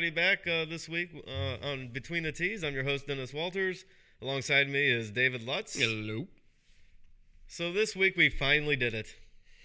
like 0.00 0.14
to 0.14 0.20
welcome 0.20 0.40
everybody 0.40 0.44
back 0.44 0.46
uh, 0.46 0.64
this 0.70 0.88
week 0.88 1.10
uh, 1.26 1.66
on 1.66 1.88
Between 1.88 2.22
the 2.22 2.32
Tees. 2.32 2.64
I'm 2.64 2.74
your 2.74 2.84
host, 2.84 3.06
Dennis 3.06 3.34
Walters. 3.34 3.84
Alongside 4.22 4.68
me 4.68 4.90
is 4.90 5.10
David 5.10 5.46
Lutz. 5.46 5.78
Hello. 5.78 6.26
So 7.48 7.72
this 7.72 7.94
week 7.94 8.16
we 8.16 8.30
finally 8.30 8.76
did 8.76 8.94
it. 8.94 9.14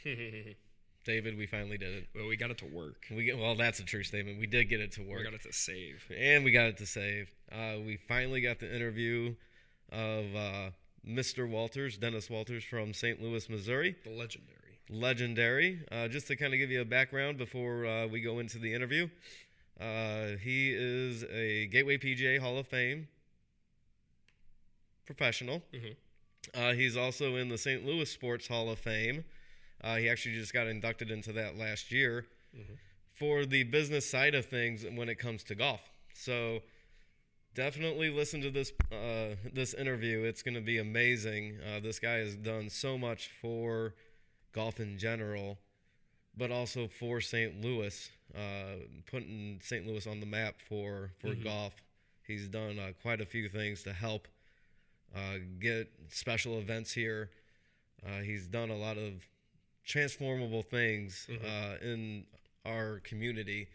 David, 1.06 1.38
we 1.38 1.46
finally 1.46 1.78
did 1.78 1.96
it. 1.96 2.08
Well, 2.14 2.28
we 2.28 2.36
got 2.36 2.52
it 2.52 2.58
to 2.60 2.66
work. 2.66 3.06
We 3.12 3.26
get, 3.26 3.38
well, 3.38 3.56
that's 3.56 3.80
a 3.80 3.84
true 3.84 4.04
statement. 4.04 4.40
We 4.40 4.48
did 4.48 4.66
get 4.66 4.82
it 4.82 4.92
to 4.94 5.02
work. 5.02 5.20
We 5.20 5.24
got 5.24 5.34
it 5.34 5.44
to 5.44 5.54
save. 5.54 6.04
and 6.18 6.44
we 6.44 6.52
got 6.52 6.66
it 6.66 6.78
to 6.78 6.86
save. 6.86 7.30
Uh, 7.52 7.76
we 7.86 7.98
finally 8.08 8.42
got 8.42 8.60
the 8.60 8.74
interview 8.74 9.36
of 9.92 10.36
uh, 10.36 10.70
Mr. 11.08 11.50
Walters, 11.50 11.98
Dennis 11.98 12.30
Walters 12.30 12.64
from 12.64 12.94
St. 12.94 13.22
Louis, 13.22 13.50
Missouri. 13.50 13.96
The 14.04 14.10
legendary. 14.10 14.52
Legendary. 14.90 15.80
Uh, 15.92 16.08
just 16.08 16.28
to 16.28 16.36
kind 16.36 16.54
of 16.54 16.60
give 16.60 16.72
you 16.72 16.82
a 16.82 16.86
background 16.86 17.38
before 17.38 17.86
uh, 17.86 18.08
we 18.08 18.22
go 18.22 18.40
into 18.40 18.60
the 18.60 18.74
interview, 18.74 19.08
uh, 19.80 20.38
he 20.42 20.72
is 20.74 21.24
a 21.26 21.68
Gateway 21.68 21.98
PGA 21.98 22.40
Hall 22.40 22.58
of 22.58 22.68
Fame 22.68 23.08
professional. 25.06 25.64
Mhm. 25.74 25.96
Uh, 26.54 26.74
he's 26.74 26.96
also 26.98 27.36
in 27.36 27.50
the 27.50 27.58
St. 27.58 27.86
Louis 27.86 28.10
Sports 28.10 28.48
Hall 28.48 28.70
of 28.70 28.80
Fame. 28.80 29.26
Uh, 29.82 29.98
he 29.98 30.10
actually 30.10 30.36
just 30.36 30.54
got 30.54 30.68
inducted 30.68 31.12
into 31.12 31.32
that 31.34 31.58
last 31.58 31.92
year 31.92 32.26
Mhm. 32.56 32.78
for 33.14 33.46
the 33.46 33.64
business 33.64 34.10
side 34.10 34.34
of 34.36 34.46
things 34.46 34.84
when 34.86 35.10
it 35.10 35.16
comes 35.16 35.44
to 35.44 35.56
golf. 35.56 35.82
So 36.14 36.64
definitely 37.54 38.10
listen 38.10 38.42
to 38.42 38.50
this 38.52 38.72
uh, 38.92 39.36
this 39.52 39.74
interview. 39.74 40.24
It's 40.24 40.42
going 40.42 40.56
to 40.56 40.62
be 40.62 40.78
amazing. 40.78 41.60
Uh, 41.62 41.80
this 41.80 42.00
guy 42.00 42.16
has 42.18 42.36
done 42.36 42.70
so 42.70 42.98
much 42.98 43.28
for 43.28 43.94
golf 44.54 44.80
in 44.80 44.98
general, 44.98 45.60
but 46.36 46.50
also 46.52 46.88
for 46.88 47.20
St. 47.22 47.62
Louis, 47.62 48.10
uh, 48.36 48.76
putting 49.10 49.60
St. 49.64 49.86
Louis 49.88 50.06
on 50.08 50.20
the 50.20 50.26
map 50.26 50.56
for 50.62 51.12
for 51.20 51.30
Mhm. 51.36 51.44
golf. 51.44 51.74
He's 52.28 52.48
done 52.48 52.80
uh, 52.80 52.92
quite 53.02 53.22
a 53.22 53.26
few 53.26 53.48
things 53.50 53.84
to 53.84 53.94
help 53.94 54.28
uh, 55.16 55.38
get 55.60 55.90
special 56.10 56.60
events 56.60 56.92
here. 56.94 57.30
Uh, 58.06 58.20
he's 58.22 58.48
done 58.48 58.70
a 58.70 58.76
lot 58.76 58.98
of 58.98 59.26
transformable 59.86 60.62
things 60.64 61.28
Mhm. 61.30 61.44
uh, 61.46 61.78
in 61.86 62.26
our 62.66 63.00
community, 63.02 63.68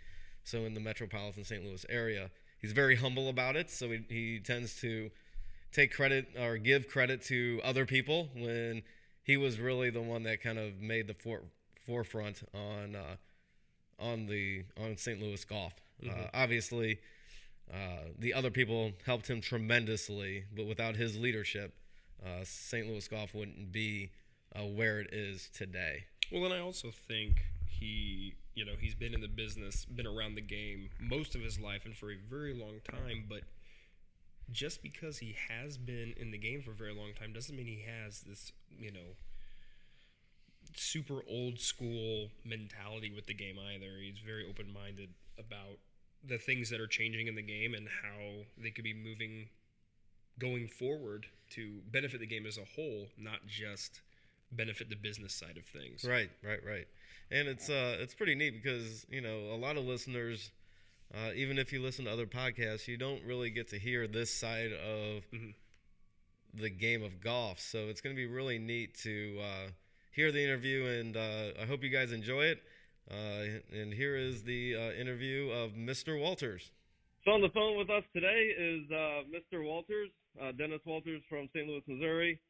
so 0.44 0.64
in 0.66 0.74
the 0.74 0.80
metropolitan 0.80 1.44
St. 1.44 1.64
Louis 1.64 1.86
area. 1.88 2.30
He's 2.60 2.72
very 2.72 2.96
humble 2.96 3.28
about 3.28 3.56
it, 3.56 3.70
so 3.70 3.90
he, 3.90 4.00
he 4.08 4.40
tends 4.40 4.78
to 4.80 5.10
take 5.72 5.92
credit 5.92 6.26
or 6.36 6.58
give 6.58 6.88
credit 6.88 7.22
to 7.22 7.60
other 7.64 7.86
people 7.86 8.28
when 8.34 8.82
he 9.22 9.36
was 9.36 9.58
really 9.60 9.88
the 9.90 10.02
one 10.02 10.24
that 10.24 10.40
kind 10.42 10.58
of 10.58 10.80
made 10.80 11.06
the 11.06 11.14
for, 11.14 11.44
forefront 11.86 12.42
on 12.52 12.96
uh, 12.96 13.16
on 14.00 14.26
the 14.26 14.64
on 14.76 14.96
St. 14.96 15.20
Louis 15.20 15.44
golf. 15.44 15.74
Uh, 16.02 16.06
Mhm. 16.06 16.30
obviously, 16.32 16.98
uh, 17.72 18.04
the 18.18 18.32
other 18.34 18.50
people 18.50 18.92
helped 19.04 19.28
him 19.28 19.40
tremendously, 19.40 20.44
but 20.54 20.64
without 20.66 20.96
his 20.96 21.16
leadership, 21.18 21.74
uh, 22.24 22.42
St. 22.44 22.86
Louis 22.88 23.06
golf 23.08 23.34
wouldn't 23.34 23.70
be 23.72 24.10
uh, 24.56 24.66
where 24.66 24.98
it 25.00 25.12
is 25.12 25.48
today. 25.50 26.06
Well, 26.32 26.44
and 26.46 26.54
I 26.54 26.58
also 26.58 26.90
think 26.90 27.44
he, 27.68 28.34
you 28.54 28.64
know, 28.64 28.74
he's 28.80 28.94
been 28.96 29.14
in 29.14 29.20
the 29.20 29.28
business, 29.28 29.84
been 29.84 30.06
around 30.06 30.34
the 30.34 30.40
game 30.40 30.90
most 30.98 31.34
of 31.36 31.40
his 31.42 31.60
life 31.60 31.84
and 31.84 31.96
for 31.96 32.10
a 32.10 32.16
very 32.16 32.52
long 32.54 32.80
time. 32.80 33.26
But 33.28 33.44
just 34.50 34.82
because 34.82 35.18
he 35.18 35.36
has 35.48 35.78
been 35.78 36.12
in 36.16 36.32
the 36.32 36.38
game 36.38 36.62
for 36.62 36.72
a 36.72 36.74
very 36.74 36.92
long 36.92 37.14
time 37.14 37.32
doesn't 37.32 37.54
mean 37.54 37.66
he 37.66 37.82
has 37.82 38.22
this, 38.22 38.52
you 38.76 38.90
know, 38.90 39.16
super 40.76 41.20
old 41.28 41.58
school 41.58 42.28
mentality 42.44 43.12
with 43.14 43.26
the 43.26 43.34
game 43.34 43.56
either. 43.58 43.98
He's 44.02 44.18
very 44.24 44.46
open 44.48 44.72
minded 44.72 45.10
about 45.38 45.78
the 46.26 46.38
things 46.38 46.68
that 46.70 46.80
are 46.80 46.86
changing 46.86 47.26
in 47.26 47.34
the 47.34 47.42
game 47.42 47.74
and 47.74 47.88
how 48.02 48.44
they 48.62 48.70
could 48.70 48.84
be 48.84 48.94
moving 48.94 49.48
going 50.38 50.68
forward 50.68 51.26
to 51.50 51.80
benefit 51.90 52.20
the 52.20 52.26
game 52.26 52.46
as 52.46 52.56
a 52.58 52.64
whole, 52.76 53.06
not 53.18 53.46
just 53.46 54.00
benefit 54.52 54.88
the 54.90 54.96
business 54.96 55.34
side 55.34 55.56
of 55.56 55.64
things. 55.64 56.04
Right, 56.04 56.30
right, 56.42 56.60
right. 56.66 56.86
And 57.30 57.46
it's 57.48 57.68
uh 57.70 57.96
it's 58.00 58.14
pretty 58.14 58.34
neat 58.34 58.62
because 58.62 59.06
you 59.08 59.20
know 59.20 59.52
a 59.52 59.56
lot 59.56 59.76
of 59.76 59.84
listeners, 59.84 60.50
uh, 61.14 61.30
even 61.34 61.58
if 61.58 61.72
you 61.72 61.80
listen 61.80 62.04
to 62.06 62.10
other 62.12 62.26
podcasts, 62.26 62.86
you 62.88 62.96
don't 62.96 63.22
really 63.24 63.50
get 63.50 63.68
to 63.68 63.78
hear 63.78 64.06
this 64.06 64.32
side 64.34 64.72
of 64.72 65.22
Mhm. 65.32 65.54
the 66.54 66.70
game 66.70 67.02
of 67.02 67.20
golf. 67.20 67.60
So 67.60 67.88
it's 67.88 68.00
going 68.00 68.14
to 68.14 68.20
be 68.20 68.26
really 68.26 68.58
neat 68.58 68.94
to 69.02 69.38
uh, 69.40 69.70
hear 70.10 70.32
the 70.32 70.42
interview, 70.42 70.86
and 70.86 71.16
uh, 71.16 71.62
I 71.62 71.66
hope 71.66 71.82
you 71.82 71.90
guys 71.90 72.12
enjoy 72.12 72.42
it. 72.44 72.62
Uh, 73.10 73.60
and 73.72 73.92
here 73.92 74.16
is 74.16 74.42
the 74.44 74.76
uh, 74.76 75.00
interview 75.00 75.50
of 75.50 75.72
Mr. 75.72 76.20
Walters. 76.20 76.70
So 77.24 77.32
on 77.32 77.40
the 77.42 77.48
phone 77.50 77.76
with 77.76 77.90
us 77.90 78.04
today 78.14 78.48
is 78.56 78.90
uh, 78.90 79.26
Mr. 79.28 79.64
Walters, 79.64 80.10
uh, 80.40 80.52
Dennis 80.52 80.80
Walters 80.86 81.20
from 81.28 81.48
St. 81.54 81.66
Louis, 81.66 81.82
Missouri. 81.86 82.40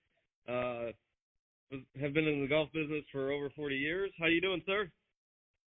Uh, 0.49 0.93
have 2.01 2.13
been 2.13 2.27
in 2.27 2.43
the 2.43 2.49
golf 2.49 2.69
business 2.75 3.05
for 3.13 3.31
over 3.31 3.49
40 3.57 3.77
years. 3.77 4.11
How 4.19 4.27
you 4.27 4.41
doing, 4.41 4.63
sir? 4.67 4.91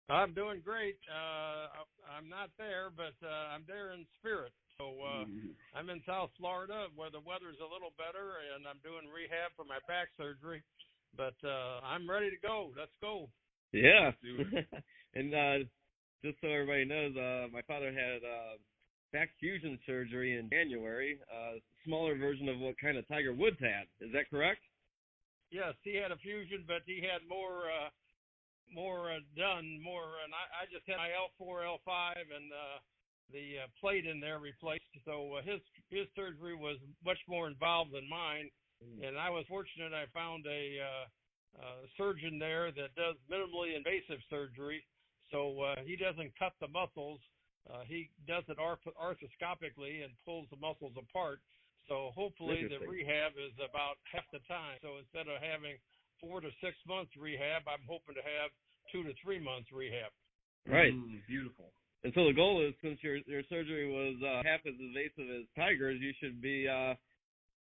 I'm 0.09 0.33
doing 0.33 0.61
great. 0.65 0.97
Uh, 1.07 1.85
I- 1.85 2.17
I'm 2.17 2.27
not 2.27 2.49
there, 2.59 2.91
but 2.91 3.15
uh, 3.25 3.55
I'm 3.55 3.63
there 3.65 3.93
in 3.95 4.03
spirit. 4.19 4.51
So 4.77 4.91
uh, 4.99 5.23
I'm 5.73 5.87
in 5.89 6.01
South 6.05 6.29
Florida 6.37 6.91
where 6.99 7.09
the 7.09 7.23
weather's 7.23 7.57
a 7.63 7.69
little 7.71 7.95
better, 7.95 8.43
and 8.53 8.67
I'm 8.67 8.81
doing 8.83 9.07
rehab 9.07 9.55
for 9.55 9.63
my 9.63 9.79
back 9.87 10.09
surgery. 10.19 10.59
But 11.15 11.35
uh, 11.43 11.85
I'm 11.85 12.09
ready 12.09 12.29
to 12.29 12.39
go. 12.41 12.71
Let's 12.77 12.91
go. 13.01 13.29
Yeah. 13.73 14.11
and 15.15 15.33
uh, 15.33 15.57
just 16.23 16.37
so 16.41 16.47
everybody 16.47 16.85
knows, 16.85 17.15
uh, 17.15 17.47
my 17.51 17.61
father 17.67 17.91
had 17.91 18.23
uh, 18.23 18.57
back 19.11 19.29
fusion 19.39 19.77
surgery 19.85 20.37
in 20.37 20.49
January, 20.49 21.19
uh, 21.27 21.59
smaller 21.85 22.17
version 22.17 22.47
of 22.49 22.59
what 22.59 22.75
kind 22.79 22.97
of 22.97 23.07
Tiger 23.07 23.33
Woods 23.33 23.57
had. 23.59 23.87
Is 23.99 24.11
that 24.13 24.29
correct? 24.29 24.61
Yes, 25.51 25.75
he 25.83 25.95
had 25.95 26.11
a 26.11 26.17
fusion, 26.17 26.63
but 26.65 26.83
he 26.85 27.03
had 27.03 27.27
more 27.27 27.67
uh, 27.67 27.91
more 28.71 29.11
uh, 29.11 29.19
done, 29.35 29.79
more. 29.83 30.23
And 30.23 30.31
I, 30.31 30.63
I 30.63 30.71
just 30.71 30.87
had 30.87 30.95
my 30.95 31.11
L4, 31.11 31.67
L5, 31.67 31.91
and 32.31 32.47
uh, 32.55 32.79
the 33.35 33.63
uh, 33.63 33.67
plate 33.79 34.07
in 34.07 34.19
there 34.23 34.39
replaced. 34.39 34.87
So 35.03 35.35
uh, 35.35 35.43
his 35.43 35.59
his 35.91 36.07
surgery 36.15 36.55
was 36.55 36.79
much 37.03 37.19
more 37.27 37.47
involved 37.47 37.91
than 37.91 38.07
mine. 38.07 38.47
And 38.81 39.17
I 39.17 39.29
was 39.29 39.45
fortunate 39.47 39.93
I 39.93 40.05
found 40.13 40.45
a 40.45 40.63
uh, 40.81 41.05
uh, 41.59 41.81
surgeon 41.97 42.39
there 42.39 42.71
that 42.71 42.95
does 42.95 43.15
minimally 43.29 43.75
invasive 43.75 44.21
surgery. 44.29 44.83
So 45.31 45.61
uh, 45.61 45.75
he 45.85 45.95
doesn't 45.95 46.31
cut 46.37 46.53
the 46.59 46.67
muscles. 46.67 47.19
Uh, 47.69 47.85
he 47.87 48.09
does 48.27 48.43
it 48.49 48.59
arth- 48.59 48.97
arthroscopically 48.97 50.03
and 50.03 50.11
pulls 50.25 50.47
the 50.49 50.59
muscles 50.59 50.93
apart. 50.97 51.39
So 51.87 52.11
hopefully 52.15 52.67
the 52.67 52.79
rehab 52.85 53.33
is 53.35 53.53
about 53.57 53.99
half 54.07 54.25
the 54.31 54.43
time. 54.47 54.79
So 54.81 55.01
instead 55.01 55.27
of 55.27 55.41
having 55.41 55.75
four 56.19 56.39
to 56.41 56.49
six 56.61 56.77
months 56.87 57.11
rehab, 57.17 57.67
I'm 57.67 57.83
hoping 57.89 58.15
to 58.15 58.23
have 58.23 58.49
two 58.91 59.03
to 59.03 59.13
three 59.23 59.39
months 59.39 59.69
rehab. 59.73 60.11
Right. 60.69 60.93
beautiful. 61.27 61.73
And 62.03 62.13
so 62.13 62.25
the 62.25 62.33
goal 62.33 62.65
is, 62.65 62.73
since 62.81 62.97
your 63.01 63.21
your 63.29 63.45
surgery 63.49 63.85
was 63.85 64.17
uh, 64.25 64.41
half 64.41 64.65
as 64.65 64.73
invasive 64.79 65.29
as 65.29 65.45
Tiger's, 65.53 66.01
you 66.01 66.13
should 66.17 66.41
be 66.41 66.65
uh, 66.65 66.97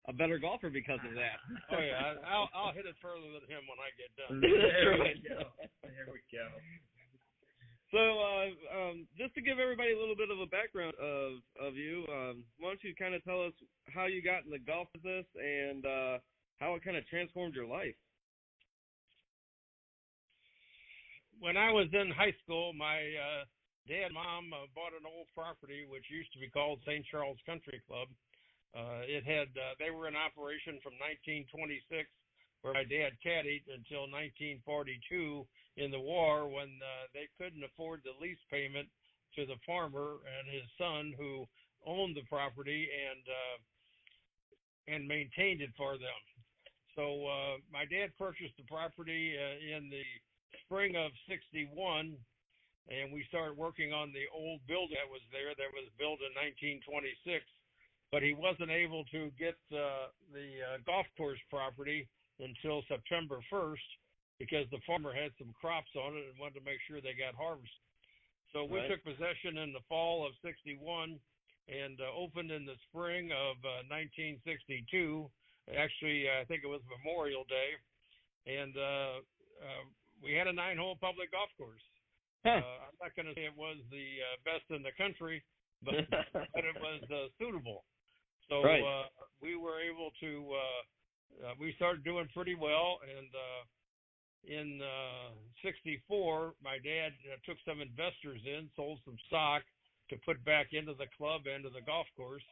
a 0.09 0.13
better 0.13 0.39
golfer 0.41 0.71
because 0.71 0.99
of 1.07 1.15
that. 1.15 1.39
Oh 1.71 1.81
yeah, 1.85 2.17
I- 2.17 2.25
I'll 2.33 2.49
I'll 2.57 2.73
hit 2.73 2.87
it 2.89 2.97
further 3.01 3.29
than 3.29 3.45
him 3.47 3.63
when 3.69 3.79
I 3.79 3.93
get 4.01 4.11
done. 4.17 4.41
There 4.43 4.97
we 4.97 5.21
go. 5.29 5.53
There 5.85 6.09
we 6.09 6.21
go. 6.33 6.49
So, 7.89 8.01
uh, 8.21 8.49
um, 8.77 9.09
just 9.17 9.33
to 9.37 9.41
give 9.41 9.57
everybody 9.59 9.93
a 9.93 9.99
little 9.99 10.17
bit 10.17 10.29
of 10.29 10.41
a 10.41 10.47
background 10.49 10.93
of 11.01 11.41
of 11.61 11.77
you, 11.77 12.05
um, 12.13 12.45
why 12.59 12.73
don't 12.73 12.85
you 12.85 12.93
kind 12.97 13.15
of 13.15 13.25
tell 13.25 13.45
us 13.45 13.53
how 13.93 14.05
you 14.07 14.21
got 14.25 14.45
in 14.45 14.51
the 14.51 14.59
golf 14.61 14.89
business 14.93 15.25
and 15.37 15.85
uh, 15.87 16.19
how 16.61 16.75
it 16.77 16.85
kind 16.85 16.97
of 16.97 17.07
transformed 17.09 17.55
your 17.55 17.67
life? 17.69 17.97
when 21.41 21.57
I 21.57 21.71
was 21.71 21.87
in 21.95 22.11
high 22.11 22.35
school, 22.43 22.73
my 22.75 22.99
uh, 22.99 23.47
dad 23.87 24.11
and 24.11 24.15
mom 24.15 24.51
uh, 24.53 24.67
bought 24.75 24.91
an 24.91 25.07
old 25.07 25.31
property 25.35 25.87
which 25.89 26.05
used 26.11 26.33
to 26.35 26.39
be 26.43 26.51
called 26.51 26.81
St. 26.85 27.07
Charles 27.11 27.39
Country 27.47 27.81
Club. 27.87 28.09
Uh, 28.77 29.03
it 29.09 29.25
had 29.25 29.49
uh, 29.57 29.75
they 29.81 29.91
were 29.91 30.09
in 30.09 30.17
operation 30.17 30.77
from 30.85 30.95
1926, 31.01 32.09
where 32.63 32.75
my 32.75 32.85
dad 32.85 33.17
caddied 33.25 33.65
until 33.73 34.05
1942 34.11 35.47
in 35.79 35.91
the 35.91 36.01
war 36.01 36.49
when 36.49 36.69
uh, 36.83 37.09
they 37.15 37.31
couldn't 37.39 37.65
afford 37.65 38.03
the 38.05 38.13
lease 38.21 38.41
payment 38.51 38.89
to 39.37 39.47
the 39.47 39.57
farmer 39.65 40.21
and 40.27 40.45
his 40.51 40.67
son 40.77 41.15
who 41.17 41.47
owned 41.87 42.17
the 42.17 42.27
property 42.29 42.89
and 42.91 43.23
uh, 43.25 43.57
and 44.89 45.07
maintained 45.07 45.61
it 45.61 45.73
for 45.77 45.97
them. 45.97 46.23
So 46.97 47.25
uh, 47.29 47.55
my 47.71 47.85
dad 47.87 48.11
purchased 48.19 48.57
the 48.57 48.67
property 48.67 49.37
uh, 49.37 49.77
in 49.77 49.89
the 49.89 50.05
spring 50.65 50.97
of 50.97 51.13
61 51.29 52.17
and 52.89 53.13
we 53.13 53.21
started 53.29 53.57
working 53.57 53.93
on 53.93 54.13
the 54.17 54.25
old 54.33 54.65
building 54.65 54.97
that 54.97 55.13
was 55.13 55.21
there 55.29 55.53
that 55.53 55.73
was 55.77 55.89
built 56.01 56.25
in 56.25 56.33
1926 56.33 57.45
but 58.11 58.23
he 58.23 58.35
wasn't 58.35 58.71
able 58.71 59.05
to 59.13 59.31
get 59.39 59.57
uh, 59.73 60.09
the 60.33 60.49
uh, 60.65 60.79
golf 60.87 61.07
course 61.17 61.41
property 61.51 62.09
until 62.41 62.83
September 62.89 63.41
1st 63.53 63.89
because 64.39 64.67
the 64.71 64.79
farmer 64.87 65.13
had 65.13 65.35
some 65.37 65.53
crops 65.61 65.91
on 65.99 66.15
it 66.15 66.25
and 66.31 66.39
wanted 66.39 66.55
to 66.55 66.65
make 66.65 66.79
sure 66.87 67.01
they 67.01 67.19
got 67.19 67.35
harvested. 67.35 67.83
So 68.53 68.65
we 68.65 68.79
Right. 68.79 68.89
took 68.89 69.05
possession 69.05 69.59
in 69.59 69.73
the 69.73 69.83
fall 69.89 70.25
of 70.27 70.33
'61 70.41 71.21
and 71.69 72.01
uh, 72.01 72.09
opened 72.17 72.51
in 72.51 72.65
the 72.65 72.77
spring 72.89 73.31
of 73.33 73.59
uh, 73.61 73.85
1962. 73.93 75.29
Actually, 75.77 76.31
I 76.31 76.45
think 76.47 76.65
it 76.65 76.67
was 76.67 76.81
Memorial 76.89 77.45
Day, 77.45 77.77
and 78.47 78.75
uh, 78.77 79.21
uh, 79.61 79.85
we 80.23 80.33
had 80.33 80.47
a 80.47 80.53
nine-hole 80.53 80.97
public 80.97 81.31
golf 81.33 81.51
course. 81.59 81.83
Huh. 82.47 82.63
Uh, 82.65 82.89
I'm 82.89 82.97
not 83.03 83.15
going 83.17 83.27
to 83.27 83.35
say 83.35 83.45
it 83.45 83.57
was 83.57 83.77
the 83.91 84.23
uh, 84.25 84.37
best 84.49 84.65
in 84.71 84.83
the 84.83 84.93
country, 84.97 85.45
but 85.85 85.95
but 86.33 86.65
it 86.65 86.77
was 86.81 87.03
uh, 87.13 87.29
suitable. 87.39 87.85
So 88.49 88.63
Right. 88.65 88.83
uh, 88.83 89.09
we 89.41 89.57
were 89.57 89.81
able 89.81 90.11
to. 90.21 90.55
Uh, 90.55 90.83
uh, 91.47 91.55
we 91.61 91.73
started 91.75 92.03
doing 92.03 92.29
pretty 92.35 92.55
well, 92.55 92.99
and 93.05 93.31
uh, 93.35 93.63
in 94.45 94.81
uh, 94.83 95.31
'64, 95.63 96.55
my 96.63 96.79
dad 96.79 97.13
uh, 97.31 97.37
took 97.45 97.59
some 97.65 97.81
investors 97.81 98.41
in, 98.45 98.71
sold 98.75 98.99
some 99.05 99.19
stock 99.29 99.63
to 100.09 100.17
put 100.25 100.43
back 100.45 100.73
into 100.73 100.95
the 100.95 101.07
club 101.17 101.47
and 101.47 101.65
to 101.65 101.71
the 101.71 101.83
golf 101.83 102.07
course. 102.17 102.45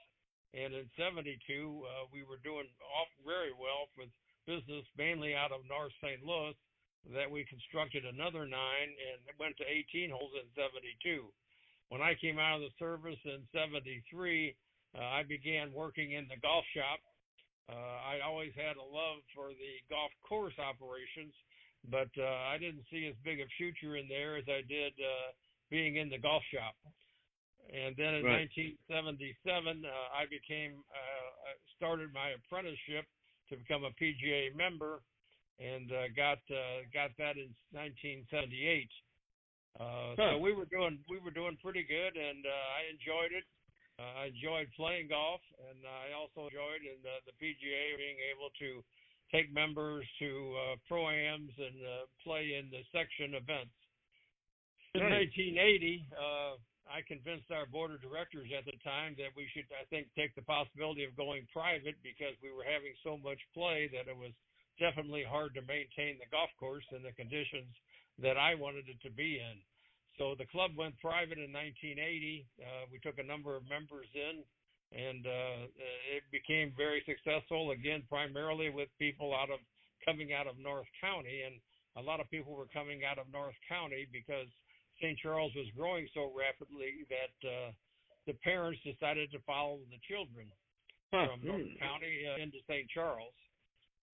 And 0.54 0.74
in 0.74 0.88
'72, 0.96 1.40
uh, 1.40 2.06
we 2.12 2.22
were 2.22 2.38
doing 2.44 2.68
off 3.00 3.08
very 3.24 3.52
well 3.52 3.88
with 3.96 4.12
business, 4.46 4.84
mainly 4.96 5.34
out 5.34 5.52
of 5.52 5.66
North 5.68 5.92
St. 6.00 6.22
Louis. 6.24 6.54
That 7.14 7.30
we 7.30 7.44
constructed 7.46 8.04
another 8.04 8.46
nine 8.50 8.90
and 8.90 9.22
went 9.38 9.56
to 9.58 9.64
18 9.64 10.10
holes 10.10 10.32
in 10.34 10.46
'72. 10.54 11.30
When 11.88 12.02
I 12.02 12.16
came 12.18 12.38
out 12.38 12.56
of 12.56 12.66
the 12.66 12.74
service 12.78 13.18
in 13.24 13.46
'73, 13.54 14.56
uh, 14.96 15.04
I 15.04 15.22
began 15.22 15.72
working 15.72 16.12
in 16.12 16.26
the 16.28 16.40
golf 16.40 16.64
shop. 16.74 17.00
Uh, 17.68 17.98
I 18.00 18.20
always 18.24 18.52
had 18.54 18.76
a 18.76 18.82
love 18.82 19.20
for 19.34 19.50
the 19.50 19.72
golf 19.90 20.10
course 20.26 20.54
operations, 20.58 21.34
but 21.90 22.08
uh, 22.18 22.48
I 22.48 22.58
didn't 22.58 22.86
see 22.90 23.06
as 23.06 23.14
big 23.24 23.40
a 23.40 23.48
future 23.58 23.96
in 23.96 24.08
there 24.08 24.36
as 24.36 24.46
I 24.48 24.62
did 24.66 24.94
uh, 24.96 25.34
being 25.70 25.96
in 25.96 26.08
the 26.08 26.18
golf 26.18 26.42
shop. 26.54 26.74
And 27.66 27.96
then 27.98 28.22
in 28.22 28.24
Right. 28.24 28.46
1977, 28.46 29.82
uh, 29.82 29.90
I 30.14 30.30
became 30.30 30.78
uh, 30.94 31.26
started 31.76 32.14
my 32.14 32.30
apprenticeship 32.38 33.04
to 33.50 33.56
become 33.58 33.82
a 33.82 33.90
PGA 33.98 34.54
member, 34.54 35.02
and 35.58 35.90
uh, 35.90 36.08
got 36.14 36.38
uh, 36.50 36.86
got 36.94 37.10
that 37.18 37.36
in 37.36 37.50
1978. 37.74 38.86
Uh, 39.78 40.14
Huh. 40.16 40.32
So 40.32 40.38
we 40.38 40.54
were 40.54 40.64
doing 40.70 40.98
we 41.10 41.18
were 41.18 41.34
doing 41.34 41.58
pretty 41.62 41.82
good, 41.82 42.14
and 42.16 42.46
uh, 42.46 42.66
I 42.78 42.86
enjoyed 42.88 43.32
it. 43.34 43.44
Uh, 43.96 44.28
I 44.28 44.28
enjoyed 44.28 44.68
playing 44.76 45.08
golf, 45.08 45.40
and 45.72 45.80
I 45.88 46.12
also 46.12 46.52
enjoyed 46.52 46.84
in 46.84 47.00
the, 47.00 47.16
the 47.24 47.34
PGA 47.40 47.96
being 47.96 48.20
able 48.28 48.52
to 48.60 48.84
take 49.32 49.48
members 49.48 50.04
to 50.20 50.30
uh, 50.54 50.74
pro 50.86 51.08
ams 51.08 51.52
and 51.56 51.76
uh, 51.80 52.04
play 52.20 52.60
in 52.60 52.68
the 52.68 52.84
section 52.92 53.32
events. 53.34 53.72
In 54.94 55.02
1980, 55.08 56.08
uh, 56.12 56.60
I 56.86 57.02
convinced 57.04 57.50
our 57.50 57.66
board 57.66 57.90
of 57.90 58.00
directors 58.00 58.48
at 58.54 58.64
the 58.64 58.78
time 58.86 59.18
that 59.18 59.34
we 59.34 59.50
should, 59.50 59.66
I 59.74 59.84
think, 59.90 60.06
take 60.14 60.32
the 60.38 60.46
possibility 60.46 61.02
of 61.02 61.16
going 61.18 61.44
private 61.52 61.98
because 62.04 62.38
we 62.40 62.54
were 62.54 62.64
having 62.64 62.94
so 63.02 63.18
much 63.18 63.40
play 63.52 63.90
that 63.92 64.06
it 64.06 64.16
was 64.16 64.32
definitely 64.78 65.24
hard 65.26 65.56
to 65.56 65.64
maintain 65.64 66.20
the 66.20 66.30
golf 66.30 66.52
course 66.60 66.86
in 66.92 67.02
the 67.02 67.12
conditions 67.16 67.72
that 68.22 68.36
I 68.36 68.54
wanted 68.54 68.88
it 68.88 69.00
to 69.02 69.12
be 69.12 69.40
in. 69.42 69.56
So 70.18 70.34
the 70.38 70.46
club 70.48 70.72
went 70.76 70.96
private 71.00 71.36
in 71.38 71.52
1980. 71.52 72.46
Uh, 72.60 72.88
we 72.90 72.98
took 73.00 73.18
a 73.18 73.26
number 73.26 73.56
of 73.56 73.68
members 73.68 74.08
in, 74.16 74.40
and 74.96 75.26
uh, 75.26 75.68
it 76.16 76.24
became 76.32 76.72
very 76.76 77.04
successful. 77.04 77.70
Again, 77.72 78.02
primarily 78.08 78.70
with 78.70 78.88
people 78.98 79.34
out 79.34 79.50
of 79.52 79.60
coming 80.04 80.32
out 80.32 80.46
of 80.46 80.56
North 80.58 80.88
County, 81.00 81.42
and 81.44 81.60
a 81.96 82.02
lot 82.02 82.20
of 82.20 82.30
people 82.30 82.54
were 82.56 82.70
coming 82.72 83.04
out 83.04 83.18
of 83.18 83.26
North 83.32 83.56
County 83.68 84.06
because 84.12 84.48
St. 85.02 85.18
Charles 85.20 85.52
was 85.54 85.66
growing 85.76 86.08
so 86.14 86.32
rapidly 86.32 87.04
that 87.12 87.34
uh, 87.44 87.70
the 88.26 88.32
parents 88.40 88.80
decided 88.84 89.30
to 89.32 89.38
follow 89.44 89.78
the 89.90 90.00
children 90.08 90.48
Huh. 91.12 91.28
from 91.30 91.46
North 91.46 91.62
Hmm. 91.62 91.78
County 91.78 92.26
uh, 92.26 92.42
into 92.42 92.58
St. 92.66 92.88
Charles. 92.90 93.36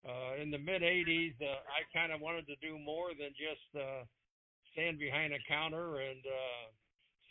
Uh, 0.07 0.39
in 0.39 0.51
the 0.51 0.57
mid 0.57 0.81
80s, 0.83 1.35
uh, 1.41 1.59
I 1.67 1.83
kind 1.91 2.13
of 2.13 2.21
wanted 2.21 2.47
to 2.47 2.55
do 2.63 2.77
more 2.79 3.11
than 3.17 3.33
just 3.35 3.67
uh, 3.75 4.05
stand 4.77 5.01
behind 5.01 5.33
a 5.33 5.41
counter 5.49 5.97
and 5.97 6.21
uh, 6.21 6.69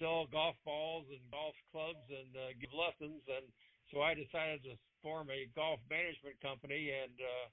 sell 0.02 0.26
golf 0.34 0.58
balls 0.66 1.06
and 1.14 1.22
golf 1.31 1.54
clubs 1.70 2.02
and 2.10 2.34
uh, 2.34 2.50
give 2.58 2.75
lessons. 2.75 3.22
And 3.31 3.46
so 3.94 4.02
I 4.02 4.19
decided 4.19 4.66
to 4.66 4.75
form 4.98 5.31
a 5.31 5.46
golf 5.54 5.78
management 5.87 6.43
company 6.43 6.90
and 6.90 7.14
uh, 7.14 7.46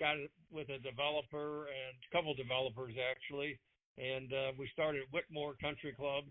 got 0.00 0.16
it 0.16 0.32
with 0.48 0.72
a 0.72 0.80
developer 0.80 1.68
and 1.68 1.92
a 2.00 2.08
couple 2.08 2.32
developers 2.32 2.96
actually. 2.96 3.60
And 4.00 4.32
uh, 4.32 4.56
we 4.56 4.72
started 4.72 5.04
Whitmoor 5.12 5.60
Country 5.60 5.92
Club 5.92 6.24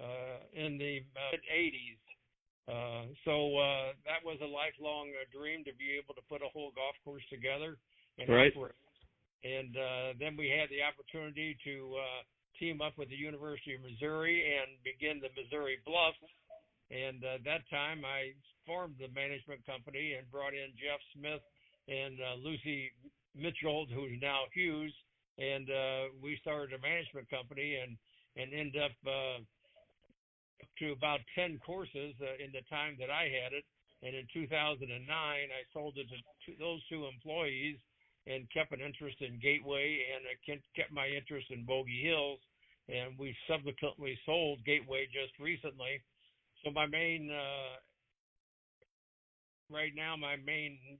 uh, 0.00 0.40
in 0.56 0.80
the 0.80 1.04
mid 1.04 1.42
80s. 1.44 2.00
Uh, 2.68 3.04
so 3.24 3.56
uh, 3.56 3.92
that 4.08 4.24
was 4.24 4.38
a 4.40 4.48
lifelong 4.48 5.12
uh, 5.12 5.28
dream 5.28 5.64
to 5.64 5.74
be 5.76 5.96
able 6.00 6.14
to 6.14 6.24
put 6.28 6.40
a 6.40 6.48
whole 6.52 6.72
golf 6.72 6.96
course 7.04 7.24
together 7.28 7.76
and 8.16 8.28
Right. 8.28 8.52
operate. 8.56 8.76
And 9.44 9.72
uh, 9.72 10.12
then 10.20 10.36
we 10.36 10.52
had 10.52 10.68
the 10.68 10.84
opportunity 10.84 11.56
to 11.64 11.96
uh, 11.96 12.22
team 12.60 12.84
up 12.84 12.92
with 13.00 13.08
the 13.08 13.16
University 13.16 13.74
of 13.74 13.80
Missouri 13.80 14.44
and 14.44 14.76
begin 14.84 15.20
the 15.20 15.32
Missouri 15.32 15.80
Bluffs. 15.88 16.20
And 16.92 17.24
uh, 17.24 17.40
that 17.48 17.64
time, 17.72 18.04
I 18.04 18.36
formed 18.66 19.00
the 19.00 19.08
management 19.16 19.64
company 19.64 20.18
and 20.18 20.28
brought 20.28 20.52
in 20.52 20.76
Jeff 20.76 21.00
Smith 21.16 21.40
and 21.88 22.20
uh, 22.20 22.36
Lucy 22.42 22.92
Mitchell, 23.32 23.86
who's 23.88 24.18
now 24.20 24.50
Hughes, 24.52 24.92
and 25.38 25.70
uh, 25.70 26.02
we 26.20 26.36
started 26.42 26.76
a 26.76 26.82
management 26.82 27.30
company 27.30 27.78
and 27.80 27.96
and 28.38 28.54
end 28.54 28.76
up 28.78 28.94
uh, 29.06 29.42
to 30.78 30.92
about 30.92 31.18
10 31.34 31.58
courses 31.66 32.14
uh, 32.22 32.38
in 32.38 32.54
the 32.54 32.62
time 32.70 32.94
that 32.98 33.10
I 33.10 33.26
had 33.26 33.52
it. 33.52 33.64
And 34.06 34.14
in 34.14 34.24
2009, 34.32 34.86
I 34.86 35.62
sold 35.74 35.98
it 35.98 36.06
to 36.08 36.52
those 36.58 36.80
two 36.88 37.10
employees 37.10 37.76
and 38.26 38.50
kept 38.52 38.72
an 38.72 38.80
interest 38.80 39.16
in 39.20 39.38
Gateway 39.40 40.04
and 40.14 40.24
I 40.26 40.34
kept 40.76 40.92
my 40.92 41.08
interest 41.08 41.50
in 41.50 41.64
Bogey 41.64 42.02
Hills. 42.02 42.40
And 42.88 43.16
we 43.18 43.36
subsequently 43.46 44.18
sold 44.26 44.64
Gateway 44.64 45.06
just 45.06 45.38
recently. 45.38 46.02
So 46.64 46.70
my 46.70 46.86
main, 46.86 47.30
uh, 47.30 47.78
right 49.70 49.94
now, 49.94 50.16
my 50.16 50.36
main 50.36 50.98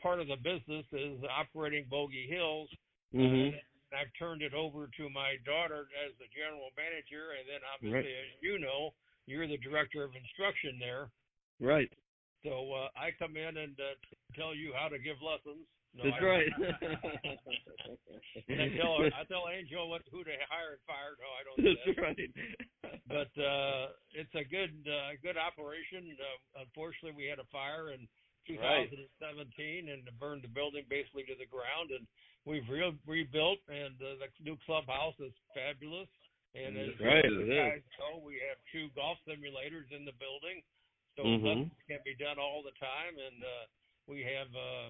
part 0.00 0.20
of 0.20 0.28
the 0.28 0.36
business 0.36 0.86
is 0.92 1.18
operating 1.28 1.86
Bogey 1.90 2.28
Hills. 2.28 2.70
Mhm. 3.12 3.52
And 3.52 3.62
I've 3.92 4.12
turned 4.18 4.42
it 4.42 4.54
over 4.54 4.88
to 4.96 5.10
my 5.10 5.36
daughter 5.44 5.88
as 6.06 6.16
the 6.18 6.28
general 6.28 6.70
manager, 6.76 7.32
and 7.32 7.48
then 7.48 7.60
obviously, 7.74 8.14
Right. 8.14 8.24
as 8.24 8.42
you 8.42 8.58
know, 8.58 8.94
you're 9.26 9.46
the 9.46 9.58
director 9.58 10.04
of 10.04 10.14
instruction 10.14 10.78
there. 10.78 11.10
Right. 11.58 11.92
So 12.44 12.72
uh, 12.72 12.90
I 12.94 13.10
come 13.12 13.36
in 13.36 13.56
and 13.56 13.80
uh, 13.80 13.94
tell 14.34 14.54
you 14.54 14.72
how 14.74 14.88
to 14.88 14.98
give 14.98 15.20
lessons. 15.20 15.66
No, 15.96 16.04
That's 16.04 16.20
I 16.20 16.26
right. 16.28 16.52
I 18.52 18.68
tell 18.76 19.00
I 19.00 19.24
tell 19.24 19.48
Angel 19.48 19.88
what 19.88 20.02
who 20.12 20.22
to 20.24 20.30
hire 20.52 20.76
and 20.76 20.84
fire. 20.84 21.16
No, 21.16 21.28
I 21.32 21.40
don't. 21.44 21.56
Do 21.56 21.72
That's 21.72 21.96
that. 21.96 22.02
right. 22.02 22.30
But 23.06 23.30
uh, 23.38 23.94
it's 24.18 24.34
a 24.34 24.42
good 24.42 24.74
uh, 24.84 25.14
good 25.22 25.38
operation. 25.38 26.10
Uh, 26.18 26.62
unfortunately, 26.66 27.14
we 27.16 27.30
had 27.30 27.38
a 27.38 27.46
fire 27.54 27.90
in 27.94 28.04
Right. 28.46 28.86
2017 28.86 29.90
and 29.90 30.06
burned 30.22 30.46
the 30.46 30.52
building 30.54 30.86
basically 30.86 31.26
to 31.26 31.34
the 31.34 31.50
ground. 31.50 31.90
And 31.90 32.06
we've 32.46 32.66
re- 32.70 32.94
rebuilt, 33.06 33.58
and 33.66 33.98
uh, 33.98 34.22
the 34.22 34.30
new 34.38 34.54
clubhouse 34.66 35.18
is 35.18 35.34
fabulous. 35.50 36.06
And 36.54 36.78
as 36.78 36.94
Right, 37.02 37.26
you 37.26 37.42
is. 37.42 37.50
guys 37.50 37.82
know, 37.98 38.22
we 38.22 38.38
have 38.46 38.54
two 38.70 38.86
golf 38.94 39.18
simulators 39.26 39.90
in 39.90 40.06
the 40.06 40.14
building, 40.22 40.62
so 41.18 41.26
Mhm. 41.26 41.70
can 41.90 41.98
be 42.06 42.14
done 42.14 42.38
all 42.38 42.62
the 42.62 42.74
time. 42.78 43.18
And 43.18 43.38
uh, 43.42 43.64
we 44.06 44.22
have 44.22 44.50
uh, 44.54 44.88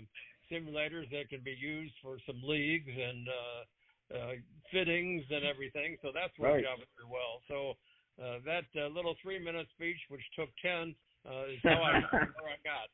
simulators 0.50 1.10
that 1.10 1.28
can 1.30 1.40
be 1.44 1.56
used 1.58 1.94
for 2.02 2.18
some 2.26 2.40
leagues 2.44 2.90
and 2.90 3.28
uh, 3.28 4.16
uh, 4.16 4.32
fittings 4.72 5.24
and 5.30 5.44
everything. 5.44 5.96
So 6.02 6.10
that's 6.14 6.36
worked 6.38 6.62
Right. 6.62 6.64
out 6.66 6.78
very 6.96 7.08
well. 7.10 7.42
So 7.48 7.74
uh, 8.22 8.38
that 8.46 8.64
uh, 8.78 8.88
little 8.88 9.14
three-minute 9.22 9.66
speech, 9.74 9.98
which 10.08 10.22
took 10.36 10.48
ten, 10.62 10.94
uh, 11.28 11.46
is 11.52 11.58
how 11.62 11.82
I 11.82 12.00
where 12.12 12.54
I 12.54 12.60
got. 12.64 12.88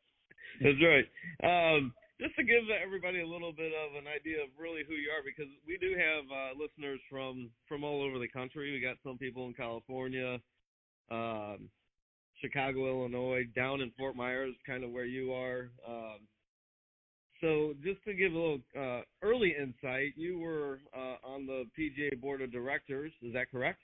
That's 0.61 0.81
right. 0.83 1.07
Um, 1.45 1.95
just 2.21 2.37
to 2.37 2.45
give 2.45 2.65
everybody 2.71 3.21
a 3.21 3.27
little 3.27 3.53
bit 3.53 3.73
of 3.73 3.97
an 3.97 4.07
idea 4.07 4.43
of 4.43 4.51
really 4.59 4.83
who 4.87 4.95
you 4.95 5.11
are, 5.11 5.23
because 5.25 5.51
we 5.67 5.77
do 5.79 5.95
have 5.99 6.25
uh, 6.31 6.51
listeners 6.61 7.01
from 7.11 7.51
from 7.69 7.85
all 7.85 8.03
over 8.03 8.19
the 8.19 8.29
country. 8.29 8.73
We 8.73 8.81
got 8.81 8.97
some 9.05 9.19
people 9.19 9.47
in 9.47 9.55
California, 9.55 10.39
um, 11.11 11.69
Chicago, 12.41 12.89
Illinois, 12.89 13.45
down 13.55 13.81
in 13.81 13.91
Fort 13.99 14.17
Myers, 14.17 14.55
kind 14.67 14.85
of 14.85 14.91
where 14.91 15.05
you 15.05 15.33
are. 15.33 15.71
Um, 15.87 16.19
so 17.43 17.75
just 17.83 18.03
to 18.05 18.15
give 18.15 18.33
a 18.33 18.39
little 18.39 18.61
uh, 18.79 19.03
early 19.21 19.55
insight, 19.59 20.15
you 20.15 20.39
were 20.39 20.79
uh, 20.97 21.19
on 21.27 21.45
the 21.45 21.67
PGA 21.77 22.19
board 22.19 22.41
of 22.41 22.53
directors. 22.53 23.13
Is 23.21 23.35
that 23.35 23.51
correct? 23.51 23.81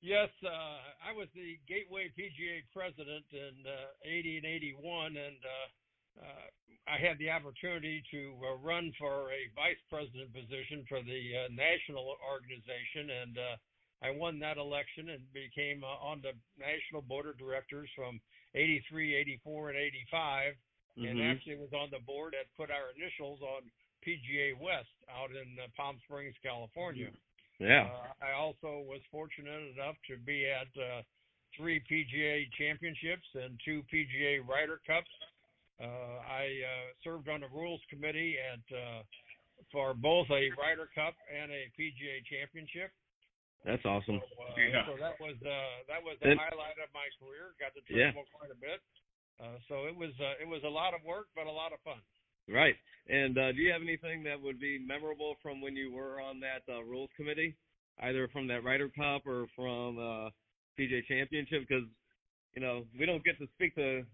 Yes, 0.00 0.32
uh, 0.40 0.80
I 1.04 1.12
was 1.12 1.28
the 1.36 1.60
Gateway 1.68 2.08
PGA 2.16 2.64
president 2.72 3.28
in 3.36 3.52
uh, 3.68 3.92
80 4.08 4.38
and 4.38 4.46
81, 4.48 5.16
and 5.20 5.36
uh, 5.44 6.24
uh, 6.24 6.46
I 6.88 6.96
had 6.96 7.20
the 7.20 7.28
opportunity 7.28 8.02
to 8.10 8.32
uh, 8.40 8.56
run 8.64 8.96
for 8.98 9.28
a 9.28 9.52
vice 9.52 9.78
president 9.92 10.32
position 10.32 10.88
for 10.88 11.04
the 11.04 11.44
uh, 11.44 11.52
national 11.52 12.16
organization, 12.24 13.12
and 13.12 13.36
uh, 13.36 13.56
I 14.00 14.16
won 14.16 14.40
that 14.40 14.56
election 14.56 15.12
and 15.12 15.20
became 15.36 15.84
uh, 15.84 16.00
on 16.00 16.24
the 16.24 16.32
national 16.56 17.04
board 17.04 17.28
of 17.28 17.36
directors 17.36 17.92
from 17.94 18.18
83, 18.56 19.14
84, 19.44 19.76
and 19.76 19.78
85, 20.08 20.56
and 20.96 21.18
Mhm. 21.18 21.30
actually 21.34 21.56
was 21.56 21.72
on 21.72 21.90
the 21.90 21.98
board 22.00 22.34
that 22.34 22.46
put 22.56 22.70
our 22.70 22.90
initials 22.96 23.40
on 23.42 23.70
PGA 24.02 24.52
West 24.54 24.88
out 25.08 25.30
in 25.30 25.58
uh, 25.58 25.68
Palm 25.76 25.98
Springs, 26.04 26.34
California. 26.42 27.10
Yeah. 27.58 27.84
Uh, 27.92 28.12
I 28.24 28.32
also 28.32 28.80
was 28.80 29.00
fortunate 29.10 29.72
enough 29.76 29.96
to 30.08 30.16
be 30.16 30.46
at 30.48 30.68
uh, 30.80 31.02
three 31.56 31.80
PGA 31.80 32.48
championships 32.56 33.26
and 33.34 33.60
two 33.64 33.82
PGA 33.92 34.40
Ryder 34.40 34.80
Cups. 34.86 35.10
Uh, 35.80 35.84
I 36.28 36.62
uh, 36.64 36.92
served 37.04 37.28
on 37.28 37.40
the 37.40 37.48
rules 37.48 37.80
committee 37.88 38.36
at 38.38 38.60
uh, 38.76 39.02
for 39.72 39.92
both 39.94 40.28
a 40.30 40.50
Ryder 40.56 40.88
Cup 40.94 41.14
and 41.28 41.50
a 41.52 41.68
PGA 41.78 42.24
championship. 42.24 42.90
That's 43.64 43.84
awesome. 43.84 44.20
So, 44.24 44.42
uh, 44.42 44.56
Yeah. 44.56 44.86
so 44.86 44.96
that 44.96 45.20
was 45.20 45.36
uh, 45.44 45.84
that 45.88 46.02
was 46.02 46.16
the 46.20 46.30
And- 46.32 46.40
highlight 46.40 46.78
of 46.80 46.88
my 46.94 47.08
career. 47.20 47.52
Got 47.60 47.74
to 47.76 47.82
Yeah. 47.92 48.12
travel 48.12 48.24
quite 48.32 48.50
a 48.50 48.54
bit. 48.54 48.80
Uh, 49.40 49.56
so 49.68 49.86
it 49.86 49.96
was 49.96 50.10
uh, 50.20 50.36
it 50.40 50.46
was 50.46 50.60
a 50.64 50.68
lot 50.68 50.92
of 50.92 51.00
work, 51.04 51.26
but 51.34 51.46
a 51.46 51.50
lot 51.50 51.72
of 51.72 51.80
fun. 51.80 52.00
Right. 52.48 52.74
And 53.08 53.38
uh, 53.38 53.52
do 53.52 53.58
you 53.58 53.72
have 53.72 53.82
anything 53.82 54.22
that 54.24 54.40
would 54.40 54.60
be 54.60 54.78
memorable 54.78 55.36
from 55.42 55.60
when 55.60 55.74
you 55.76 55.92
were 55.92 56.20
on 56.20 56.40
that 56.40 56.62
uh, 56.72 56.82
rules 56.82 57.10
committee, 57.16 57.56
either 58.02 58.28
from 58.28 58.46
that 58.48 58.64
Ryder 58.64 58.90
Cup 58.90 59.26
or 59.26 59.46
from 59.56 59.98
uh, 59.98 60.28
PGA 60.78 61.04
Championship? 61.08 61.66
Because 61.66 61.84
you 62.54 62.60
know 62.60 62.84
we 62.98 63.06
don't 63.06 63.24
get 63.24 63.38
to 63.38 63.46
speak 63.54 63.74
to 63.76 64.04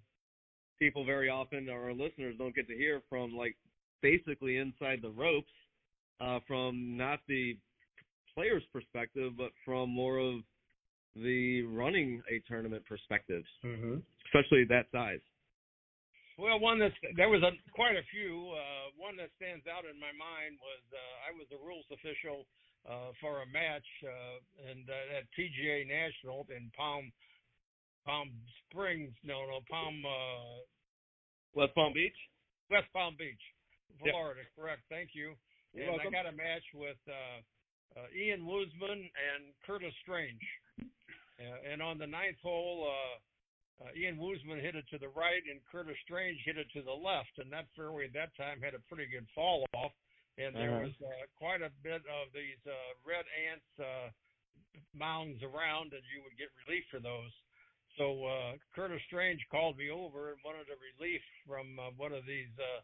people 0.79 1.05
very 1.05 1.29
often, 1.29 1.69
or 1.69 1.85
our 1.85 1.93
listeners 1.93 2.37
don't 2.39 2.55
get 2.55 2.69
to 2.69 2.77
hear 2.77 3.03
from 3.09 3.35
like 3.35 3.57
basically 4.03 4.59
inside 4.59 5.01
the 5.03 5.11
ropes 5.11 5.51
uh, 6.21 6.39
from 6.47 6.97
not 6.97 7.19
the 7.27 7.57
player's 8.35 8.63
perspective, 8.73 9.33
but 9.37 9.51
from 9.65 9.91
more 9.91 10.19
of 10.19 10.35
the 11.23 11.63
running 11.73 12.23
a 12.31 12.41
tournament 12.49 12.85
perspective, 12.87 13.45
Mm-hmm. 13.65 13.99
especially 14.29 14.65
that 14.69 14.87
size. 14.93 15.21
Well, 16.39 16.61
one 16.61 16.79
that's 16.79 16.93
there 17.17 17.31
was 17.33 17.41
a 17.43 17.57
quite 17.73 17.97
a 17.97 18.05
few. 18.13 18.53
Uh, 18.53 18.93
one 19.01 19.17
that 19.17 19.33
stands 19.41 19.65
out 19.65 19.89
in 19.89 19.97
my 19.97 20.13
mind 20.13 20.61
was 20.61 20.85
uh, 20.93 21.01
I 21.25 21.33
was 21.33 21.49
the 21.49 21.57
rules 21.57 21.89
official 21.89 22.45
uh, 22.85 23.17
for 23.25 23.41
a 23.41 23.49
match 23.49 23.89
uh, 24.05 24.37
and 24.69 24.85
uh, 24.85 25.17
at 25.17 25.25
PGA 25.33 25.89
National 25.89 26.45
in 26.53 26.69
Palm 26.77 27.09
Palm 28.05 28.29
Springs. 28.69 29.17
No, 29.25 29.49
no, 29.49 29.65
Palm 29.73 29.97
uh, 30.05 30.61
West 31.57 31.73
Palm 31.75 31.97
Beach. 31.97 32.19
West 32.69 32.93
Palm 32.93 33.17
Beach, 33.17 33.41
Yep. 34.05 34.13
Florida. 34.13 34.45
Correct. 34.59 34.83
Thank 34.93 35.17
you. 35.17 35.33
You're 35.73 35.89
and 35.89 35.97
welcome. 35.97 36.13
I 36.13 36.21
got 36.21 36.29
a 36.29 36.37
match 36.37 36.67
with 36.77 37.01
uh, 37.09 37.41
uh, 37.97 38.07
Ian 38.13 38.45
Woosnam 38.45 39.09
and 39.09 39.57
Curtis 39.65 39.95
Strange. 40.05 40.43
Uh, 41.39 41.71
and 41.71 41.83
on 41.83 41.99
the 41.99 42.07
ninth 42.07 42.41
hole, 42.43 42.89
uh, 42.89 43.85
uh, 43.85 43.93
Ian 43.95 44.17
Woosnam 44.17 44.61
hit 44.61 44.75
it 44.75 44.89
to 44.89 44.99
the 44.99 45.13
right, 45.13 45.43
and 45.51 45.61
Curtis 45.71 45.97
Strange 46.05 46.41
hit 46.45 46.57
it 46.57 46.69
to 46.73 46.81
the 46.81 46.93
left. 46.97 47.37
And 47.37 47.53
that 47.53 47.69
fairway 47.77 48.07
at 48.09 48.17
that 48.17 48.33
time 48.37 48.61
had 48.65 48.73
a 48.73 48.81
pretty 48.89 49.05
good 49.05 49.27
fall 49.35 49.67
off, 49.77 49.93
and 50.39 50.57
there 50.57 50.73
Uh-huh. 50.73 50.89
was 50.89 50.97
uh, 51.05 51.27
quite 51.37 51.61
a 51.61 51.73
bit 51.85 52.01
of 52.09 52.33
these 52.33 52.61
uh, 52.65 52.93
red 53.05 53.29
ants 53.37 53.69
uh, 53.77 54.09
mounds 54.97 55.43
around, 55.43 55.93
and 55.93 56.05
you 56.09 56.25
would 56.25 56.37
get 56.41 56.49
relief 56.65 56.85
for 56.91 57.01
those. 57.01 57.33
So 58.01 58.25
uh, 58.25 58.53
Curtis 58.75 59.01
Strange 59.09 59.41
called 59.51 59.77
me 59.77 59.89
over 59.89 60.33
and 60.33 60.41
wanted 60.45 60.69
a 60.69 60.77
relief 60.81 61.21
from 61.49 61.79
uh, 61.81 61.93
one 61.97 62.13
of 62.13 62.25
these 62.25 62.53
uh, 62.61 62.81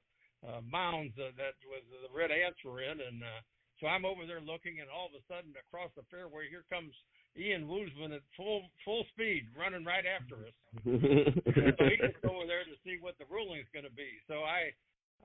uh, 0.49 0.61
mounds 0.65 1.13
uh, 1.21 1.33
that 1.37 1.57
was 1.69 1.85
the 1.89 2.13
red 2.13 2.33
ants 2.33 2.61
were 2.65 2.81
in, 2.81 3.01
and 3.01 3.21
uh, 3.23 3.41
so 3.81 3.89
I'm 3.89 4.05
over 4.05 4.25
there 4.25 4.41
looking, 4.41 4.81
and 4.81 4.89
all 4.89 5.09
of 5.09 5.17
a 5.17 5.25
sudden 5.29 5.53
across 5.57 5.93
the 5.97 6.05
fairway, 6.09 6.49
here 6.49 6.65
comes 6.69 6.93
Ian 7.39 7.65
Woosnam 7.65 8.13
at 8.15 8.21
full 8.37 8.69
full 8.85 9.05
speed, 9.13 9.49
running 9.57 9.85
right 9.85 10.05
after 10.05 10.37
us. 10.45 10.57
so 10.85 11.83
he 11.89 11.97
gets 11.97 12.21
over 12.29 12.45
there 12.45 12.65
to 12.69 12.77
see 12.85 12.99
what 13.01 13.17
the 13.17 13.29
ruling 13.33 13.61
is 13.61 13.71
going 13.73 13.89
to 13.89 13.95
be. 13.97 14.21
So 14.29 14.45
I 14.45 14.73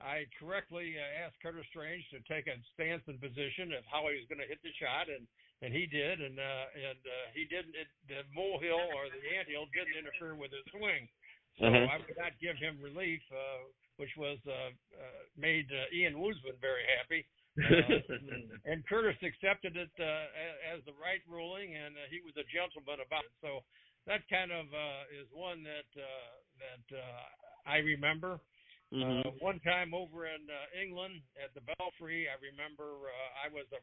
I 0.00 0.24
correctly 0.38 0.94
uh, 0.96 1.24
asked 1.26 1.36
Curtis 1.42 1.66
Strange 1.68 2.06
to 2.14 2.22
take 2.30 2.46
a 2.46 2.56
stance 2.72 3.02
and 3.10 3.20
position 3.20 3.74
of 3.76 3.84
how 3.90 4.06
he 4.08 4.16
was 4.16 4.28
going 4.30 4.40
to 4.40 4.48
hit 4.48 4.62
the 4.64 4.72
shot, 4.80 5.10
and 5.12 5.28
and 5.60 5.74
he 5.74 5.84
did, 5.90 6.22
and 6.22 6.38
uh, 6.38 6.66
and 6.72 7.00
uh, 7.02 7.26
he 7.34 7.44
didn't. 7.44 7.74
It, 7.74 7.90
the 8.08 8.22
molehill 8.32 8.88
or 8.94 9.10
the 9.10 9.22
anthill 9.36 9.66
didn't 9.74 9.98
interfere 9.98 10.38
with 10.38 10.54
his 10.54 10.64
swing, 10.70 11.10
so 11.58 11.66
Uh-huh. 11.66 11.92
I 11.92 11.98
would 11.98 12.14
not 12.16 12.38
give 12.38 12.56
him 12.56 12.78
relief, 12.78 13.20
uh, 13.34 13.66
which 13.98 14.14
was 14.16 14.38
uh, 14.46 14.70
uh, 14.94 15.22
made 15.36 15.66
uh, 15.74 15.90
Ian 15.92 16.14
Woosnam 16.22 16.54
very 16.62 16.86
happy. 16.96 17.26
Uh, 17.58 18.70
and 18.70 18.86
Curtis 18.86 19.18
accepted 19.22 19.76
it 19.76 19.90
uh, 19.98 20.74
as 20.74 20.84
the 20.86 20.94
right 20.94 21.22
ruling, 21.26 21.74
and 21.74 21.94
uh, 21.98 22.06
he 22.10 22.22
was 22.22 22.34
a 22.38 22.46
gentleman 22.48 23.02
about 23.02 23.26
it. 23.26 23.34
So 23.42 23.66
that 24.06 24.22
kind 24.30 24.50
of 24.52 24.66
uh, 24.70 25.02
is 25.10 25.26
one 25.34 25.62
that 25.66 25.90
uh, 25.98 26.32
that 26.62 26.86
uh, 26.96 27.24
I 27.66 27.78
remember. 27.78 28.40
Mhm. 28.88 29.20
Uh, 29.20 29.30
one 29.44 29.60
time 29.60 29.92
over 29.92 30.24
in 30.24 30.48
uh, 30.48 30.56
England 30.72 31.20
at 31.36 31.52
the 31.52 31.60
Belfry, 31.60 32.24
I 32.24 32.40
remember 32.40 33.12
uh, 33.12 33.30
I 33.44 33.52
was 33.52 33.68
a, 33.76 33.80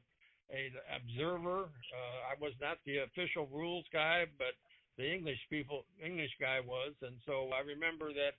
a 0.50 0.74
observer. 0.98 1.70
Uh, 1.70 2.20
I 2.26 2.34
was 2.42 2.54
not 2.58 2.82
the 2.90 3.06
official 3.06 3.46
rules 3.54 3.86
guy, 3.94 4.26
but 4.40 4.58
the 4.98 5.06
English 5.06 5.38
people, 5.50 5.86
English 6.04 6.32
guy 6.42 6.60
was, 6.60 6.94
and 7.04 7.22
so 7.26 7.52
I 7.54 7.62
remember 7.62 8.14
that 8.14 8.34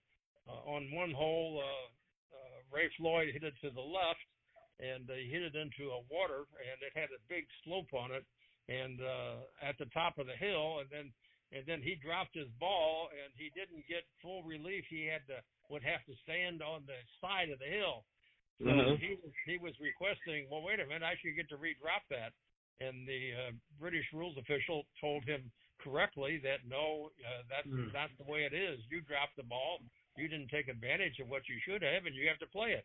uh, 0.48 0.58
on 0.66 0.90
one 0.90 1.12
hole, 1.12 1.62
uh, 1.62 1.86
uh, 2.34 2.58
Ray 2.74 2.90
Floyd 2.96 3.30
hit 3.32 3.44
it 3.44 3.54
to 3.62 3.70
the 3.70 3.80
left, 3.80 4.26
and 4.80 5.08
he 5.08 5.30
hit 5.30 5.42
it 5.42 5.56
into 5.56 5.90
a 5.92 6.04
water, 6.10 6.44
and 6.60 6.78
it 6.84 6.92
had 6.94 7.08
a 7.12 7.20
big 7.28 7.46
slope 7.64 7.92
on 7.94 8.10
it, 8.12 8.24
and 8.68 9.00
uh, 9.00 9.46
at 9.62 9.78
the 9.78 9.86
top 9.94 10.18
of 10.18 10.26
the 10.26 10.36
hill, 10.36 10.80
and 10.80 10.88
then 10.90 11.12
and 11.54 11.62
then 11.64 11.80
he 11.80 11.94
dropped 11.94 12.34
his 12.34 12.50
ball, 12.58 13.08
and 13.14 13.30
he 13.38 13.54
didn't 13.54 13.86
get 13.86 14.02
full 14.20 14.42
relief. 14.42 14.84
He 14.90 15.06
had 15.06 15.22
to 15.30 15.38
would 15.70 15.82
have 15.82 16.04
to 16.06 16.14
stand 16.22 16.62
on 16.62 16.82
the 16.86 16.98
side 17.20 17.50
of 17.50 17.58
the 17.58 17.70
hill. 17.70 18.04
So 18.62 18.70
Uh-huh. 18.70 18.96
he 18.98 19.16
was 19.22 19.32
he 19.46 19.56
was 19.58 19.74
requesting, 19.80 20.48
well, 20.50 20.62
wait 20.62 20.80
a 20.80 20.86
minute, 20.86 21.04
I 21.06 21.16
should 21.20 21.36
get 21.36 21.48
to 21.50 21.56
redrop 21.56 22.02
that. 22.10 22.32
And 22.80 23.06
the 23.08 23.22
uh, 23.32 23.52
British 23.80 24.04
rules 24.12 24.36
official 24.36 24.84
told 25.00 25.24
him 25.24 25.50
correctly 25.80 26.38
that 26.44 26.66
no, 26.68 27.10
uh, 27.24 27.42
that's 27.48 27.68
Mm. 27.68 27.92
not 27.92 28.10
the 28.18 28.24
way 28.30 28.44
it 28.44 28.52
is. 28.52 28.80
You 28.90 29.00
dropped 29.00 29.36
the 29.36 29.44
ball, 29.44 29.80
you 30.16 30.28
didn't 30.28 30.48
take 30.48 30.68
advantage 30.68 31.18
of 31.20 31.28
what 31.28 31.48
you 31.48 31.56
should 31.64 31.82
have, 31.82 32.06
and 32.06 32.14
you 32.14 32.28
have 32.28 32.38
to 32.40 32.46
play 32.48 32.72
it. 32.72 32.84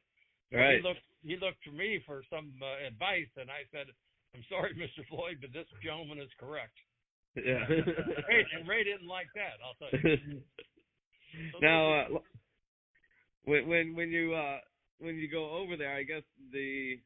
Right. 0.52 0.78
He 0.78 0.88
looked 0.88 1.06
he 1.24 1.36
looked 1.38 1.64
to 1.64 1.72
me 1.72 2.02
for 2.06 2.24
some 2.30 2.52
uh, 2.62 2.88
advice, 2.88 3.30
and 3.38 3.50
I 3.50 3.64
said, 3.72 3.88
I'm 4.36 4.44
sorry, 4.50 4.74
Mr. 4.80 5.08
Floyd, 5.08 5.38
but 5.40 5.54
this 5.54 5.68
gentleman 5.84 6.20
is 6.20 6.32
correct. 6.40 6.76
Yeah. 7.36 7.64
Ray, 8.28 8.46
and 8.58 8.68
Ray 8.68 8.84
didn't 8.84 9.08
like 9.08 9.28
that. 9.36 9.62
I'll 9.64 9.78
tell 9.80 10.00
you. 10.00 10.42
So 11.54 11.60
now, 11.62 12.02
uh, 12.02 12.06
when 13.46 13.66
when 13.66 13.96
when 13.96 14.10
you 14.10 14.34
uh 14.34 14.58
when 15.00 15.16
you 15.16 15.32
go 15.32 15.50
over 15.50 15.78
there, 15.78 15.96
I 15.96 16.04
guess 16.04 16.24
the 16.52 17.00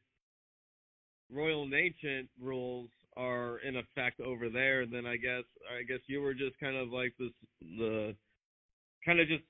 Royal 1.32 1.62
and 1.62 1.72
Ancient 1.72 2.28
rules 2.42 2.88
are 3.16 3.58
in 3.58 3.76
effect 3.76 4.20
over 4.20 4.48
there. 4.48 4.82
And 4.82 4.92
then 4.92 5.06
I 5.06 5.16
guess 5.16 5.44
I 5.70 5.84
guess 5.84 6.00
you 6.08 6.20
were 6.20 6.34
just 6.34 6.58
kind 6.58 6.76
of 6.76 6.88
like 6.88 7.14
this 7.20 7.30
the 7.60 8.16
kind 9.04 9.20
of 9.20 9.28
just 9.28 9.44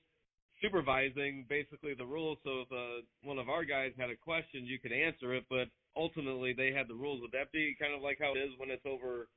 supervising 0.61 1.45
basically 1.49 1.93
the 1.93 2.05
rules. 2.05 2.37
So 2.43 2.65
if 2.65 2.71
uh, 2.71 3.05
one 3.23 3.39
of 3.39 3.49
our 3.49 3.63
guys 3.63 3.91
had 3.97 4.09
a 4.09 4.15
question, 4.15 4.65
you 4.65 4.79
could 4.79 4.91
answer 4.91 5.33
it, 5.33 5.45
but 5.49 5.67
ultimately 5.95 6.53
they 6.53 6.71
had 6.71 6.87
the 6.87 6.95
rules. 6.95 7.21
Would 7.21 7.31
that 7.31 7.51
be 7.51 7.75
kind 7.79 7.93
of 7.93 8.01
like 8.01 8.17
how 8.19 8.33
it 8.33 8.39
is 8.39 8.51
when 8.57 8.69
it's 8.69 8.85
over? 8.85 9.27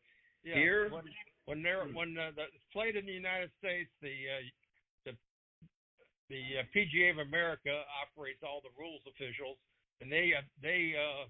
yeah, 0.44 0.54
here? 0.54 0.88
when 0.90 1.04
when 1.46 1.62
they're 1.62 1.84
when 1.92 2.16
uh, 2.16 2.32
the, 2.36 2.48
it's 2.54 2.68
played 2.72 2.96
in 2.96 3.06
the 3.06 3.12
United 3.12 3.50
States, 3.58 3.90
the 4.00 4.08
uh, 4.08 4.42
the 5.04 5.12
the 6.28 6.42
uh, 6.60 6.64
PGA 6.74 7.12
of 7.12 7.18
America 7.26 7.82
operates 8.00 8.40
all 8.42 8.60
the 8.62 8.72
rules 8.78 9.02
officials, 9.08 9.56
and 10.00 10.10
they 10.10 10.32
uh, 10.36 10.42
they 10.62 10.94
uh, 10.96 11.28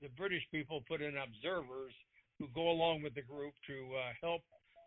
the 0.00 0.08
British 0.16 0.42
people 0.50 0.84
put 0.88 1.02
in 1.02 1.16
observers 1.18 1.92
who 2.38 2.46
go 2.54 2.70
along 2.70 3.02
with 3.02 3.14
the 3.14 3.26
group 3.26 3.52
to 3.66 3.76
uh, 3.98 4.14
help 4.22 4.42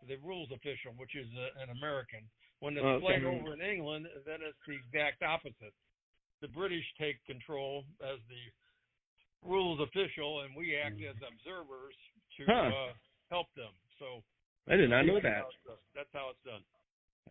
the 0.08 0.16
rules 0.24 0.48
official, 0.50 0.96
which 0.96 1.14
is 1.14 1.28
uh, 1.36 1.62
an 1.62 1.70
American. 1.76 2.24
When 2.62 2.78
it's 2.78 2.86
Okay. 2.86 3.02
played 3.02 3.24
over 3.24 3.54
in 3.54 3.60
England, 3.60 4.06
then 4.24 4.38
it's 4.38 4.56
the 4.68 4.74
exact 4.78 5.20
opposite. 5.26 5.74
The 6.40 6.46
British 6.46 6.84
take 6.94 7.18
control 7.26 7.84
as 8.00 8.20
the 8.30 8.42
rules 9.42 9.80
official, 9.80 10.42
and 10.42 10.54
we 10.54 10.76
act 10.76 11.02
as 11.02 11.16
observers 11.26 11.96
to 12.38 12.46
Huh. 12.46 12.70
uh, 12.70 12.92
help 13.30 13.52
them. 13.54 13.74
So 13.98 14.22
I 14.68 14.76
did 14.76 14.90
not 14.90 15.02
know 15.06 15.18
that. 15.18 15.42
how. 15.42 15.50
That's 15.92 16.12
how 16.12 16.30
it's 16.30 16.42
done. 16.44 16.62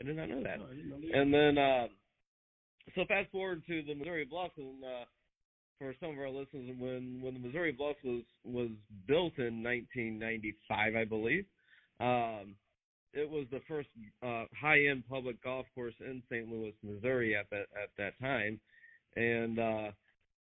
I 0.02 0.04
did 0.04 0.18
not 0.18 0.28
know 0.28 0.44
that. 0.44 0.60
And 0.60 1.34
then, 1.34 1.58
uh, 1.58 1.88
so 2.96 3.06
fast 3.06 3.32
forward 3.32 3.66
to 3.68 3.84
the 3.84 3.96
Missouri 3.96 4.26
Bluffs, 4.26 4.58
and 4.58 4.84
uh, 4.84 5.06
for 5.80 5.96
some 6.02 6.10
of 6.12 6.20
our 6.20 6.30
listeners, 6.30 6.76
when 6.78 7.22
when 7.22 7.36
the 7.36 7.40
Missouri 7.40 7.72
Bluffs 7.72 8.04
was 8.04 8.24
was 8.44 8.70
built 9.08 9.38
in 9.38 9.64
1995, 9.64 10.96
I 10.96 11.06
believe, 11.06 11.46
um, 12.02 12.56
it 13.14 13.30
was 13.30 13.46
the 13.52 13.62
first 13.68 13.90
uh, 14.24 14.46
high-end 14.60 15.04
public 15.10 15.42
golf 15.44 15.66
course 15.76 15.94
in 16.00 16.22
St. 16.30 16.48
Louis, 16.50 16.74
Missouri 16.84 17.36
at 17.36 17.50
that 17.50 17.68
at 17.82 17.90
that 17.98 18.20
time, 18.20 18.60
and 19.16 19.60
uh, 19.60 19.92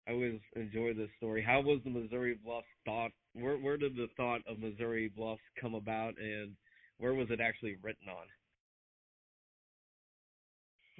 I 0.07 0.11
always 0.11 0.39
enjoy 0.55 0.93
this 0.93 1.09
story. 1.17 1.41
How 1.41 1.61
was 1.61 1.79
the 1.83 1.89
Missouri 1.89 2.37
Bluffs 2.43 2.67
thought? 2.85 3.11
Where 3.33 3.57
where 3.57 3.77
did 3.77 3.95
the 3.95 4.07
thought 4.17 4.41
of 4.47 4.59
Missouri 4.59 5.11
Bluffs 5.15 5.41
come 5.59 5.73
about, 5.73 6.13
and 6.19 6.51
where 6.97 7.13
was 7.13 7.27
it 7.29 7.39
actually 7.39 7.77
written 7.81 8.09
on? 8.09 8.25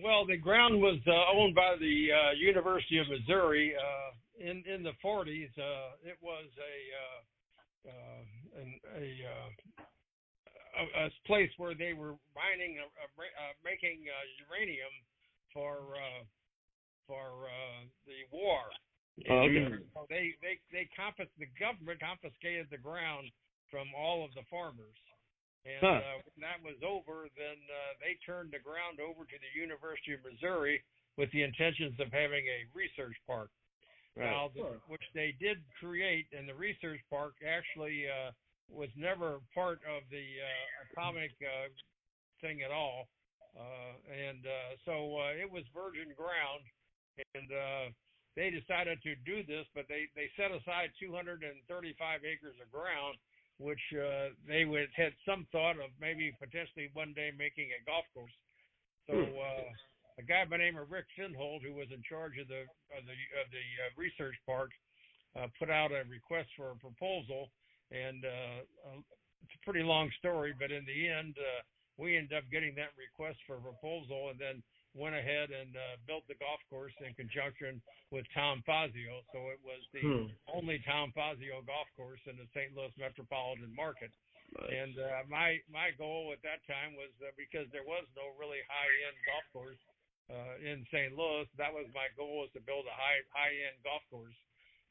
Well, 0.01 0.25
the 0.25 0.37
ground 0.37 0.79
was 0.79 0.99
uh, 1.07 1.37
owned 1.37 1.55
by 1.55 1.75
the 1.79 2.07
uh, 2.11 2.31
University 2.39 2.99
of 2.99 3.07
Missouri. 3.09 3.73
Uh, 3.75 4.11
in 4.39 4.63
in 4.65 4.81
the 4.83 4.93
40s, 5.03 5.51
uh, 5.57 5.99
it 6.07 6.17
was 6.21 6.47
a 6.57 6.75
uh, 6.95 7.19
uh, 7.87 8.61
an, 8.61 8.79
a, 8.95 9.07
uh, 9.23 9.49
a 10.79 11.05
a 11.05 11.09
place 11.27 11.51
where 11.57 11.75
they 11.75 11.93
were 11.93 12.15
mining, 12.31 12.79
uh, 12.79 13.03
uh, 13.03 13.53
making 13.63 14.07
uh, 14.07 14.25
uranium 14.47 14.93
for 15.53 15.95
uh, 15.95 16.23
for 17.07 17.49
uh, 17.49 17.83
the 18.07 18.23
war. 18.31 18.63
Oh, 19.29 19.43
okay. 19.45 19.83
So 19.93 20.07
they 20.07 20.35
they 20.41 20.55
they 20.71 20.87
confis- 20.95 21.33
the 21.37 21.49
government 21.59 21.99
confiscated 21.99 22.67
the 22.71 22.79
ground 22.79 23.31
from 23.69 23.87
all 23.97 24.23
of 24.23 24.33
the 24.33 24.43
farmers. 24.49 24.95
And 25.67 25.83
Huh. 25.83 25.99
uh, 25.99 26.17
when 26.23 26.39
that 26.39 26.63
was 26.63 26.79
over, 26.81 27.27
then 27.35 27.59
uh, 27.67 27.99
they 27.99 28.15
turned 28.25 28.55
the 28.55 28.63
ground 28.63 29.03
over 29.03 29.27
to 29.27 29.37
the 29.37 29.51
University 29.59 30.15
of 30.15 30.23
Missouri 30.23 30.81
with 31.17 31.29
the 31.35 31.43
intentions 31.43 31.99
of 31.99 32.07
having 32.15 32.47
a 32.47 32.63
research 32.73 33.15
park. 33.27 33.51
Right. 34.15 34.31
Now, 34.31 34.49
the, 34.55 34.79
which 34.87 35.03
they 35.13 35.35
did 35.37 35.59
create, 35.77 36.27
and 36.31 36.47
the 36.47 36.55
research 36.55 37.03
park 37.09 37.35
actually 37.45 38.07
uh, 38.07 38.31
was 38.71 38.89
never 38.95 39.41
part 39.53 39.81
of 39.85 40.05
the 40.09 40.23
uh, 40.23 40.93
atomic 40.93 41.31
uh, 41.41 41.69
thing 42.41 42.61
at 42.61 42.71
all, 42.71 43.09
uh, 43.57 43.93
and 44.07 44.45
uh, 44.45 44.77
so 44.85 45.17
uh, 45.19 45.33
it 45.35 45.49
was 45.49 45.63
virgin 45.73 46.13
ground, 46.15 46.63
and 47.35 47.49
uh, 47.51 47.85
they 48.37 48.49
decided 48.49 49.01
to 49.03 49.15
do 49.25 49.43
this, 49.43 49.65
but 49.73 49.85
they 49.89 50.07
they 50.15 50.29
set 50.37 50.53
aside 50.53 50.93
235 51.01 51.49
acres 52.23 52.55
of 52.61 52.71
ground, 52.71 53.17
which 53.57 53.81
uh, 53.97 54.31
they 54.47 54.63
would 54.65 54.87
had 54.95 55.13
some 55.25 55.47
thought 55.51 55.75
of 55.81 55.91
maybe 55.99 56.31
potentially 56.39 56.89
one 56.93 57.13
day 57.13 57.31
making 57.35 57.73
a 57.75 57.81
golf 57.83 58.05
course. 58.13 58.31
So 59.09 59.17
Hmm. 59.17 59.33
uh, 59.35 59.69
a 60.19 60.23
guy 60.23 60.45
by 60.45 60.57
the 60.57 60.63
name 60.63 60.77
of 60.77 60.91
Rick 60.91 61.07
Finhold, 61.17 61.63
who 61.63 61.73
was 61.73 61.87
in 61.91 62.03
charge 62.03 62.37
of 62.37 62.47
the 62.47 62.63
of 62.93 63.03
the 63.07 63.17
of 63.39 63.47
the 63.49 63.65
uh, 63.81 63.89
research 63.97 64.35
park, 64.45 64.71
uh, 65.35 65.47
put 65.57 65.69
out 65.69 65.91
a 65.91 66.03
request 66.07 66.49
for 66.55 66.71
a 66.71 66.75
proposal, 66.75 67.49
and 67.91 68.23
uh, 68.25 68.57
uh, 68.85 68.99
it's 69.43 69.55
a 69.55 69.65
pretty 69.65 69.83
long 69.85 70.09
story, 70.19 70.53
but 70.57 70.71
in 70.71 70.85
the 70.85 71.09
end, 71.09 71.35
uh, 71.37 71.61
we 71.97 72.15
ended 72.15 72.37
up 72.37 72.45
getting 72.51 72.75
that 72.75 72.95
request 72.95 73.37
for 73.45 73.57
a 73.57 73.61
proposal, 73.61 74.29
and 74.29 74.39
then 74.39 74.63
went 74.97 75.13
ahead 75.13 75.53
and 75.53 75.75
uh, 75.75 76.01
built 76.09 76.25
the 76.25 76.37
golf 76.41 76.59
course 76.69 76.93
in 77.05 77.13
conjunction 77.13 77.81
with 78.09 78.25
Tom 78.33 78.63
Fazio. 78.65 79.21
So 79.33 79.53
it 79.53 79.61
was 79.61 79.81
the 79.93 80.01
Hmm. 80.01 80.27
only 80.49 80.81
Tom 80.85 81.11
Fazio 81.13 81.61
golf 81.61 81.85
course 81.93 82.21
in 82.25 82.37
the 82.37 82.47
St. 82.57 82.73
Louis 82.73 82.93
metropolitan 82.97 83.69
market. 83.75 84.09
Nice. 84.57 84.73
And 84.73 84.97
uh, 84.97 85.21
my 85.29 85.61
my 85.69 85.93
goal 85.93 86.33
at 86.33 86.41
that 86.41 86.65
time 86.65 86.97
was 86.97 87.13
uh, 87.21 87.29
because 87.37 87.69
there 87.69 87.85
was 87.85 88.05
no 88.17 88.33
really 88.41 88.65
high 88.65 88.93
end 89.05 89.17
golf 89.29 89.45
course 89.53 89.81
uh, 90.33 90.57
in 90.57 90.81
St. 90.89 91.13
Louis. 91.13 91.45
That 91.61 91.69
was 91.69 91.85
my 91.93 92.09
goal 92.17 92.41
was 92.45 92.51
to 92.57 92.61
build 92.65 92.89
a 92.89 92.95
high 92.97 93.21
high 93.29 93.53
end 93.53 93.77
golf 93.85 94.01
course. 94.09 94.33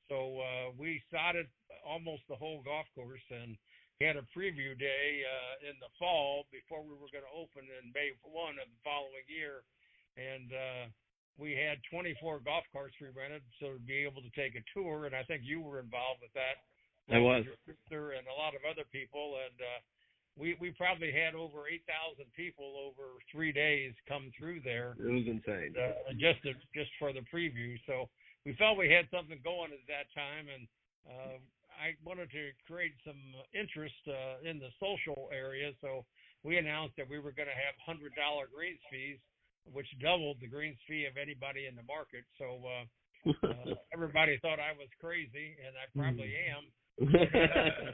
So 0.09 0.41
uh, 0.41 0.67
we 0.77 1.01
sodded 1.13 1.47
almost 1.85 2.25
the 2.29 2.37
whole 2.37 2.65
golf 2.65 2.89
course 2.97 3.25
and 3.31 3.57
had 4.01 4.17
a 4.17 4.25
preview 4.33 4.79
day 4.79 5.23
uh, 5.27 5.69
in 5.69 5.77
the 5.83 5.91
fall 5.99 6.47
before 6.55 6.81
we 6.81 6.95
were 6.97 7.11
going 7.13 7.27
to 7.27 7.37
open 7.37 7.67
in 7.67 7.93
May 7.93 8.15
one 8.23 8.57
of 8.57 8.69
the 8.71 8.81
following 8.87 9.27
year, 9.27 9.67
and 10.15 10.49
uh, 10.55 10.85
we 11.37 11.53
had 11.59 11.83
24 11.91 12.41
golf 12.47 12.63
carts 12.71 12.95
we 13.03 13.11
rented 13.11 13.43
so 13.59 13.75
to 13.75 13.83
be 13.83 14.07
able 14.07 14.23
to 14.23 14.33
take 14.39 14.55
a 14.55 14.65
tour. 14.71 15.07
And 15.11 15.15
I 15.19 15.27
think 15.27 15.43
you 15.45 15.61
were 15.61 15.83
involved 15.83 16.23
with 16.23 16.33
that. 16.39 16.63
I 17.11 17.19
was. 17.19 17.45
Your 17.45 17.59
sister 17.67 18.15
and 18.15 18.25
a 18.29 18.37
lot 18.37 18.55
of 18.55 18.63
other 18.69 18.85
people, 18.93 19.41
and 19.41 19.57
uh, 19.59 19.81
we 20.39 20.55
we 20.61 20.71
probably 20.77 21.11
had 21.11 21.35
over 21.35 21.67
8,000 21.67 22.23
people 22.37 22.79
over 22.79 23.19
three 23.33 23.51
days 23.51 23.93
come 24.07 24.31
through 24.39 24.61
there 24.63 24.95
It 25.01 25.11
was 25.11 25.27
insane. 25.27 25.75
uh, 25.75 26.13
just 26.15 26.39
to, 26.47 26.55
just 26.71 26.93
for 27.01 27.11
the 27.13 27.25
preview. 27.33 27.75
So 27.89 28.07
we 28.49 28.57
felt 28.57 28.81
we 28.81 28.89
had 28.89 29.05
something 29.13 29.37
going 29.45 29.77
at 29.77 29.85
that 29.93 30.09
time, 30.17 30.49
and 30.49 30.65
uh, 31.05 31.37
I 31.77 31.93
wanted 32.01 32.33
to 32.33 32.49
create 32.65 32.97
some 33.05 33.21
interest 33.53 34.01
uh, 34.09 34.41
in 34.41 34.57
the 34.57 34.73
social 34.81 35.29
area. 35.29 35.77
So 35.85 36.09
we 36.41 36.57
announced 36.57 36.97
that 36.97 37.05
we 37.05 37.21
were 37.21 37.37
going 37.37 37.53
to 37.53 37.61
have 37.61 37.77
hundred 37.85 38.17
dollar 38.17 38.49
greens 38.49 38.81
fees, 38.89 39.21
which 39.69 39.85
doubled 40.01 40.41
the 40.41 40.49
greens 40.49 40.81
fee 40.89 41.05
of 41.05 41.21
anybody 41.21 41.69
in 41.69 41.77
the 41.77 41.85
market. 41.85 42.25
So 42.41 42.57
uh, 42.65 42.85
uh, 43.29 43.77
everybody 43.93 44.41
thought 44.41 44.57
I 44.57 44.73
was 44.73 44.89
crazy, 44.97 45.53
and 45.61 45.77
I 45.77 45.85
probably 45.93 46.33
am. 46.49 46.65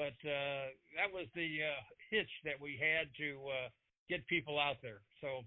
But 0.00 0.16
uh, 0.24 0.72
that 0.96 1.12
was 1.12 1.28
the 1.36 1.60
uh, 1.60 1.76
hitch 2.08 2.30
that 2.48 2.56
we 2.56 2.80
had 2.80 3.12
to 3.20 3.28
uh, 3.52 3.68
get 4.08 4.24
people 4.32 4.56
out 4.56 4.80
there. 4.80 5.04
So 5.20 5.44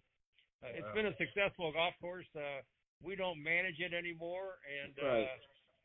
uh, 0.61 0.77
it's 0.77 0.93
been 0.93 1.09
a 1.09 1.17
successful 1.17 1.73
golf 1.73 1.97
course. 1.97 2.29
Uh, 2.37 2.61
we 3.03 3.15
don't 3.15 3.41
manage 3.43 3.79
it 3.79 3.93
anymore, 3.93 4.59
and 4.63 4.93
Right. 4.97 5.23
uh, 5.23 5.37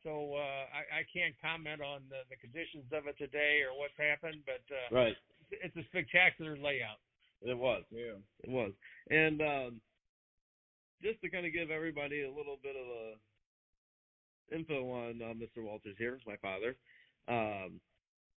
so 0.04 0.34
uh, 0.34 0.64
I, 0.70 1.02
I 1.02 1.06
can't 1.12 1.34
comment 1.42 1.82
on 1.82 2.02
the, 2.08 2.22
the 2.30 2.36
conditions 2.36 2.86
of 2.92 3.06
it 3.06 3.18
today 3.18 3.60
or 3.66 3.76
what's 3.76 3.98
happened. 3.98 4.42
But 4.46 4.62
uh, 4.70 4.94
right. 4.94 5.16
it's 5.50 5.76
a 5.76 5.84
spectacular 5.90 6.56
layout. 6.56 7.02
It 7.42 7.58
was. 7.58 7.82
Yeah. 7.90 8.18
It 8.44 8.50
was. 8.50 8.72
And 9.10 9.42
um, 9.42 9.80
just 11.02 11.20
to 11.22 11.30
kind 11.30 11.46
of 11.46 11.52
give 11.52 11.70
everybody 11.70 12.22
a 12.22 12.30
little 12.30 12.58
bit 12.62 12.76
of 12.76 12.86
a 12.86 14.54
info 14.54 14.88
on 14.90 15.20
uh, 15.22 15.34
Mr. 15.34 15.62
Walters 15.62 15.96
here, 15.98 16.18
my 16.26 16.36
father. 16.36 16.76
Um, 17.28 17.80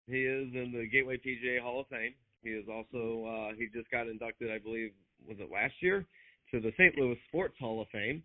he 0.08 0.26
is 0.26 0.50
in 0.54 0.74
the 0.76 0.88
Gateway 0.92 1.18
PGA 1.18 1.62
Hall 1.62 1.80
of 1.82 1.88
Fame. 1.88 2.14
He 2.44 2.50
is 2.50 2.66
also 2.68 3.26
uh, 3.26 3.56
he 3.58 3.68
just 3.74 3.90
got 3.92 4.08
inducted, 4.08 4.52
I 4.52 4.58
believe, 4.58 4.92
was 5.28 5.38
it 5.40 5.50
last 5.52 5.76
year, 5.80 6.06
to 6.52 6.60
the 6.60 6.72
St. 6.78 6.98
Louis 6.98 7.18
Sports 7.28 7.56
Hall 7.60 7.82
of 7.82 7.88
Fame. 7.90 8.24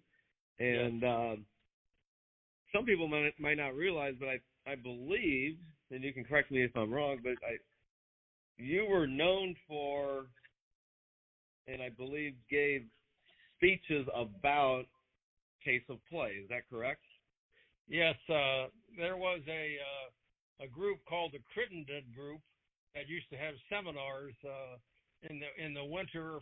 And 0.58 1.04
um, 1.04 1.46
some 2.74 2.84
people 2.84 3.08
might 3.08 3.38
might 3.38 3.56
not 3.56 3.74
realize, 3.74 4.14
but 4.18 4.28
I 4.28 4.38
I 4.70 4.74
believe, 4.74 5.56
and 5.90 6.02
you 6.02 6.12
can 6.12 6.24
correct 6.24 6.50
me 6.50 6.62
if 6.62 6.76
I'm 6.76 6.92
wrong, 6.92 7.18
but 7.22 7.34
I 7.46 7.56
you 8.56 8.86
were 8.86 9.06
known 9.06 9.54
for 9.68 10.26
and 11.68 11.82
I 11.82 11.90
believe 11.90 12.34
gave 12.50 12.84
speeches 13.56 14.06
about 14.14 14.84
Pace 15.64 15.82
of 15.88 15.98
Play. 16.10 16.38
Is 16.42 16.48
that 16.48 16.68
correct? 16.70 17.02
Yes, 17.88 18.14
uh, 18.28 18.66
there 18.96 19.16
was 19.16 19.40
a 19.48 19.76
uh, 19.78 20.64
a 20.64 20.68
group 20.68 20.98
called 21.08 21.32
the 21.32 21.42
Crittenden 21.52 22.04
Group 22.14 22.40
that 22.94 23.08
used 23.08 23.28
to 23.30 23.36
have 23.36 23.54
seminars 23.68 24.34
uh, 24.44 24.78
in 25.28 25.40
the 25.40 25.50
in 25.62 25.74
the 25.74 25.84
winter, 25.84 26.38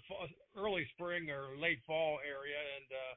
early 0.56 0.86
spring 0.94 1.30
or 1.30 1.56
late 1.60 1.80
fall 1.86 2.18
area, 2.24 2.56
and 2.56 2.88
uh, 2.92 3.14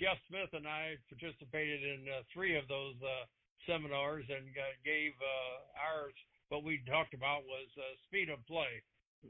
Jeff 0.00 0.16
Smith 0.32 0.48
and 0.56 0.66
I 0.66 0.96
participated 1.12 1.84
in 1.84 2.08
uh, 2.08 2.24
three 2.32 2.56
of 2.56 2.64
those 2.72 2.96
uh, 3.04 3.28
seminars 3.68 4.24
and 4.32 4.48
uh, 4.56 4.72
gave 4.80 5.12
uh, 5.20 5.76
ours. 5.76 6.16
What 6.48 6.64
we 6.64 6.80
talked 6.88 7.12
about 7.12 7.44
was 7.44 7.68
uh, 7.76 7.84
speed 8.08 8.32
of 8.32 8.40
play, 8.48 8.80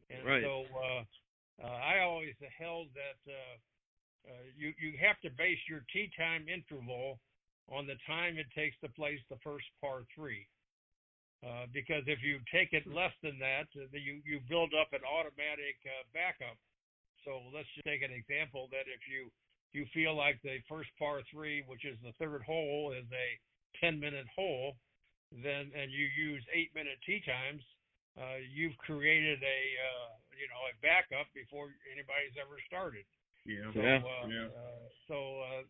and 0.08 0.24
Right. 0.24 0.46
so 0.46 0.64
uh, 0.72 1.02
uh, 1.66 1.78
I 1.82 2.00
always 2.00 2.32
held 2.56 2.88
that 2.94 3.20
uh, 3.26 3.54
uh, 4.30 4.44
you 4.56 4.72
you 4.78 4.96
have 5.02 5.20
to 5.26 5.30
base 5.36 5.58
your 5.68 5.84
tee 5.92 6.08
time 6.16 6.46
interval 6.48 7.18
on 7.68 7.86
the 7.86 7.98
time 8.06 8.38
it 8.38 8.48
takes 8.54 8.78
to 8.80 8.88
place 8.94 9.20
the 9.28 9.36
first 9.42 9.66
par 9.82 10.06
three. 10.14 10.46
Uh, 11.40 11.64
because 11.72 12.04
if 12.04 12.20
you 12.20 12.36
take 12.52 12.76
it 12.76 12.84
less 12.84 13.12
than 13.24 13.40
that, 13.40 13.64
uh, 13.72 13.88
you, 13.96 14.20
you 14.28 14.44
build 14.44 14.76
up 14.76 14.92
an 14.92 15.00
automatic 15.08 15.72
uh, 15.88 16.04
backup. 16.12 16.52
So 17.24 17.40
let's 17.48 17.68
just 17.72 17.88
take 17.88 18.04
an 18.04 18.12
example 18.12 18.68
that 18.76 18.84
if 18.92 19.00
you 19.08 19.32
you 19.72 19.86
feel 19.94 20.16
like 20.16 20.40
the 20.42 20.58
first 20.68 20.90
par 20.98 21.22
three, 21.30 21.62
which 21.66 21.84
is 21.84 21.96
the 22.02 22.12
third 22.18 22.42
hole, 22.42 22.92
is 22.92 23.06
a 23.12 23.28
10 23.84 24.00
minute 24.00 24.26
hole, 24.34 24.74
then 25.30 25.70
and 25.74 25.92
you 25.92 26.06
use 26.10 26.42
eight 26.52 26.74
minute 26.74 26.98
tee 27.06 27.22
times, 27.22 27.62
uh, 28.18 28.42
you've 28.42 28.76
created 28.78 29.38
a 29.38 29.60
uh, 29.78 30.10
you 30.34 30.50
know 30.50 30.60
a 30.66 30.74
backup 30.82 31.30
before 31.34 31.70
anybody's 31.86 32.34
ever 32.34 32.58
started. 32.66 33.06
Yeah. 33.46 33.70
So, 33.72 33.80
Yeah. 33.80 34.02
uh, 34.02 34.26
Yeah. 34.26 34.48
uh, 34.50 34.84
so 35.06 35.16
uh, 35.40 35.62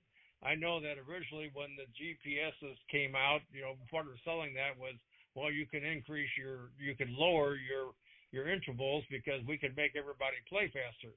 I 0.43 0.55
know 0.55 0.81
that 0.81 0.97
originally 0.97 1.51
when 1.53 1.77
the 1.77 1.87
GPSs 1.93 2.79
came 2.89 3.15
out, 3.15 3.43
you 3.53 3.61
know, 3.61 3.77
part 3.91 4.09
of 4.09 4.17
selling 4.25 4.55
that 4.55 4.77
was, 4.79 4.95
well, 5.35 5.53
you 5.53 5.67
can 5.67 5.85
increase 5.85 6.31
your, 6.37 6.73
you 6.79 6.97
can 6.97 7.15
lower 7.15 7.57
your 7.57 7.93
your 8.33 8.49
intervals 8.49 9.03
because 9.11 9.43
we 9.45 9.59
can 9.59 9.75
make 9.75 9.97
everybody 9.97 10.37
play 10.49 10.71
faster. 10.71 11.11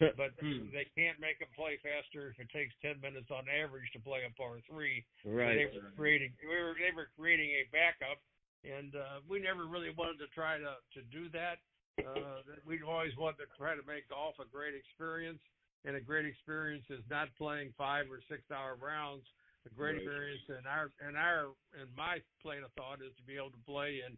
But 0.16 0.30
Hmm. 0.38 0.70
they 0.70 0.86
can't 0.94 1.18
make 1.18 1.38
them 1.42 1.50
play 1.58 1.78
faster 1.82 2.30
if 2.30 2.38
it 2.38 2.50
takes 2.54 2.74
10 2.82 3.00
minutes 3.00 3.30
on 3.30 3.50
average 3.50 3.90
to 3.92 4.00
play 4.00 4.22
a 4.22 4.30
par 4.38 4.60
three. 4.70 5.04
Right. 5.24 5.58
They 5.58 5.66
were 5.66 5.90
creating, 5.96 6.34
we 6.42 6.54
were, 6.54 6.74
they 6.78 6.94
were 6.94 7.10
creating 7.18 7.50
a 7.50 7.66
backup, 7.74 8.22
and 8.62 8.94
uh, 8.94 9.18
we 9.26 9.40
never 9.42 9.66
really 9.66 9.90
wanted 9.90 10.18
to 10.22 10.28
try 10.34 10.58
to 10.58 10.78
to 10.94 11.02
do 11.10 11.28
that. 11.34 11.58
Uh, 11.98 12.46
we 12.64 12.78
always 12.82 13.16
wanted 13.18 13.42
to 13.42 13.50
try 13.58 13.74
to 13.74 13.82
make 13.82 14.08
golf 14.08 14.38
a 14.38 14.46
great 14.46 14.74
experience, 14.74 15.42
and 15.84 15.96
a 15.96 16.00
great 16.00 16.26
experience 16.26 16.86
is 16.90 17.02
not 17.10 17.26
playing 17.36 17.74
five 17.76 18.06
or 18.06 18.22
six 18.30 18.42
hour 18.54 18.78
rounds 18.78 19.26
a 19.66 19.74
great 19.74 19.98
Right. 19.98 20.06
experience. 20.06 20.46
And 20.48 20.66
our 20.66 20.90
and 21.00 21.16
our 21.16 21.54
and 21.74 21.90
my 21.96 22.22
plane 22.40 22.62
of 22.62 22.70
thought 22.78 23.02
is 23.02 23.14
to 23.16 23.22
be 23.26 23.36
able 23.36 23.50
to 23.50 23.64
play 23.66 24.02
in 24.06 24.16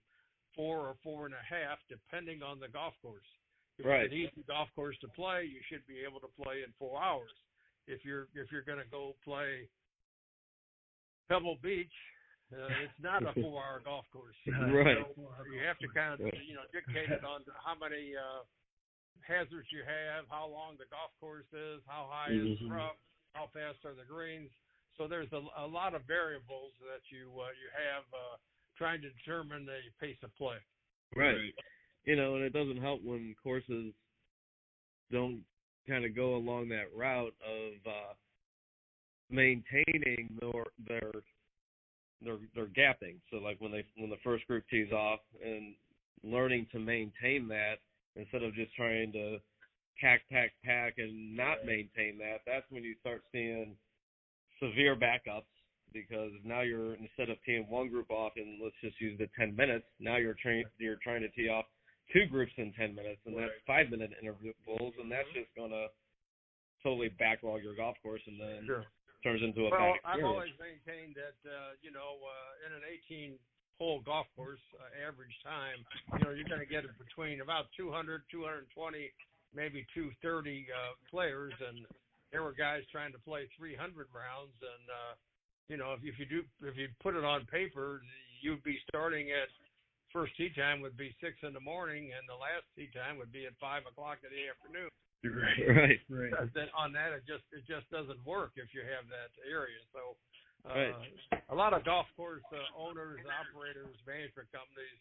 four 0.54 0.88
or 0.88 0.94
four 1.02 1.24
and 1.24 1.34
a 1.34 1.40
half, 1.42 1.78
depending 1.88 2.42
on 2.42 2.60
the 2.60 2.68
golf 2.68 2.94
course. 3.00 3.24
If 3.80 3.86
Right. 3.86 4.04
it's 4.04 4.12
an 4.12 4.18
easy 4.18 4.44
golf 4.46 4.68
course 4.76 4.96
to 5.00 5.08
play, 5.08 5.44
you 5.44 5.60
should 5.68 5.86
be 5.86 6.04
able 6.04 6.20
to 6.20 6.28
play 6.36 6.62
in 6.62 6.72
four 6.78 7.00
hours. 7.02 7.32
If 7.86 8.04
you're 8.04 8.28
if 8.34 8.52
you're 8.52 8.62
going 8.62 8.78
to 8.78 8.90
go 8.90 9.16
play 9.24 9.68
Pebble 11.28 11.56
Beach, 11.62 11.92
uh, 12.52 12.84
it's 12.84 13.00
not 13.00 13.24
a 13.24 13.32
four-hour 13.40 13.80
golf 13.84 14.04
course. 14.12 14.36
Right. 14.46 14.98
So 14.98 15.16
you 15.48 15.64
have 15.64 15.78
to 15.78 15.88
kind 15.88 16.14
of 16.14 16.20
you 16.20 16.54
know 16.54 16.66
dictate 16.72 17.10
it 17.10 17.24
on 17.24 17.40
how 17.64 17.74
many 17.78 18.12
uh, 18.14 18.44
hazards 19.22 19.68
you 19.72 19.82
have, 19.86 20.26
how 20.28 20.46
long 20.46 20.76
the 20.76 20.86
golf 20.90 21.10
course 21.20 21.48
is, 21.52 21.80
how 21.86 22.08
high 22.10 22.32
is 22.34 22.58
the 22.60 22.66
Mhm. 22.66 22.76
rough, 22.76 22.98
how 23.34 23.46
fast 23.48 23.84
are 23.84 23.94
the 23.94 24.04
greens. 24.04 24.50
So 24.98 25.08
there's 25.08 25.32
a, 25.32 25.40
a 25.56 25.66
lot 25.66 25.94
of 25.94 26.04
variables 26.04 26.74
that 26.84 27.00
you 27.10 27.30
uh, 27.40 27.50
you 27.56 27.68
have 27.72 28.04
uh, 28.12 28.36
trying 28.76 29.00
to 29.02 29.10
determine 29.10 29.64
the 29.64 29.80
pace 30.00 30.18
of 30.22 30.34
play. 30.36 30.58
Right. 31.16 31.54
You 32.04 32.16
know, 32.16 32.36
and 32.36 32.44
it 32.44 32.52
doesn't 32.52 32.80
help 32.80 33.02
when 33.04 33.34
courses 33.42 33.92
don't 35.12 35.42
kind 35.88 36.04
of 36.04 36.14
go 36.14 36.36
along 36.36 36.68
that 36.68 36.94
route 36.96 37.34
of 37.44 37.72
uh 37.86 38.14
maintaining 39.30 40.28
their 40.40 40.64
their 40.86 41.12
their 42.22 42.36
their 42.54 42.66
gapping. 42.66 43.16
So 43.30 43.38
like 43.38 43.60
when 43.60 43.72
they 43.72 43.84
when 43.96 44.10
the 44.10 44.16
first 44.22 44.46
group 44.46 44.64
tees 44.70 44.92
off 44.92 45.20
and 45.44 45.74
learning 46.22 46.66
to 46.72 46.78
maintain 46.78 47.48
that 47.48 47.76
instead 48.16 48.42
of 48.42 48.54
just 48.54 48.74
trying 48.74 49.12
to 49.12 49.38
pack 50.00 50.22
pack 50.30 50.52
pack 50.64 50.94
and 50.98 51.36
not 51.36 51.64
maintain 51.64 52.18
that, 52.18 52.40
that's 52.46 52.66
when 52.70 52.82
you 52.82 52.94
start 53.00 53.22
seeing 53.32 53.76
severe 54.62 54.96
backups 54.96 55.48
because 55.92 56.30
now 56.44 56.60
you're 56.60 56.94
instead 56.94 57.30
of 57.30 57.36
teeing 57.44 57.66
one 57.68 57.88
group 57.88 58.10
off 58.10 58.32
in 58.36 58.58
let's 58.62 58.76
just 58.82 59.00
use 59.00 59.18
the 59.18 59.28
10 59.38 59.56
minutes, 59.56 59.86
now 59.98 60.16
you're 60.16 60.36
trying 60.40 60.64
you're 60.78 60.98
trying 61.02 61.22
to 61.22 61.28
tee 61.30 61.48
off 61.48 61.64
two 62.12 62.26
groups 62.26 62.52
in 62.56 62.72
10 62.74 62.94
minutes, 62.94 63.20
and 63.26 63.36
that's 63.36 63.54
five 63.66 63.90
minute 63.90 64.10
intervals, 64.20 64.94
and 65.00 65.10
that's 65.10 65.28
just 65.34 65.50
gonna 65.56 65.86
totally 66.82 67.08
backlog 67.18 67.62
your 67.62 67.74
golf 67.76 67.96
course, 68.02 68.22
and 68.26 68.40
then 68.40 68.66
turns 69.22 69.42
into 69.42 69.68
a 69.68 69.70
Well, 69.70 69.94
bad 70.00 70.18
I've 70.18 70.24
always 70.24 70.52
maintained 70.56 71.16
that 71.16 71.36
uh, 71.44 71.76
you 71.82 71.92
know 71.92 72.18
uh, 72.24 72.66
in 72.66 72.70
an 72.72 72.84
18 73.08 73.36
hole 73.78 74.00
golf 74.04 74.26
course 74.36 74.60
uh, 74.76 75.08
average 75.08 75.34
time, 75.44 75.80
you 76.16 76.24
know 76.24 76.32
you're 76.32 76.48
going 76.48 76.64
to 76.64 76.68
get 76.68 76.84
it 76.84 76.92
between 76.98 77.40
about 77.40 77.68
200, 77.76 78.24
220, 78.30 78.68
maybe 79.54 79.86
230 79.94 80.66
uh, 80.68 80.96
players, 81.08 81.52
and 81.60 81.84
there 82.32 82.42
were 82.42 82.56
guys 82.56 82.82
trying 82.92 83.12
to 83.12 83.20
play 83.20 83.48
300 83.58 84.08
rounds, 84.12 84.56
and 84.60 84.84
uh, 84.88 85.12
you 85.68 85.76
know 85.76 85.92
if, 85.94 86.00
if 86.02 86.16
you 86.18 86.26
do 86.26 86.40
if 86.64 86.76
you 86.76 86.88
put 87.02 87.14
it 87.14 87.24
on 87.24 87.44
paper, 87.46 88.00
you'd 88.40 88.64
be 88.64 88.78
starting 88.88 89.28
at 89.30 89.52
first 90.12 90.36
tee 90.36 90.50
time 90.54 90.80
would 90.82 90.96
be 90.96 91.14
six 91.22 91.38
in 91.42 91.54
the 91.54 91.62
morning, 91.62 92.10
and 92.14 92.26
the 92.28 92.36
last 92.38 92.66
tee 92.76 92.90
time 92.94 93.18
would 93.18 93.32
be 93.32 93.46
at 93.46 93.54
five 93.58 93.82
o'clock 93.86 94.18
in 94.26 94.30
the 94.30 94.44
afternoon. 94.50 94.90
right. 95.76 96.00
Right. 96.08 96.32
Uh, 96.32 96.48
then 96.56 96.72
on 96.72 96.96
that 96.96 97.12
it 97.12 97.28
just 97.28 97.44
it 97.52 97.64
just 97.68 97.84
doesn't 97.92 98.20
work 98.24 98.56
if 98.56 98.72
you 98.72 98.80
have 98.80 99.04
that 99.12 99.28
area. 99.44 99.80
So 99.92 100.16
uh, 100.64 100.72
Right. 100.72 101.44
a 101.52 101.56
lot 101.56 101.72
of 101.76 101.84
golf 101.84 102.08
course 102.16 102.44
uh, 102.52 102.64
owners, 102.72 103.20
operators, 103.28 103.92
management 104.08 104.48
companies 104.48 105.00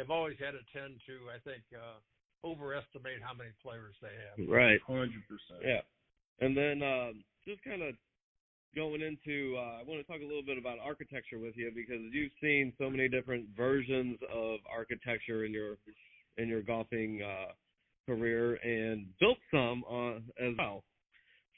have 0.00 0.08
always 0.08 0.40
had 0.40 0.56
a 0.56 0.64
tend 0.72 0.96
to 1.04 1.28
I 1.28 1.38
think 1.44 1.60
uh, 1.76 2.00
overestimate 2.46 3.20
how 3.20 3.36
many 3.36 3.52
players 3.60 3.92
they 4.00 4.16
have. 4.16 4.36
Right. 4.48 4.80
Hundred 4.88 5.20
percent. 5.28 5.60
Yeah. 5.60 5.84
And 6.40 6.56
then 6.56 6.80
um, 6.80 7.24
just 7.44 7.60
kind 7.60 7.82
of 7.82 7.92
going 8.74 9.02
into, 9.02 9.56
uh, 9.56 9.80
I 9.80 9.82
want 9.86 10.00
to 10.00 10.04
talk 10.04 10.20
a 10.22 10.26
little 10.26 10.42
bit 10.42 10.58
about 10.58 10.78
architecture 10.84 11.38
with 11.38 11.56
you 11.56 11.70
because 11.74 12.00
you've 12.12 12.32
seen 12.40 12.72
so 12.78 12.90
many 12.90 13.08
different 13.08 13.46
versions 13.56 14.18
of 14.32 14.60
architecture 14.70 15.44
in 15.44 15.52
your 15.52 15.76
in 16.36 16.48
your 16.48 16.62
golfing 16.62 17.20
uh, 17.22 17.52
career 18.06 18.54
and 18.56 19.06
built 19.18 19.38
some 19.50 19.84
uh, 19.90 20.16
as 20.44 20.54
well. 20.56 20.84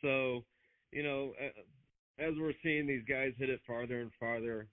So, 0.02 0.42
you 0.90 1.02
know, 1.02 1.32
as 2.18 2.32
we're 2.38 2.54
seeing 2.62 2.86
these 2.86 3.04
guys 3.08 3.32
hit 3.38 3.50
it 3.50 3.60
farther 3.66 4.00
and 4.00 4.10
farther, 4.18 4.66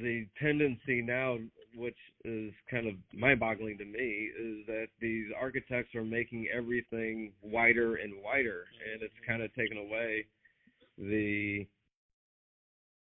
the 0.00 0.26
tendency 0.40 1.02
now, 1.02 1.38
which 1.76 1.96
is 2.24 2.52
kind 2.70 2.86
of 2.86 2.94
mind-boggling 3.12 3.78
to 3.78 3.84
me, 3.84 4.30
is 4.38 4.66
that 4.66 4.86
these 5.00 5.26
architects 5.38 5.94
are 5.94 6.04
making 6.04 6.48
everything 6.54 7.32
wider 7.42 7.96
and 7.96 8.14
wider, 8.22 8.64
and 8.90 9.02
it's 9.02 9.14
kind 9.26 9.42
of 9.42 9.54
taken 9.54 9.76
away 9.76 10.24
the 10.98 11.66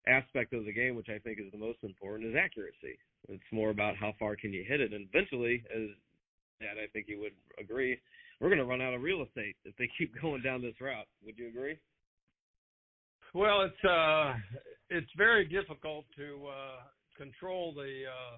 aspect 0.06 0.52
of 0.52 0.64
the 0.64 0.72
game, 0.72 0.96
which 0.96 1.08
I 1.08 1.18
think 1.18 1.38
is 1.38 1.52
the 1.52 1.58
most 1.58 1.78
important, 1.82 2.30
is 2.30 2.36
accuracy. 2.36 2.98
It's 3.28 3.52
more 3.52 3.70
about 3.70 3.96
how 3.96 4.14
far 4.18 4.34
can 4.34 4.52
you 4.52 4.64
hit 4.66 4.80
it, 4.80 4.92
and 4.92 5.06
eventually, 5.12 5.62
as 5.74 5.88
Dad, 6.62 6.78
I 6.78 6.86
think 6.92 7.06
you 7.08 7.18
would 7.20 7.34
agree, 7.58 7.98
we're 8.40 8.48
going 8.48 8.62
to 8.62 8.64
run 8.64 8.80
out 8.80 8.94
of 8.94 9.02
real 9.02 9.22
estate 9.22 9.56
if 9.64 9.74
they 9.76 9.90
keep 9.98 10.14
going 10.22 10.42
down 10.42 10.62
this 10.62 10.78
route. 10.80 11.06
Would 11.26 11.38
you 11.38 11.48
agree? 11.48 11.76
Well, 13.34 13.62
it's 13.62 13.84
uh, 13.84 14.34
it's 14.90 15.10
very 15.16 15.48
difficult 15.48 16.04
to 16.16 16.46
uh, 16.46 16.84
control 17.16 17.72
the. 17.72 18.04
Uh, 18.06 18.36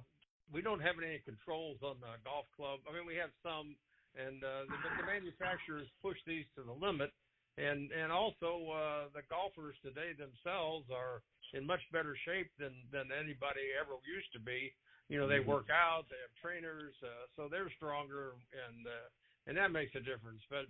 we 0.52 0.62
don't 0.62 0.80
have 0.80 0.96
any 1.02 1.18
controls 1.24 1.78
on 1.82 1.98
the 1.98 2.14
golf 2.22 2.46
club. 2.54 2.78
I 2.86 2.94
mean, 2.94 3.02
we 3.02 3.16
have 3.18 3.34
some, 3.42 3.74
and 4.14 4.38
uh, 4.38 4.70
the, 4.70 5.02
the 5.02 5.06
manufacturers 5.08 5.88
push 5.98 6.16
these 6.28 6.46
to 6.54 6.62
the 6.62 6.70
limit, 6.70 7.10
and 7.58 7.90
and 7.92 8.10
also 8.10 8.66
uh, 8.70 9.02
the 9.14 9.22
golfers 9.30 9.76
today 9.82 10.12
themselves 10.16 10.90
are 10.90 11.22
in 11.54 11.66
much 11.66 11.82
better 11.92 12.16
shape 12.24 12.50
than 12.58 12.74
than 12.90 13.14
anybody 13.14 13.70
ever 13.78 13.94
used 14.02 14.32
to 14.34 14.40
be. 14.40 14.74
You 15.08 15.18
know, 15.20 15.28
they 15.28 15.38
Mhm. 15.38 15.46
work 15.46 15.68
out, 15.70 16.08
they 16.08 16.18
have 16.18 16.34
trainers, 16.40 16.94
uh, 17.02 17.26
so 17.36 17.48
they're 17.48 17.70
stronger, 17.76 18.34
and 18.50 18.86
uh, 18.86 19.08
and 19.46 19.56
that 19.56 19.70
makes 19.70 19.94
a 19.94 20.00
difference. 20.00 20.42
But 20.50 20.66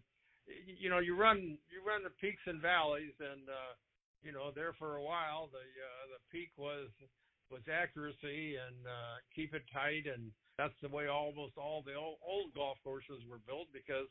you 0.46 0.90
know, 0.90 0.98
you 0.98 1.16
run 1.16 1.58
you 1.70 1.80
run 1.86 2.02
the 2.02 2.10
peaks 2.10 2.42
and 2.46 2.60
valleys, 2.60 3.14
and 3.20 3.48
uh, 3.48 3.74
you 4.22 4.32
know, 4.32 4.50
there 4.50 4.72
for 4.74 4.96
a 4.96 5.02
while, 5.02 5.48
the 5.48 5.64
uh, 5.64 6.04
the 6.12 6.20
peak 6.30 6.50
was 6.56 6.90
was 7.50 7.62
accuracy 7.68 8.56
and 8.56 8.86
uh, 8.86 9.16
keep 9.34 9.54
it 9.54 9.64
tight, 9.72 10.04
and 10.06 10.32
that's 10.58 10.74
the 10.82 10.88
way 10.88 11.08
almost 11.08 11.56
all 11.56 11.82
the 11.82 11.94
old, 11.94 12.18
old 12.26 12.52
golf 12.54 12.78
courses 12.82 13.22
were 13.28 13.40
built 13.46 13.68
because 13.72 14.08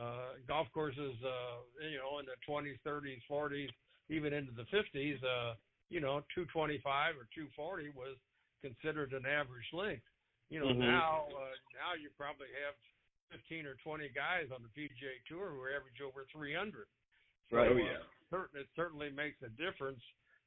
uh, 0.00 0.40
golf 0.48 0.68
courses, 0.72 1.14
uh, 1.24 1.62
you 1.84 1.98
know, 1.98 2.18
in 2.18 2.26
the 2.26 2.38
20s, 2.48 2.78
30s, 2.86 3.20
40s, 3.30 3.68
even 4.08 4.32
into 4.32 4.52
the 4.52 4.66
50s, 4.72 5.18
uh, 5.24 5.54
you 5.90 6.00
know, 6.00 6.24
225 6.34 6.80
or 7.16 7.28
240 7.34 7.90
was 7.96 8.16
considered 8.62 9.12
an 9.12 9.26
average 9.26 9.68
length. 9.72 10.06
You 10.50 10.60
know, 10.60 10.72
Mhm. 10.72 10.80
now 10.80 11.28
uh, 11.32 11.56
now 11.72 11.92
you 11.96 12.10
probably 12.16 12.48
have 12.64 12.76
15 13.32 13.66
or 13.66 13.76
20 13.82 14.08
guys 14.12 14.52
on 14.52 14.62
the 14.62 14.72
PGA 14.72 15.20
Tour 15.28 15.50
who 15.50 15.64
average 15.68 16.00
over 16.04 16.26
300. 16.32 16.86
So, 17.50 17.56
Right. 17.56 17.68
Oh 17.68 17.76
uh, 17.76 17.76
yeah. 17.76 18.02
certain 18.30 18.60
it 18.60 18.68
certainly 18.76 19.10
makes 19.10 19.40
a 19.42 19.48
difference 19.60 20.00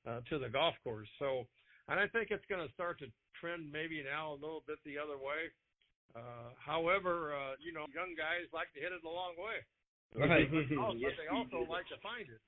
uh, 0.05 0.21
to 0.29 0.37
the 0.37 0.49
golf 0.49 0.75
course. 0.83 1.09
So, 1.17 1.47
and 1.89 1.99
I 1.99 2.07
think 2.07 2.29
it's 2.31 2.45
going 2.49 2.65
to 2.65 2.73
start 2.73 2.99
to 2.99 3.07
trend 3.39 3.71
maybe 3.71 4.01
now 4.03 4.33
a 4.33 4.41
little 4.41 4.63
bit 4.65 4.77
the 4.85 4.97
other 4.97 5.17
way. 5.17 5.49
Uh, 6.13 6.53
however, 6.61 7.33
uh, 7.35 7.55
you 7.59 7.73
know, 7.73 7.87
young 7.91 8.13
guys 8.15 8.45
like 8.53 8.69
to 8.75 8.79
hit 8.79 8.93
it 8.93 9.03
a 9.03 9.09
long 9.09 9.35
way, 9.39 9.59
Right. 10.15 10.47
but, 10.47 10.69
also, 10.77 10.95
Yes, 10.99 11.17
they 11.19 11.27
also 11.31 11.65
do. 11.65 11.71
like 11.71 11.87
to 11.91 11.99
find 11.99 12.27
it. 12.29 12.41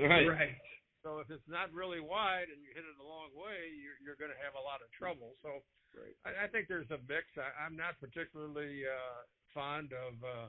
Right. 0.00 0.26
Right. 0.26 0.56
So 1.04 1.20
if 1.20 1.28
it's 1.28 1.44
not 1.46 1.68
really 1.70 2.00
wide 2.00 2.48
and 2.48 2.58
you 2.64 2.72
hit 2.72 2.82
it 2.82 2.96
a 2.98 3.06
long 3.06 3.28
way, 3.36 3.70
you're, 3.76 4.00
you're 4.02 4.16
going 4.18 4.32
to 4.32 4.40
have 4.40 4.56
a 4.56 4.64
lot 4.64 4.80
of 4.80 4.88
trouble. 4.96 5.36
So 5.44 5.60
Right. 5.94 6.16
I, 6.26 6.46
I 6.46 6.46
think 6.50 6.66
there's 6.66 6.90
a 6.90 6.98
mix. 7.06 7.30
I, 7.38 7.54
I'm 7.62 7.76
not 7.78 7.94
particularly 8.02 8.82
uh, 8.82 9.22
fond 9.54 9.94
of 9.94 10.14
uh, 10.26 10.46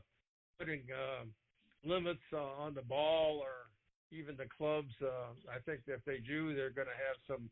putting 0.57 0.81
uh, 0.89 1.29
limits 1.85 2.25
uh, 2.33 2.41
on 2.57 2.73
the 2.73 2.81
ball 2.81 3.45
or 3.45 3.69
even 4.09 4.33
the 4.33 4.49
clubs. 4.49 4.89
Uh, 4.97 5.37
I 5.45 5.61
think 5.61 5.85
if 5.85 6.01
they 6.09 6.17
do, 6.17 6.55
they're 6.57 6.73
going 6.73 6.89
to 6.89 6.97
have 6.97 7.21
some. 7.29 7.45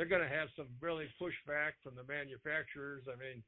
They're 0.00 0.08
going 0.08 0.24
to 0.24 0.30
have 0.32 0.48
some 0.56 0.70
really 0.80 1.04
pushback 1.20 1.76
from 1.84 1.98
the 2.00 2.06
manufacturers. 2.08 3.02
I 3.10 3.18
mean, 3.20 3.42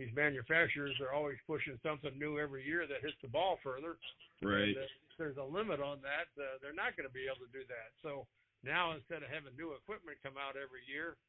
these 0.00 0.08
manufacturers 0.16 0.96
are 1.04 1.12
always 1.12 1.36
pushing 1.44 1.76
something 1.84 2.16
new 2.16 2.40
every 2.40 2.64
year 2.64 2.88
that 2.88 3.04
hits 3.04 3.20
the 3.20 3.28
ball 3.28 3.60
further. 3.60 4.00
Right. 4.40 4.72
And 4.72 4.80
if 4.80 5.12
there's 5.20 5.36
a 5.36 5.44
limit 5.44 5.84
on 5.84 6.00
that, 6.00 6.32
uh, 6.40 6.56
they're 6.64 6.72
not 6.72 6.96
going 6.96 7.04
to 7.04 7.12
be 7.12 7.28
able 7.28 7.44
to 7.44 7.52
do 7.52 7.68
that. 7.68 7.92
So 8.00 8.24
now 8.64 8.96
instead 8.96 9.20
of 9.20 9.28
having 9.28 9.52
new 9.60 9.76
equipment 9.76 10.16
come 10.24 10.40
out 10.40 10.56
every 10.56 10.80
year, 10.88 11.20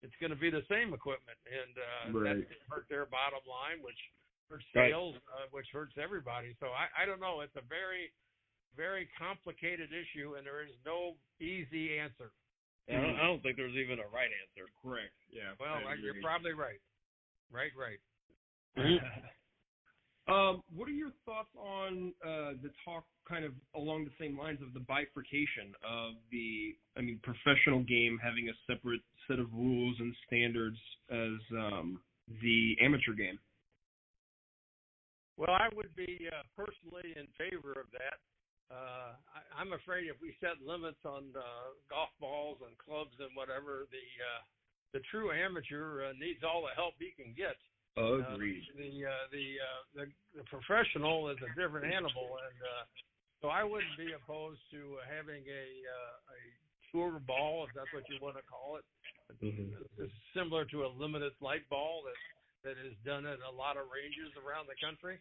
it's 0.00 0.16
going 0.24 0.32
to 0.32 0.40
be 0.40 0.48
the 0.48 0.64
same 0.72 0.96
equipment, 0.96 1.36
and 1.44 1.72
uh, 1.76 2.04
Right. 2.16 2.24
that's 2.40 2.48
going 2.48 2.64
to 2.64 2.68
hurt 2.72 2.88
their 2.88 3.04
bottom 3.04 3.44
line, 3.44 3.84
which 3.84 4.00
hurts 4.48 4.64
Right. 4.72 4.88
sales, 4.88 5.20
uh, 5.32 5.44
which 5.52 5.68
hurts 5.68 5.96
everybody. 6.00 6.56
So 6.64 6.72
I, 6.72 6.88
I 6.96 7.04
don't 7.04 7.20
know. 7.20 7.44
It's 7.44 7.56
a 7.60 7.64
very, 7.68 8.08
very 8.72 9.04
complicated 9.20 9.92
issue, 9.92 10.40
and 10.40 10.48
there 10.48 10.64
is 10.64 10.72
no 10.84 11.20
easy 11.44 12.00
answer. 12.00 12.32
I 12.88 13.00
don't, 13.00 13.16
I 13.16 13.24
don't 13.28 13.40
think 13.44 13.56
there's 13.56 13.76
even 13.76 14.00
a 14.00 14.08
right 14.12 14.28
answer. 14.28 14.68
Correct. 14.80 15.12
Yeah. 15.32 15.56
Well, 15.56 15.80
I 15.88 15.96
you're 16.00 16.20
probably 16.20 16.52
right. 16.52 16.80
Right, 17.48 17.72
right. 17.72 18.00
Um, 20.26 20.62
what 20.74 20.88
are 20.88 20.96
your 20.96 21.12
thoughts 21.26 21.52
on 21.54 22.12
uh, 22.24 22.56
the 22.62 22.70
talk, 22.82 23.04
kind 23.28 23.44
of 23.44 23.52
along 23.76 24.06
the 24.06 24.16
same 24.18 24.38
lines 24.38 24.58
of 24.62 24.72
the 24.72 24.80
bifurcation 24.80 25.76
of 25.84 26.14
the, 26.32 26.74
I 26.96 27.02
mean, 27.02 27.20
professional 27.22 27.84
game 27.84 28.18
having 28.22 28.48
a 28.48 28.56
separate 28.66 29.02
set 29.28 29.38
of 29.38 29.52
rules 29.52 29.96
and 30.00 30.14
standards 30.26 30.78
as 31.10 31.36
um, 31.52 32.00
the 32.40 32.74
amateur 32.80 33.12
game? 33.12 33.38
Well, 35.36 35.52
I 35.52 35.68
would 35.76 35.94
be 35.94 36.28
uh, 36.32 36.40
personally 36.56 37.12
in 37.20 37.28
favor 37.36 37.72
of 37.76 37.92
that. 37.92 38.16
Uh, 38.72 39.12
I, 39.28 39.60
I'm 39.60 39.76
afraid 39.76 40.08
if 40.08 40.16
we 40.22 40.32
set 40.40 40.56
limits 40.64 41.04
on 41.04 41.36
uh, 41.36 41.76
golf 41.90 42.08
balls 42.16 42.64
and 42.64 42.72
clubs 42.80 43.12
and 43.20 43.28
whatever, 43.36 43.84
the 43.92 44.06
uh, 44.24 44.40
the 44.94 45.02
true 45.10 45.34
amateur 45.34 46.06
uh, 46.06 46.12
needs 46.16 46.40
all 46.46 46.62
the 46.62 46.72
help 46.78 46.94
he 46.96 47.12
can 47.12 47.34
get. 47.36 47.58
Agreed. 47.96 48.66
Uh, 48.74 48.78
the 48.78 48.90
uh, 49.06 49.24
the, 49.30 49.46
uh, 49.62 49.80
the 49.94 50.04
the 50.38 50.44
professional 50.50 51.30
is 51.30 51.38
a 51.46 51.50
different 51.54 51.86
animal, 51.86 52.38
and 52.42 52.58
uh, 52.58 52.84
so 53.40 53.48
I 53.48 53.62
wouldn't 53.62 53.94
be 53.96 54.10
opposed 54.12 54.58
to 54.72 54.98
having 55.06 55.46
a 55.46 55.66
uh, 55.86 56.34
a 56.34 56.40
tour 56.90 57.22
ball, 57.22 57.64
if 57.66 57.70
that's 57.74 57.92
what 57.94 58.02
you 58.10 58.18
want 58.20 58.34
to 58.36 58.42
call 58.50 58.78
it. 58.82 58.84
Mhm. 59.42 59.78
It's 59.98 60.12
similar 60.34 60.64
to 60.66 60.84
a 60.86 60.90
limited 60.90 61.32
light 61.40 61.68
ball 61.70 62.02
that 62.02 62.18
that 62.66 62.76
is 62.84 62.96
done 63.04 63.26
at 63.26 63.38
a 63.46 63.50
lot 63.50 63.76
of 63.76 63.86
ranges 63.92 64.34
around 64.42 64.66
the 64.66 64.78
country. 64.82 65.20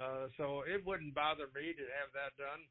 Uh, 0.00 0.28
so 0.36 0.62
it 0.68 0.84
wouldn't 0.84 1.14
bother 1.14 1.48
me 1.54 1.72
to 1.72 1.84
have 1.96 2.10
that 2.12 2.32
done, 2.36 2.62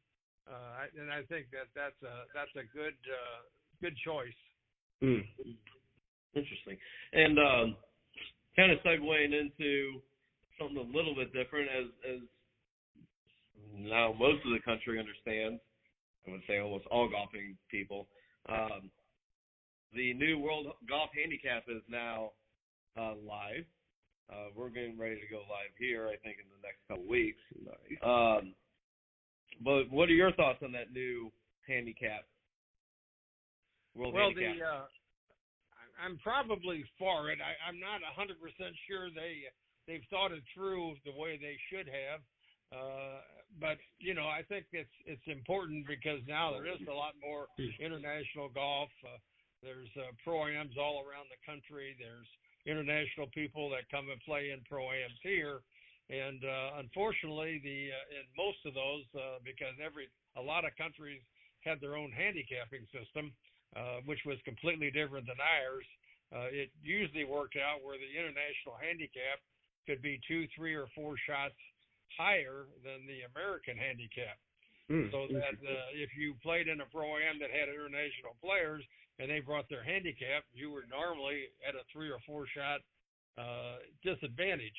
uh, 0.45 0.85
I- 0.85 0.93
and 0.99 1.09
I 1.11 1.23
think 1.23 1.49
that 1.51 1.73
that's 1.73 2.01
a 2.03 2.25
that's 2.33 2.53
a 2.55 2.65
good 2.75 2.97
uh, 3.09 3.41
good 3.81 3.97
choice. 4.05 4.37
Hmm. 5.01 5.25
Interesting. 6.35 6.77
And 7.13 7.39
um, 7.39 7.77
kind 8.55 8.71
of 8.71 8.79
segueing 8.79 9.33
into 9.33 10.01
something 10.59 10.77
a 10.77 10.97
little 10.97 11.15
bit 11.15 11.33
different, 11.33 11.69
as 11.69 11.85
as 12.07 12.21
now 13.73 14.13
most 14.17 14.45
of 14.45 14.51
the 14.51 14.59
country 14.65 14.99
understands. 14.99 15.61
I 16.27 16.31
would 16.31 16.41
say 16.47 16.59
almost 16.59 16.85
all 16.91 17.09
golfing 17.09 17.57
people. 17.71 18.07
Um, 18.47 18.91
the 19.93 20.13
new 20.13 20.37
World 20.37 20.67
Golf 20.87 21.09
Handicap 21.15 21.63
is 21.67 21.81
now 21.89 22.31
uh, 22.97 23.15
live. 23.25 23.65
Uh, 24.29 24.53
we're 24.55 24.69
getting 24.69 24.97
ready 24.97 25.15
to 25.15 25.27
go 25.31 25.37
live 25.49 25.73
here, 25.79 26.07
I 26.07 26.17
think, 26.21 26.37
in 26.37 26.45
the 26.53 26.61
next 26.61 26.85
couple 26.87 27.09
weeks. 27.09 27.41
Um, 28.03 28.53
but 29.63 29.89
what 29.89 30.07
are 30.09 30.13
your 30.13 30.31
thoughts 30.33 30.59
on 30.63 30.71
that 30.73 30.93
new 30.93 31.31
handicap? 31.67 32.25
World 33.95 34.13
well, 34.13 34.29
Handicap. 34.29 34.55
the 34.57 34.65
uh, 34.65 34.85
I'm 35.99 36.17
probably 36.23 36.83
for 36.97 37.29
it. 37.29 37.39
I, 37.43 37.55
I'm 37.67 37.79
not 37.79 38.01
a 38.01 38.13
hundred 38.15 38.39
percent 38.39 38.73
sure 38.87 39.11
they 39.11 39.47
they've 39.87 40.05
thought 40.09 40.31
it 40.31 40.43
through 40.53 40.95
the 41.05 41.13
way 41.13 41.37
they 41.37 41.57
should 41.69 41.87
have. 41.87 42.21
Uh, 42.69 43.25
but 43.57 43.81
you 43.97 44.13
know, 44.13 44.29
I 44.29 44.45
think 44.45 44.69
it's 44.71 44.93
it's 45.05 45.25
important 45.25 45.87
because 45.87 46.21
now 46.27 46.53
there 46.53 46.69
is 46.69 46.81
a 46.85 46.93
lot 46.93 47.17
more 47.17 47.49
international 47.81 48.49
golf. 48.53 48.93
Uh, 49.01 49.17
there's 49.65 49.89
uh, 49.97 50.13
pro 50.23 50.47
ams 50.47 50.77
all 50.79 51.03
around 51.03 51.27
the 51.33 51.41
country. 51.43 51.97
There's 51.97 52.29
international 52.69 53.27
people 53.33 53.69
that 53.73 53.89
come 53.89 54.07
and 54.13 54.21
play 54.21 54.53
in 54.53 54.61
pro 54.69 54.85
ams 54.93 55.17
here, 55.25 55.65
and 56.13 56.45
uh, 56.45 56.79
unfortunately, 56.79 57.59
the 57.65 57.89
uh, 57.89 58.17
in 58.21 58.25
most 58.37 58.61
of 58.69 58.77
those, 58.77 59.03
uh, 59.17 59.41
because 59.41 59.73
every 59.81 60.07
a 60.37 60.41
lot 60.41 60.63
of 60.63 60.71
countries 60.77 61.25
had 61.65 61.81
their 61.81 61.97
own 61.97 62.13
handicapping 62.13 62.85
system, 62.93 63.33
uh, 63.75 64.01
which 64.05 64.19
was 64.25 64.37
completely 64.45 64.89
different 64.89 65.27
than 65.27 65.37
ours. 65.37 65.85
Uh, 66.29 66.49
it 66.53 66.69
usually 66.81 67.25
worked 67.25 67.57
out 67.57 67.81
where 67.81 67.97
the 67.97 68.11
international 68.13 68.77
handicap 68.77 69.41
could 69.89 70.01
be 70.01 70.21
two, 70.29 70.45
three, 70.53 70.77
or 70.77 70.85
four 70.93 71.17
shots 71.25 71.57
higher 72.13 72.69
than 72.85 73.05
the 73.09 73.25
American 73.33 73.77
handicap. 73.77 74.37
Hmm. 74.89 75.09
So 75.13 75.29
that 75.29 75.57
uh, 75.61 75.89
if 75.93 76.09
you 76.17 76.33
played 76.41 76.65
in 76.65 76.81
a 76.81 76.87
pro 76.89 77.21
am 77.21 77.37
that 77.41 77.53
had 77.53 77.69
international 77.69 78.33
players 78.41 78.81
and 79.21 79.29
they 79.29 79.41
brought 79.41 79.69
their 79.69 79.85
handicap, 79.85 80.45
you 80.53 80.73
were 80.73 80.89
normally 80.89 81.53
at 81.61 81.77
a 81.77 81.85
three 81.93 82.09
or 82.09 82.17
four 82.25 82.49
shot 82.49 82.81
uh, 83.37 83.85
disadvantage. 84.01 84.77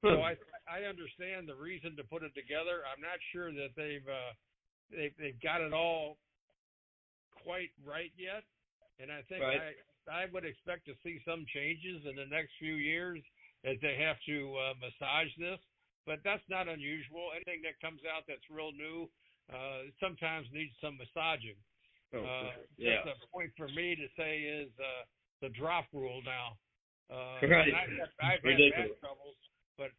So 0.00 0.24
I 0.24 0.32
I 0.64 0.88
understand 0.88 1.44
the 1.44 1.54
reason 1.60 1.92
to 2.00 2.04
put 2.08 2.24
it 2.24 2.32
together. 2.32 2.88
I'm 2.88 3.04
not 3.04 3.20
sure 3.36 3.52
that 3.52 3.76
they've 3.76 4.08
uh, 4.08 4.32
they've 4.88 5.12
they've 5.20 5.40
got 5.44 5.60
it 5.60 5.76
all 5.76 6.16
quite 7.44 7.70
right 7.84 8.12
yet, 8.16 8.44
and 8.98 9.10
I 9.10 9.22
think 9.28 9.42
Right. 9.42 9.60
I 9.60 9.72
I 10.10 10.26
would 10.32 10.44
expect 10.44 10.86
to 10.86 10.94
see 11.04 11.20
some 11.24 11.44
changes 11.54 12.04
in 12.08 12.16
the 12.16 12.26
next 12.26 12.50
few 12.58 12.74
years 12.74 13.20
as 13.64 13.76
they 13.80 13.94
have 14.00 14.16
to 14.26 14.56
uh, 14.56 14.74
massage 14.80 15.28
this. 15.38 15.60
But 16.08 16.24
that's 16.24 16.42
not 16.48 16.66
unusual. 16.66 17.30
Anything 17.36 17.60
that 17.68 17.76
comes 17.84 18.00
out 18.08 18.24
that's 18.26 18.42
real 18.50 18.72
new 18.72 19.06
uh, 19.52 19.92
sometimes 20.00 20.48
needs 20.50 20.72
some 20.80 20.96
massaging. 20.96 21.54
Oh, 22.16 22.24
Uh, 22.24 22.50
Yeah. 22.80 23.04
Just 23.04 23.22
a 23.22 23.28
point 23.30 23.52
for 23.56 23.68
me 23.68 23.94
to 23.94 24.08
say 24.16 24.40
is 24.42 24.72
uh, 24.80 25.04
the 25.44 25.50
drop 25.52 25.86
rule 25.92 26.22
now. 26.24 26.56
Uh, 27.12 27.38
Right. 27.46 27.68
I've, 27.70 27.92
had- 27.92 28.10
I've 28.18 28.40
had 28.42 28.44
Ridiculous. 28.48 28.96
back 28.96 29.00
troubles, 29.04 29.36
but 29.76 29.90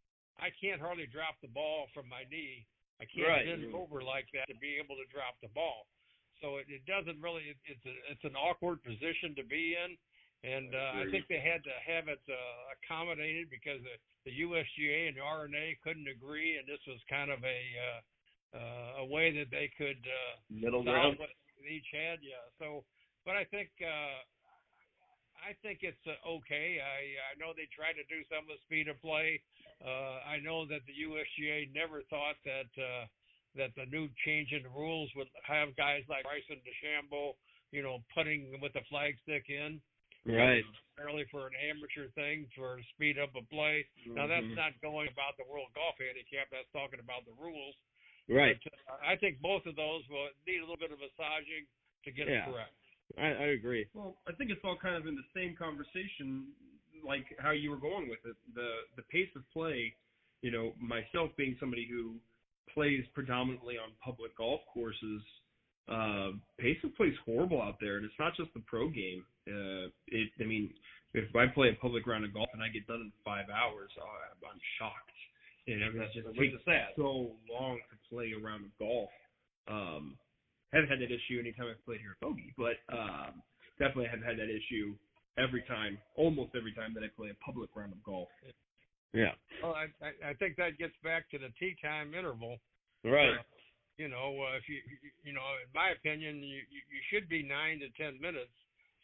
I 0.42 0.50
can't 0.60 0.80
hardly 0.82 1.06
drop 1.06 1.38
the 1.40 1.48
ball 1.54 1.86
from 1.94 2.08
my 2.10 2.24
knee. 2.28 2.66
I 3.00 3.06
can't 3.06 3.28
Right. 3.30 3.46
bend 3.46 3.72
over 3.72 4.02
like 4.02 4.26
that 4.34 4.50
to 4.52 4.58
be 4.58 4.76
able 4.82 4.96
to 4.98 5.06
drop 5.14 5.38
the 5.40 5.48
ball. 5.54 5.86
So 6.42 6.58
it, 6.58 6.66
it 6.66 6.82
doesn't 6.90 7.22
really. 7.22 7.54
It, 7.54 7.58
it's 7.64 7.86
a, 7.86 7.94
it's 8.10 8.26
an 8.26 8.34
awkward 8.34 8.82
position 8.82 9.32
to 9.38 9.46
be 9.46 9.78
in, 9.78 9.94
and 10.42 10.74
uh, 10.74 10.98
I 10.98 11.06
think 11.14 11.30
they 11.30 11.38
had 11.38 11.62
to 11.62 11.74
have 11.86 12.10
it 12.10 12.20
uh, 12.26 12.74
accommodated 12.74 13.46
because 13.46 13.78
the, 13.86 13.94
the 14.26 14.34
USGA 14.42 15.08
and 15.08 15.16
the 15.16 15.22
R&A 15.22 15.78
couldn't 15.86 16.10
agree, 16.10 16.58
and 16.58 16.66
this 16.66 16.82
was 16.90 16.98
kind 17.06 17.30
of 17.30 17.38
a 17.46 17.60
uh, 17.78 18.00
uh, 18.52 19.02
a 19.02 19.06
way 19.06 19.30
that 19.32 19.48
they 19.54 19.70
could 19.78 20.02
uh, 20.02 20.34
Middle 20.50 20.82
ground. 20.82 21.16
what 21.16 21.30
each 21.62 21.86
had. 21.94 22.18
Yeah. 22.20 22.42
So, 22.58 22.84
but 23.24 23.38
I 23.38 23.46
think 23.48 23.70
uh, 23.80 24.18
I 25.46 25.54
think 25.62 25.86
it's 25.86 26.04
uh, 26.06 26.18
okay. 26.42 26.82
I 26.82 27.16
I 27.30 27.32
know 27.38 27.54
they 27.54 27.70
tried 27.70 27.96
to 27.96 28.06
do 28.10 28.26
some 28.26 28.44
of 28.44 28.52
the 28.52 28.60
speed 28.66 28.90
of 28.90 28.98
play. 29.00 29.40
Uh, 29.78 30.22
I 30.26 30.38
know 30.42 30.66
that 30.66 30.82
the 30.86 30.94
USGA 31.06 31.74
never 31.74 32.02
thought 32.10 32.38
that 32.46 32.70
uh, 32.78 33.06
that 33.56 33.74
the 33.76 33.86
new 33.86 34.08
change 34.24 34.52
in 34.52 34.62
the 34.62 34.72
rules 34.72 35.10
would 35.16 35.28
have 35.44 35.76
guys 35.76 36.02
like 36.08 36.24
Bryson 36.24 36.60
DeChambeau, 36.64 37.34
you 37.70 37.82
know, 37.82 37.98
putting 38.14 38.48
with 38.60 38.72
the 38.72 38.80
flag 38.88 39.16
stick 39.22 39.48
in. 39.48 39.80
Right. 40.24 40.62
Primarily 40.94 41.26
for 41.34 41.48
an 41.50 41.56
amateur 41.58 42.06
thing 42.14 42.46
for 42.54 42.78
speed 42.94 43.18
up 43.18 43.34
a 43.34 43.42
play. 43.50 43.84
Now 44.06 44.26
that's 44.26 44.46
Mhm. 44.46 44.54
not 44.54 44.80
going 44.80 45.08
about 45.08 45.36
the 45.36 45.44
World 45.44 45.72
Golf 45.74 45.98
Handicap. 45.98 46.48
That's 46.50 46.70
talking 46.70 47.00
about 47.00 47.24
the 47.26 47.32
rules. 47.32 47.74
Right. 48.28 48.56
But, 48.62 48.72
uh, 48.88 48.98
I 49.02 49.16
think 49.16 49.40
both 49.40 49.66
of 49.66 49.74
those 49.74 50.06
will 50.08 50.30
need 50.46 50.58
a 50.58 50.60
little 50.60 50.76
bit 50.76 50.92
of 50.92 51.00
massaging 51.00 51.66
to 52.04 52.12
get 52.12 52.28
Yeah. 52.28 52.46
it 52.48 52.52
correct. 52.52 52.74
I, 53.18 53.26
I 53.26 53.46
agree. 53.58 53.88
Well, 53.94 54.16
I 54.26 54.32
think 54.32 54.50
it's 54.50 54.62
all 54.64 54.76
kind 54.76 54.94
of 54.94 55.06
in 55.06 55.16
the 55.16 55.26
same 55.34 55.56
conversation, 55.56 56.54
like 57.02 57.26
how 57.40 57.50
you 57.50 57.70
were 57.70 57.76
going 57.82 58.08
with 58.08 58.24
it. 58.24 58.36
The 58.54 58.86
the 58.96 59.02
pace 59.10 59.34
of 59.34 59.48
play, 59.50 59.92
you 60.40 60.52
know, 60.52 60.72
myself 60.78 61.34
being 61.36 61.56
somebody 61.58 61.84
who 61.84 62.20
plays 62.74 63.04
predominantly 63.14 63.76
on 63.76 63.90
public 64.04 64.36
golf 64.36 64.60
courses, 64.72 65.22
uh, 65.88 66.30
pace 66.58 66.78
of 66.84 66.94
play 66.96 67.08
is 67.08 67.18
horrible 67.24 67.60
out 67.60 67.76
there, 67.80 67.96
and 67.96 68.04
it's 68.04 68.18
not 68.18 68.36
just 68.36 68.52
the 68.54 68.62
pro 68.66 68.88
game. 68.88 69.24
Uh, 69.48 69.90
it, 70.08 70.30
I 70.40 70.44
mean, 70.44 70.70
if 71.14 71.34
I 71.34 71.46
play 71.46 71.70
a 71.70 71.80
public 71.80 72.06
round 72.06 72.24
of 72.24 72.32
golf 72.32 72.48
and 72.52 72.62
I 72.62 72.68
get 72.68 72.86
done 72.86 73.00
in 73.00 73.12
five 73.24 73.46
hours, 73.50 73.90
oh, 74.00 74.46
I'm 74.46 74.60
shocked. 74.78 75.10
You 75.66 75.78
know, 75.78 75.94
it 75.94 76.10
just 76.14 76.26
takes 76.38 76.58
sad. 76.64 76.90
so 76.96 77.38
long 77.46 77.78
to 77.78 77.96
play 78.10 78.32
a 78.34 78.40
round 78.40 78.64
of 78.66 78.72
golf. 78.78 79.10
Um, 79.68 80.18
haven't 80.72 80.88
had 80.88 80.98
that 80.98 81.12
issue 81.12 81.38
anytime 81.38 81.70
I've 81.70 81.84
played 81.84 82.00
here 82.00 82.16
at 82.18 82.20
Bogey, 82.20 82.50
but 82.58 82.80
um, 82.90 83.44
definitely 83.78 84.10
have 84.10 84.24
had 84.24 84.40
that 84.40 84.50
issue 84.50 84.96
every 85.38 85.62
time, 85.68 85.98
almost 86.16 86.56
every 86.56 86.72
time 86.74 86.94
that 86.94 87.04
I 87.04 87.10
play 87.14 87.30
a 87.30 87.38
public 87.44 87.70
round 87.76 87.92
of 87.92 88.02
golf. 88.02 88.28
Yeah. 89.12 89.36
Well, 89.62 89.76
I, 89.76 89.92
I 90.24 90.34
think 90.34 90.56
that 90.56 90.78
gets 90.78 90.96
back 91.04 91.28
to 91.30 91.38
the 91.38 91.52
tee 91.60 91.76
time 91.82 92.14
interval. 92.14 92.58
Right. 93.04 93.36
Uh, 93.36 93.42
you 93.98 94.08
know, 94.08 94.34
uh, 94.40 94.56
if 94.56 94.64
you 94.68 94.80
you 95.22 95.32
know, 95.32 95.44
in 95.60 95.68
my 95.74 95.90
opinion, 95.90 96.42
you 96.42 96.64
you 96.72 97.00
should 97.12 97.28
be 97.28 97.42
nine 97.42 97.78
to 97.80 97.88
ten 98.00 98.20
minutes 98.20 98.52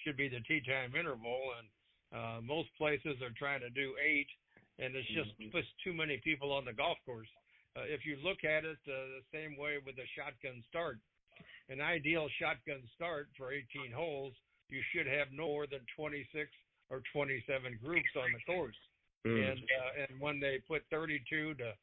should 0.02 0.16
be 0.16 0.28
the 0.28 0.40
tee 0.48 0.62
time 0.64 0.96
interval, 0.96 1.38
and 1.60 1.66
uh, 2.10 2.40
most 2.40 2.68
places 2.78 3.20
are 3.20 3.34
trying 3.36 3.60
to 3.60 3.70
do 3.70 3.94
eight, 4.00 4.28
and 4.78 4.96
it's 4.96 5.08
just 5.12 5.30
Mhm. 5.38 5.52
puts 5.52 5.68
too 5.84 5.92
many 5.92 6.16
people 6.18 6.52
on 6.52 6.64
the 6.64 6.72
golf 6.72 6.98
course. 7.04 7.28
Uh, 7.76 7.84
if 7.84 8.06
you 8.06 8.16
look 8.24 8.42
at 8.44 8.64
it 8.64 8.78
uh, 8.88 9.20
the 9.20 9.24
same 9.30 9.56
way 9.56 9.76
with 9.78 9.96
the 9.96 10.06
shotgun 10.16 10.64
start, 10.68 10.98
an 11.68 11.80
ideal 11.80 12.28
shotgun 12.40 12.82
start 12.96 13.28
for 13.36 13.52
18 13.52 13.92
holes, 13.92 14.34
you 14.70 14.82
should 14.90 15.06
have 15.06 15.30
no 15.32 15.46
more 15.46 15.66
than 15.66 15.84
26 15.94 16.50
or 16.88 17.02
27 17.12 17.78
groups 17.84 18.08
on 18.16 18.32
the 18.32 18.40
course 18.50 18.76
Mm. 19.26 19.50
and 19.50 19.58
uh, 19.58 20.02
and 20.06 20.20
when 20.20 20.38
they 20.38 20.62
put 20.66 20.86
32 20.90 21.54
to 21.58 21.74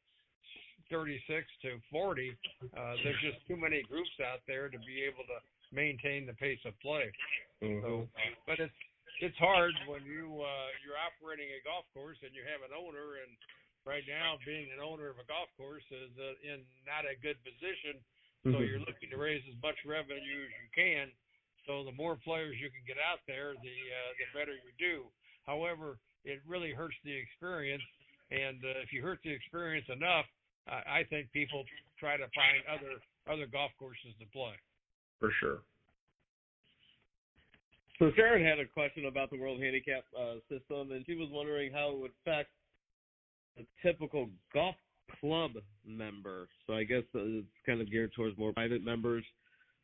36 0.88 1.44
to 1.62 1.76
40, 1.90 2.32
uh, 2.72 2.94
there's 3.02 3.20
just 3.20 3.42
too 3.44 3.56
many 3.58 3.82
groups 3.90 4.14
out 4.22 4.40
there 4.46 4.68
to 4.70 4.78
be 4.86 5.02
able 5.04 5.26
to 5.28 5.38
maintain 5.74 6.24
the 6.24 6.32
pace 6.34 6.62
of 6.64 6.72
play. 6.80 7.12
Mhm. 7.60 7.82
So, 7.82 8.08
but 8.46 8.58
it's 8.58 8.80
it's 9.20 9.36
hard 9.36 9.74
when 9.86 10.04
you 10.04 10.40
uh, 10.40 10.68
you're 10.80 10.96
operating 10.96 11.52
a 11.52 11.60
golf 11.64 11.84
course 11.92 12.16
and 12.22 12.32
you 12.32 12.42
have 12.48 12.62
an 12.64 12.72
owner 12.72 13.20
and 13.20 13.36
right 13.86 14.02
now, 14.10 14.36
being 14.42 14.66
an 14.74 14.82
owner 14.82 15.06
of 15.08 15.22
a 15.22 15.26
golf 15.30 15.48
course 15.54 15.86
is 15.94 16.10
uh, 16.18 16.34
in 16.42 16.66
not 16.82 17.06
a 17.06 17.14
good 17.22 17.38
position. 17.46 18.02
So 18.46 18.62
you're 18.62 18.78
looking 18.78 19.10
to 19.10 19.18
raise 19.18 19.42
as 19.50 19.58
much 19.58 19.74
revenue 19.82 20.38
as 20.46 20.54
you 20.62 20.70
can. 20.70 21.10
So 21.66 21.82
the 21.82 21.90
more 21.90 22.14
players 22.14 22.54
you 22.62 22.70
can 22.70 22.86
get 22.86 22.94
out 22.94 23.18
there, 23.26 23.58
the 23.58 23.78
uh, 23.90 24.10
the 24.22 24.26
better 24.38 24.54
you 24.54 24.70
do. 24.78 25.10
However, 25.50 25.98
it 26.26 26.42
really 26.46 26.72
hurts 26.72 26.96
the 27.04 27.14
experience, 27.14 27.82
and 28.30 28.58
uh, 28.64 28.82
if 28.82 28.92
you 28.92 29.00
hurt 29.00 29.20
the 29.24 29.30
experience 29.30 29.86
enough, 29.88 30.26
I, 30.66 31.00
I 31.00 31.04
think 31.08 31.30
people 31.32 31.64
try 31.98 32.16
to 32.16 32.26
find 32.34 32.60
other 32.68 32.98
other 33.32 33.46
golf 33.46 33.70
courses 33.78 34.12
to 34.20 34.26
play. 34.34 34.54
For 35.18 35.30
sure. 35.40 35.58
So 37.98 38.10
Sharon 38.14 38.44
had 38.44 38.60
a 38.60 38.66
question 38.66 39.06
about 39.06 39.30
the 39.30 39.38
World 39.38 39.60
Handicap 39.62 40.04
uh, 40.12 40.34
system, 40.50 40.92
and 40.92 41.04
she 41.06 41.14
was 41.14 41.28
wondering 41.32 41.72
how 41.72 41.92
it 41.92 41.98
would 41.98 42.10
affect 42.20 42.50
a 43.58 43.64
typical 43.82 44.28
golf 44.52 44.74
club 45.20 45.52
member. 45.86 46.48
So 46.66 46.74
I 46.74 46.84
guess 46.84 47.04
uh, 47.14 47.20
it's 47.40 47.46
kind 47.64 47.80
of 47.80 47.90
geared 47.90 48.12
towards 48.14 48.36
more 48.36 48.52
private 48.52 48.84
members 48.84 49.24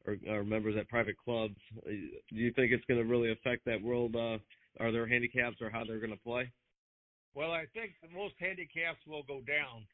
or, 0.06 0.18
or 0.28 0.44
members 0.44 0.76
at 0.78 0.88
private 0.88 1.16
clubs. 1.24 1.56
Uh, 1.86 1.90
Do 1.90 2.36
you 2.36 2.52
think 2.52 2.72
it's 2.72 2.84
going 2.84 3.02
to 3.02 3.08
really 3.08 3.32
affect 3.32 3.64
that 3.64 3.80
world? 3.82 4.14
Uh, 4.14 4.38
are 4.80 4.92
there 4.92 5.06
handicaps 5.06 5.56
or 5.60 5.70
how 5.70 5.84
they're 5.84 6.00
going 6.00 6.10
to 6.12 6.22
play? 6.22 6.50
Well, 7.34 7.52
I 7.52 7.66
think 7.72 7.92
the 8.02 8.08
most 8.08 8.34
handicaps 8.38 9.00
will 9.06 9.22
go 9.22 9.40
down. 9.40 9.86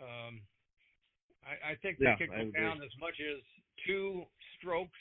Um, 0.00 0.42
I, 1.44 1.72
I 1.72 1.74
think 1.82 1.98
they 1.98 2.06
Yeah, 2.06 2.16
could 2.16 2.30
go 2.30 2.50
down 2.52 2.82
as 2.82 2.90
much 3.00 3.20
as 3.20 3.40
two 3.86 4.24
strokes 4.58 4.98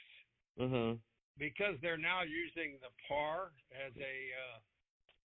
Uh 0.60 0.68
huh. 0.70 0.94
because 1.40 1.76
they're 1.82 1.98
now 1.98 2.22
using 2.22 2.78
the 2.82 2.92
par 3.08 3.52
as 3.74 3.94
a 3.98 4.16
uh, 4.34 4.60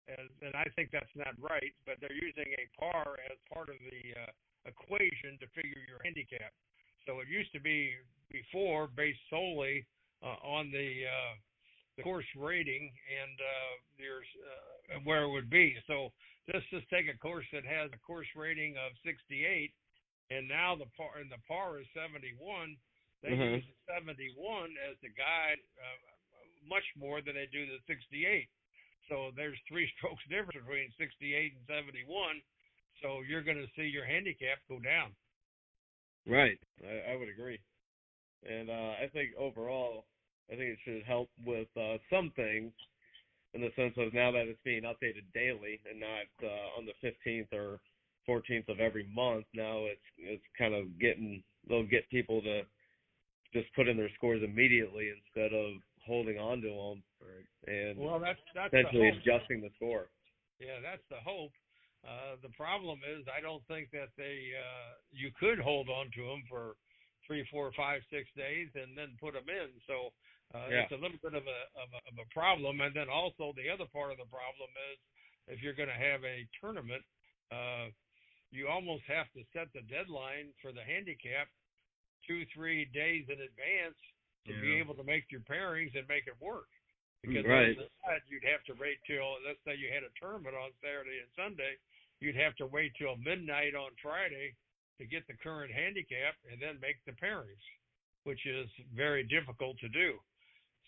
as, 0.08 0.28
and 0.40 0.54
I 0.54 0.64
think 0.74 0.90
that's 0.90 1.12
not 1.14 1.34
right, 1.38 1.74
but 1.84 1.96
they're 2.00 2.12
using 2.16 2.48
a 2.56 2.64
par 2.80 3.18
as 3.30 3.36
part 3.52 3.68
of 3.68 3.76
the 3.78 4.00
uh, 4.16 4.32
equation 4.64 5.38
to 5.40 5.46
figure 5.54 5.82
your 5.86 6.00
handicap. 6.04 6.52
So 7.06 7.20
it 7.20 7.28
used 7.28 7.52
to 7.52 7.60
be 7.60 7.92
before 8.30 8.88
based 8.88 9.20
solely 9.30 9.86
uh, 10.22 10.36
on 10.44 10.70
the 10.70 11.04
uh, 11.06 11.34
the 11.38 11.47
course 12.06 12.26
rating 12.36 12.90
and 12.90 13.36
uh, 13.40 13.74
your 13.98 14.20
uh, 14.22 15.00
where 15.04 15.24
it 15.24 15.30
would 15.30 15.50
be. 15.50 15.76
So 15.86 16.12
let's 16.52 16.64
just 16.70 16.88
take 16.90 17.08
a 17.08 17.18
course 17.18 17.46
that 17.52 17.64
has 17.64 17.90
a 17.92 18.00
course 18.06 18.28
rating 18.36 18.76
of 18.76 18.92
68, 19.04 19.72
and 20.30 20.48
now 20.48 20.76
the 20.76 20.88
par 20.96 21.18
and 21.20 21.30
the 21.30 21.40
par 21.46 21.80
is 21.80 21.86
71. 21.94 22.76
They 23.22 23.30
Mhm. 23.34 23.58
use 23.58 23.64
71 23.88 24.76
as 24.88 24.96
the 25.02 25.10
guide 25.10 25.58
uh, 25.82 25.98
much 26.66 26.84
more 26.96 27.20
than 27.20 27.34
they 27.34 27.46
do 27.46 27.66
the 27.66 27.80
68. 27.86 28.48
So 29.08 29.32
there's 29.34 29.58
three 29.66 29.90
strokes 29.96 30.22
difference 30.28 30.64
between 30.64 30.92
68 30.98 31.52
and 31.54 31.66
71. 31.66 32.42
So 33.02 33.22
you're 33.22 33.42
going 33.42 33.58
to 33.58 33.70
see 33.76 33.86
your 33.86 34.04
handicap 34.04 34.58
go 34.68 34.78
down. 34.80 35.14
Right. 36.26 36.58
I, 36.84 37.12
I 37.12 37.16
would 37.16 37.28
agree. 37.28 37.58
And 38.48 38.70
uh, 38.70 38.94
I 39.02 39.08
think 39.12 39.30
overall, 39.36 40.04
I 40.50 40.56
think 40.56 40.70
it 40.70 40.78
should 40.84 41.02
help 41.04 41.28
with 41.44 41.68
uh, 41.76 41.98
some 42.10 42.32
things 42.36 42.72
in 43.54 43.60
the 43.60 43.70
sense 43.76 43.94
of 43.96 44.12
now 44.12 44.30
that 44.32 44.48
it's 44.48 44.60
being 44.64 44.82
updated 44.82 45.24
daily 45.34 45.80
and 45.88 46.00
not 46.00 46.28
uh, 46.42 46.78
on 46.78 46.86
the 46.86 46.96
15th 47.02 47.52
or 47.52 47.80
14th 48.28 48.68
of 48.68 48.80
every 48.80 49.08
month. 49.14 49.46
Now 49.54 49.84
it's 49.84 50.08
it's 50.18 50.44
kind 50.56 50.74
of 50.74 50.98
getting 51.00 51.42
they'll 51.68 51.86
get 51.86 52.08
people 52.10 52.42
to 52.42 52.62
just 53.52 53.72
put 53.74 53.88
in 53.88 53.96
their 53.96 54.10
scores 54.16 54.42
immediately 54.42 55.08
instead 55.08 55.52
of 55.56 55.80
holding 56.06 56.38
on 56.38 56.60
to 56.60 56.68
them 56.68 57.02
and 57.66 57.98
Well, 57.98 58.20
that's 58.20 58.40
that's 58.54 58.72
the 58.72 58.80
essentially 58.80 59.10
hope. 59.10 59.20
adjusting 59.20 59.60
the 59.60 59.70
score. 59.76 60.08
Yeah, 60.60 60.80
that's 60.82 61.04
the 61.10 61.20
hope. 61.24 61.52
Uh, 62.06 62.38
the 62.42 62.52
problem 62.56 63.00
is, 63.02 63.26
I 63.26 63.40
don't 63.40 63.62
think 63.66 63.90
that 63.90 64.14
they 64.16 64.54
uh, 64.54 64.96
you 65.10 65.30
could 65.38 65.58
hold 65.58 65.88
on 65.88 66.10
to 66.14 66.22
them 66.22 66.42
for 66.48 66.76
three, 67.26 67.44
four, 67.50 67.70
five, 67.76 68.00
six 68.10 68.24
days 68.36 68.68
and 68.74 68.96
then 68.96 69.18
put 69.20 69.34
them 69.34 69.48
in. 69.50 69.68
So 69.86 70.14
uh, 70.54 70.68
Yeah. 70.70 70.82
it's 70.84 70.92
a 70.92 70.96
little 70.96 71.18
bit 71.22 71.34
of 71.34 71.46
a, 71.46 71.60
of 71.76 71.88
a 71.92 72.00
of 72.08 72.16
a 72.18 72.28
problem. 72.32 72.80
And 72.80 72.94
then 72.94 73.08
also 73.08 73.52
the 73.56 73.68
other 73.68 73.86
part 73.86 74.12
of 74.12 74.18
the 74.18 74.26
problem 74.26 74.70
is 74.92 74.98
if 75.48 75.62
you're 75.62 75.74
going 75.76 75.88
to 75.92 75.94
have 75.94 76.24
a 76.24 76.46
tournament, 76.60 77.04
uh, 77.50 77.88
you 78.50 78.68
almost 78.68 79.04
have 79.04 79.28
to 79.32 79.44
set 79.52 79.68
the 79.72 79.82
deadline 79.92 80.52
for 80.62 80.72
the 80.72 80.82
handicap 80.82 81.48
two, 82.26 82.44
three 82.54 82.86
days 82.86 83.28
in 83.28 83.40
advance 83.40 83.96
to 84.46 84.52
be 84.60 84.76
able 84.80 84.94
to 84.96 85.04
make 85.04 85.28
your 85.30 85.44
pairings 85.44 85.92
and 85.96 86.08
make 86.08 86.26
it 86.26 86.36
work. 86.40 86.68
Because 87.20 87.44
Right. 87.44 87.76
other 87.76 87.84
than 87.84 87.90
that, 88.06 88.22
you'd 88.28 88.44
have 88.44 88.64
to 88.64 88.74
wait 88.80 88.96
till 89.04 89.36
let's 89.44 89.60
say 89.64 89.74
you 89.74 89.92
had 89.92 90.04
a 90.04 90.10
tournament 90.18 90.56
on 90.56 90.72
Saturday 90.80 91.18
and 91.20 91.28
Sunday, 91.36 91.76
you'd 92.20 92.36
have 92.36 92.56
to 92.56 92.66
wait 92.66 92.94
till 92.96 93.16
midnight 93.16 93.74
on 93.74 93.90
Friday 94.00 94.54
to 94.98 95.04
get 95.06 95.26
the 95.26 95.34
current 95.34 95.72
handicap 95.72 96.36
and 96.50 96.60
then 96.60 96.80
make 96.80 96.96
the 97.04 97.12
pairings, 97.12 97.62
which 98.24 98.46
is 98.46 98.70
very 98.94 99.24
difficult 99.24 99.78
to 99.80 99.88
do. 99.88 100.18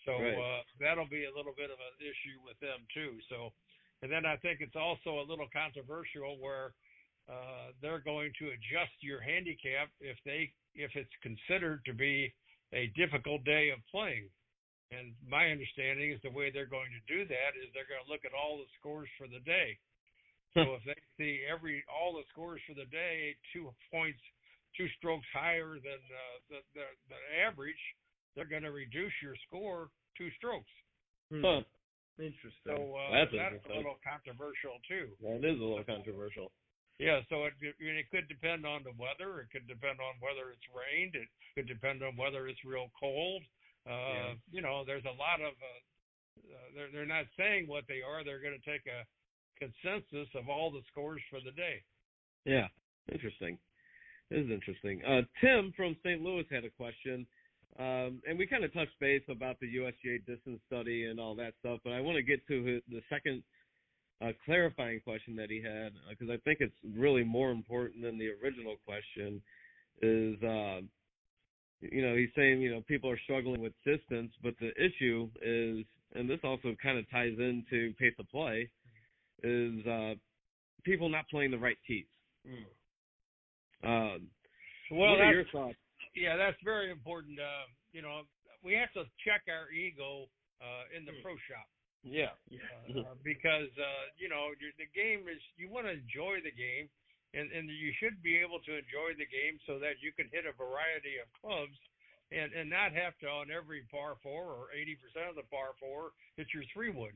So 0.05 0.17
Right. 0.17 0.37
uh, 0.37 0.63
that'll 0.79 1.09
be 1.09 1.25
a 1.25 1.33
little 1.35 1.53
bit 1.53 1.69
of 1.69 1.79
an 1.79 1.95
issue 1.99 2.41
with 2.43 2.59
them 2.59 2.85
too. 2.93 3.19
So, 3.29 3.53
and 4.01 4.11
then 4.11 4.25
I 4.25 4.37
think 4.37 4.61
it's 4.61 4.75
also 4.75 5.19
a 5.21 5.25
little 5.29 5.47
controversial 5.53 6.37
where 6.39 6.73
uh, 7.29 7.71
they're 7.81 8.01
going 8.01 8.33
to 8.39 8.49
adjust 8.49 8.95
your 9.01 9.21
handicap 9.21 9.89
if 9.99 10.17
they 10.25 10.51
if 10.73 10.95
it's 10.95 11.13
considered 11.21 11.83
to 11.85 11.93
be 11.93 12.33
a 12.73 12.87
difficult 12.95 13.43
day 13.43 13.69
of 13.69 13.79
playing. 13.91 14.29
And 14.91 15.15
my 15.23 15.51
understanding 15.51 16.11
is 16.11 16.19
the 16.23 16.31
way 16.31 16.51
they're 16.51 16.65
going 16.65 16.91
to 16.91 17.03
do 17.07 17.23
that 17.27 17.55
is 17.55 17.71
they're 17.71 17.87
going 17.87 18.03
to 18.03 18.11
look 18.11 18.25
at 18.25 18.35
all 18.35 18.57
the 18.57 18.67
scores 18.79 19.07
for 19.17 19.27
the 19.27 19.39
day. 19.43 19.77
So 20.55 20.75
if 20.75 20.83
they 20.83 20.99
see 21.15 21.47
every 21.47 21.83
all 21.87 22.11
the 22.11 22.27
scores 22.31 22.59
for 22.67 22.75
the 22.75 22.89
day 22.91 23.35
two 23.53 23.71
points, 23.87 24.19
two 24.75 24.87
strokes 24.99 25.27
higher 25.31 25.79
than 25.79 26.01
uh, 26.11 26.37
the, 26.51 26.59
the 26.75 26.85
the 27.07 27.19
average, 27.47 27.79
they're 28.35 28.49
going 28.49 28.63
to 28.63 28.71
reduce 28.71 29.13
your 29.21 29.35
score 29.47 29.89
two 30.17 30.29
strokes. 30.37 30.71
Huh. 31.31 31.63
Interesting. 32.19 32.67
So 32.67 32.95
uh, 32.95 33.11
That's 33.15 33.31
that's, 33.31 33.65
a 33.71 33.77
little 33.77 33.97
controversial 34.03 34.77
too. 34.85 35.15
That 35.23 35.41
is 35.41 35.57
a 35.57 35.63
little 35.63 35.83
controversial. 35.87 36.51
Yeah, 36.99 37.25
so 37.33 37.49
it 37.49 37.55
it 37.63 38.05
could 38.13 38.29
depend 38.29 38.67
on 38.67 38.83
the 38.85 38.93
weather. 38.93 39.41
It 39.41 39.49
could 39.49 39.65
depend 39.65 39.97
on 39.97 40.21
whether 40.21 40.53
it's 40.53 40.67
rained. 40.69 41.17
It 41.17 41.25
could 41.57 41.65
depend 41.65 42.03
on 42.03 42.13
whether 42.13 42.45
it's 42.45 42.61
real 42.61 42.93
cold. 42.99 43.41
Uh, 43.89 44.37
You 44.51 44.61
know, 44.61 44.83
there's 44.85 45.07
a 45.09 45.17
lot 45.17 45.41
of. 45.41 45.55
Uh, 45.57 45.81
uh, 46.45 46.67
they're 46.75 46.91
they're 46.93 47.09
not 47.09 47.25
saying 47.39 47.65
what 47.65 47.85
they 47.87 48.05
are. 48.05 48.23
They're 48.23 48.43
going 48.43 48.59
to 48.59 48.69
take 48.69 48.85
a 48.85 49.01
consensus 49.57 50.29
of 50.35 50.49
all 50.49 50.69
the 50.69 50.85
scores 50.91 51.21
for 51.29 51.39
the 51.41 51.51
day. 51.57 51.81
Yeah, 52.45 52.67
interesting. 53.11 53.57
This 54.29 54.45
is 54.45 54.51
interesting. 54.51 55.01
Uh, 55.03 55.21
Tim 55.41 55.73
from 55.75 55.95
St. 56.03 56.21
Louis 56.21 56.45
had 56.49 56.65
a 56.65 56.69
question, 56.69 57.25
um, 57.79 58.21
and 58.27 58.37
we 58.37 58.45
kind 58.45 58.63
of 58.63 58.73
touched 58.73 58.99
base 58.99 59.23
about 59.29 59.59
the 59.59 59.75
USGA 59.75 60.25
distance 60.25 60.59
study 60.67 61.05
and 61.05 61.19
all 61.19 61.35
that 61.35 61.53
stuff, 61.59 61.79
but 61.83 61.93
I 61.93 62.01
want 62.01 62.17
to 62.17 62.23
get 62.23 62.45
to 62.47 62.63
his, 62.63 62.81
the 62.89 63.01
second 63.09 63.43
uh, 64.21 64.31
clarifying 64.45 64.99
question 64.99 65.35
that 65.35 65.49
he 65.49 65.61
had 65.61 65.93
because 66.09 66.29
I 66.29 66.37
think 66.43 66.59
it's 66.61 66.75
really 66.95 67.23
more 67.23 67.51
important 67.51 68.03
than 68.03 68.17
the 68.17 68.29
original 68.43 68.75
question. 68.85 69.41
Is 70.01 70.41
uh, 70.43 70.81
you 71.81 72.01
know 72.01 72.15
he's 72.15 72.29
saying 72.35 72.61
you 72.61 72.71
know 72.71 72.81
people 72.87 73.09
are 73.09 73.19
struggling 73.23 73.61
with 73.61 73.73
distance, 73.85 74.31
but 74.43 74.53
the 74.59 74.71
issue 74.77 75.29
is, 75.41 75.85
and 76.15 76.29
this 76.29 76.39
also 76.43 76.75
kind 76.81 76.97
of 76.97 77.09
ties 77.09 77.33
into 77.39 77.93
pace 77.99 78.13
of 78.19 78.29
play, 78.29 78.69
is 79.43 79.85
uh, 79.85 80.13
people 80.83 81.09
not 81.09 81.27
playing 81.29 81.51
the 81.51 81.57
right 81.57 81.77
tees. 81.87 82.05
Mm. 82.47 82.65
Um, 83.83 84.21
Well, 84.91 85.11
what 85.11 85.21
are 85.21 85.33
your 85.33 85.45
thoughts? 85.51 85.77
Yeah, 86.15 86.35
that's 86.37 86.59
very 86.63 86.91
important. 86.91 87.39
Uh, 87.39 87.67
you 87.93 88.01
know, 88.01 88.23
we 88.63 88.73
have 88.73 88.91
to 88.93 89.03
check 89.25 89.47
our 89.49 89.71
ego 89.71 90.27
uh, 90.61 90.85
in 90.95 91.05
the 91.05 91.11
Hmm. 91.13 91.21
pro 91.23 91.33
shop. 91.49 91.67
Yeah. 92.03 92.33
uh, 92.49 93.13
uh, 93.13 93.15
because 93.23 93.69
uh, 93.77 94.03
you 94.17 94.25
know 94.27 94.49
the 94.57 94.89
game 94.97 95.29
is 95.29 95.37
you 95.57 95.69
want 95.69 95.85
to 95.85 95.93
enjoy 95.93 96.41
the 96.41 96.49
game, 96.49 96.89
and 97.37 97.51
and 97.53 97.69
you 97.69 97.93
should 98.01 98.21
be 98.25 98.37
able 98.41 98.57
to 98.65 98.73
enjoy 98.73 99.13
the 99.17 99.29
game 99.29 99.61
so 99.69 99.77
that 99.77 100.01
you 100.01 100.09
can 100.11 100.25
hit 100.33 100.49
a 100.49 100.53
variety 100.57 101.21
of 101.21 101.29
clubs, 101.37 101.77
and 102.33 102.49
and 102.57 102.69
not 102.73 102.89
have 102.97 103.13
to 103.21 103.29
on 103.29 103.53
every 103.53 103.85
par 103.93 104.17
four 104.25 104.49
or 104.49 104.73
eighty 104.73 104.97
percent 104.97 105.29
of 105.29 105.35
the 105.37 105.45
par 105.53 105.77
four 105.77 106.17
hit 106.37 106.49
your 106.53 106.65
three 106.73 106.89
wood. 106.89 107.13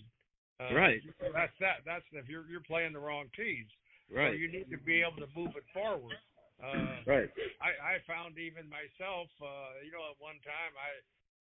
Uh, 0.61 0.73
Right. 0.77 1.01
That's 1.33 1.57
that. 1.59 1.81
That's 1.83 2.05
if 2.13 2.29
you're 2.29 2.45
you're 2.45 2.61
playing 2.61 2.93
the 2.93 3.01
wrong 3.01 3.25
tees. 3.35 3.65
So 4.09 4.15
Right. 4.21 4.37
you 4.37 4.47
need 4.51 4.69
to 4.69 4.77
be 4.77 5.01
able 5.01 5.17
to 5.25 5.29
move 5.35 5.57
it 5.57 5.65
forward. 5.73 6.13
Uh, 6.61 6.97
Right. 7.05 7.29
I, 7.61 8.01
I 8.01 8.07
found 8.09 8.41
even 8.41 8.65
myself, 8.65 9.29
uh, 9.37 9.77
you 9.85 9.93
know, 9.93 10.09
at 10.09 10.17
one 10.17 10.41
time 10.41 10.73
I 10.73 10.89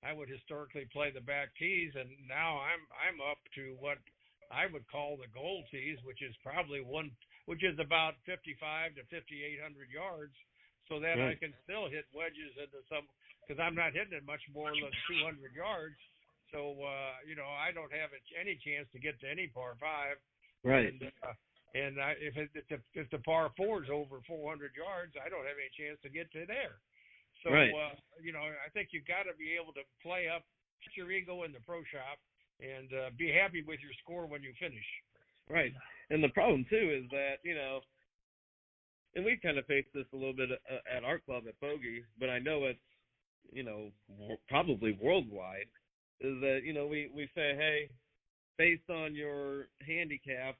I 0.04 0.12
would 0.12 0.28
historically 0.28 0.84
play 0.92 1.08
the 1.08 1.24
back 1.24 1.48
tees, 1.56 1.96
and 1.96 2.12
now 2.28 2.60
I'm 2.60 2.84
I'm 2.92 3.18
up 3.24 3.40
to 3.56 3.72
what 3.80 3.96
I 4.52 4.68
would 4.68 4.84
call 4.92 5.16
the 5.16 5.32
goal 5.32 5.64
tees, 5.72 5.96
which 6.04 6.20
is 6.20 6.36
probably 6.44 6.84
one, 6.84 7.08
which 7.48 7.64
is 7.64 7.80
about 7.80 8.20
55 8.28 9.00
to 9.00 9.02
5800 9.08 9.88
yards, 9.88 10.36
so 10.92 11.00
that 11.00 11.16
I 11.16 11.32
can 11.40 11.56
still 11.64 11.88
hit 11.88 12.04
wedges 12.12 12.52
into 12.60 12.84
some 12.92 13.08
because 13.40 13.56
I'm 13.56 13.72
not 13.72 13.96
hitting 13.96 14.12
it 14.12 14.28
much 14.28 14.44
more 14.52 14.76
than 14.76 14.92
200 15.08 15.56
yards. 15.56 15.96
So 16.52 16.76
uh, 16.84 17.24
you 17.24 17.32
know, 17.32 17.48
I 17.48 17.72
don't 17.72 17.92
have 17.96 18.12
any 18.36 18.60
chance 18.60 18.84
to 18.92 19.00
get 19.00 19.16
to 19.24 19.26
any 19.26 19.48
par 19.48 19.80
five. 19.80 20.20
Right. 20.60 20.92
And, 20.92 21.00
uh, 21.24 21.32
And 21.75 21.99
I, 21.99 22.14
if 22.22 22.39
it, 22.39 22.51
if 22.55 22.66
the, 22.70 22.79
if 22.95 23.11
the 23.11 23.18
par 23.27 23.51
four 23.59 23.83
is 23.83 23.91
over 23.91 24.22
400 24.27 24.79
yards, 24.79 25.18
I 25.18 25.27
don't 25.27 25.43
have 25.43 25.59
any 25.59 25.75
chance 25.75 25.99
to 26.07 26.09
get 26.09 26.31
to 26.33 26.47
there. 26.47 26.79
So 27.43 27.51
Right. 27.51 27.75
uh, 27.75 27.99
you 28.22 28.33
know, 28.33 28.47
I 28.47 28.70
think 28.70 28.95
you've 28.95 29.11
got 29.11 29.27
to 29.27 29.35
be 29.35 29.59
able 29.59 29.75
to 29.75 29.83
play 29.99 30.31
up, 30.31 30.47
put 30.87 30.95
your 30.95 31.11
ego 31.11 31.43
in 31.43 31.51
the 31.51 31.61
pro 31.66 31.83
shop, 31.91 32.22
and 32.62 32.89
uh, 32.95 33.11
be 33.18 33.35
happy 33.35 33.66
with 33.66 33.83
your 33.83 33.93
score 34.03 34.27
when 34.27 34.43
you 34.43 34.55
finish. 34.59 34.87
Right. 35.51 35.75
And 36.11 36.22
the 36.22 36.31
problem 36.31 36.64
too 36.70 37.03
is 37.03 37.11
that 37.11 37.43
you 37.43 37.55
know, 37.55 37.81
and 39.14 39.25
we 39.25 39.37
kind 39.43 39.59
of 39.59 39.66
faced 39.66 39.93
this 39.95 40.07
a 40.12 40.16
little 40.16 40.33
bit 40.33 40.51
uh, 40.51 40.79
at 40.87 41.05
our 41.05 41.18
club 41.18 41.45
at 41.49 41.59
Bogey, 41.61 42.05
but 42.18 42.31
I 42.31 42.39
know 42.39 42.64
it's 42.64 42.79
you 43.53 43.62
know 43.62 43.91
probably 44.49 44.97
worldwide. 45.01 45.68
Is 46.20 46.41
that 46.41 46.61
you 46.64 46.72
know 46.72 46.87
we 46.87 47.11
we 47.14 47.29
say 47.35 47.55
hey, 47.59 47.91
based 48.59 48.89
on 48.89 49.14
your 49.14 49.68
handicap, 49.87 50.57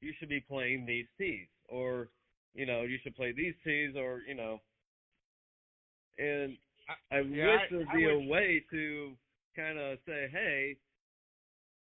you 0.00 0.12
should 0.18 0.28
be 0.28 0.40
playing 0.40 0.86
these 0.86 1.06
tees, 1.18 1.46
or 1.68 2.08
you 2.54 2.66
know 2.66 2.82
you 2.82 2.98
should 3.02 3.16
play 3.16 3.32
these 3.32 3.54
tees, 3.64 3.94
or 3.96 4.20
you 4.26 4.34
know. 4.34 4.60
And 6.18 6.56
I 7.12 7.20
yeah, 7.20 7.52
wish 7.52 7.60
there'd 7.70 7.88
I 7.88 7.96
be 7.96 8.04
a 8.04 8.28
way 8.28 8.64
to 8.70 9.12
kind 9.54 9.78
of 9.78 9.98
say, 10.06 10.28
hey, 10.32 10.76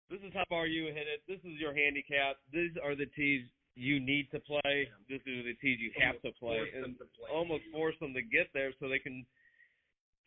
this 0.10 0.20
is 0.22 0.32
how 0.34 0.45
far 0.49 0.68
you 0.68 0.86
hit 0.86 1.10
it. 1.10 1.22
This 1.28 1.39
is 1.41 1.60
your 1.60 1.74
handicap. 1.74 2.38
These 2.53 2.72
are 2.84 2.95
the 2.95 3.08
tees 3.16 3.45
you 3.76 3.99
need 3.99 4.30
to 4.32 4.39
play. 4.39 4.88
This 5.10 5.22
are 5.28 5.43
the 5.43 5.58
tees 5.62 5.80
you 5.82 5.91
have 5.99 6.22
to 6.22 6.32
play. 6.39 6.72
And 6.76 6.97
to 6.97 7.06
play. 7.18 7.30
almost 7.34 7.64
force 7.72 7.95
them 7.99 8.14
to 8.14 8.22
get 8.22 8.47
there 8.53 8.72
so 8.80 8.88
they 8.88 8.99
can 8.99 9.26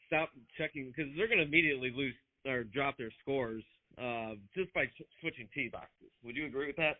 stop 0.06 0.30
checking 0.56 0.92
because 0.94 1.10
they're 1.16 1.28
going 1.28 1.38
to 1.38 1.46
immediately 1.46 1.92
lose 1.94 2.14
or 2.46 2.64
drop 2.64 2.96
their 2.98 3.12
scores 3.22 3.62
uh, 4.00 4.34
just 4.54 4.72
by 4.74 4.86
ch- 4.86 5.08
switching 5.20 5.48
tee 5.54 5.68
boxes. 5.70 6.10
Would 6.24 6.36
you 6.36 6.46
agree 6.46 6.66
with 6.66 6.76
that? 6.76 6.96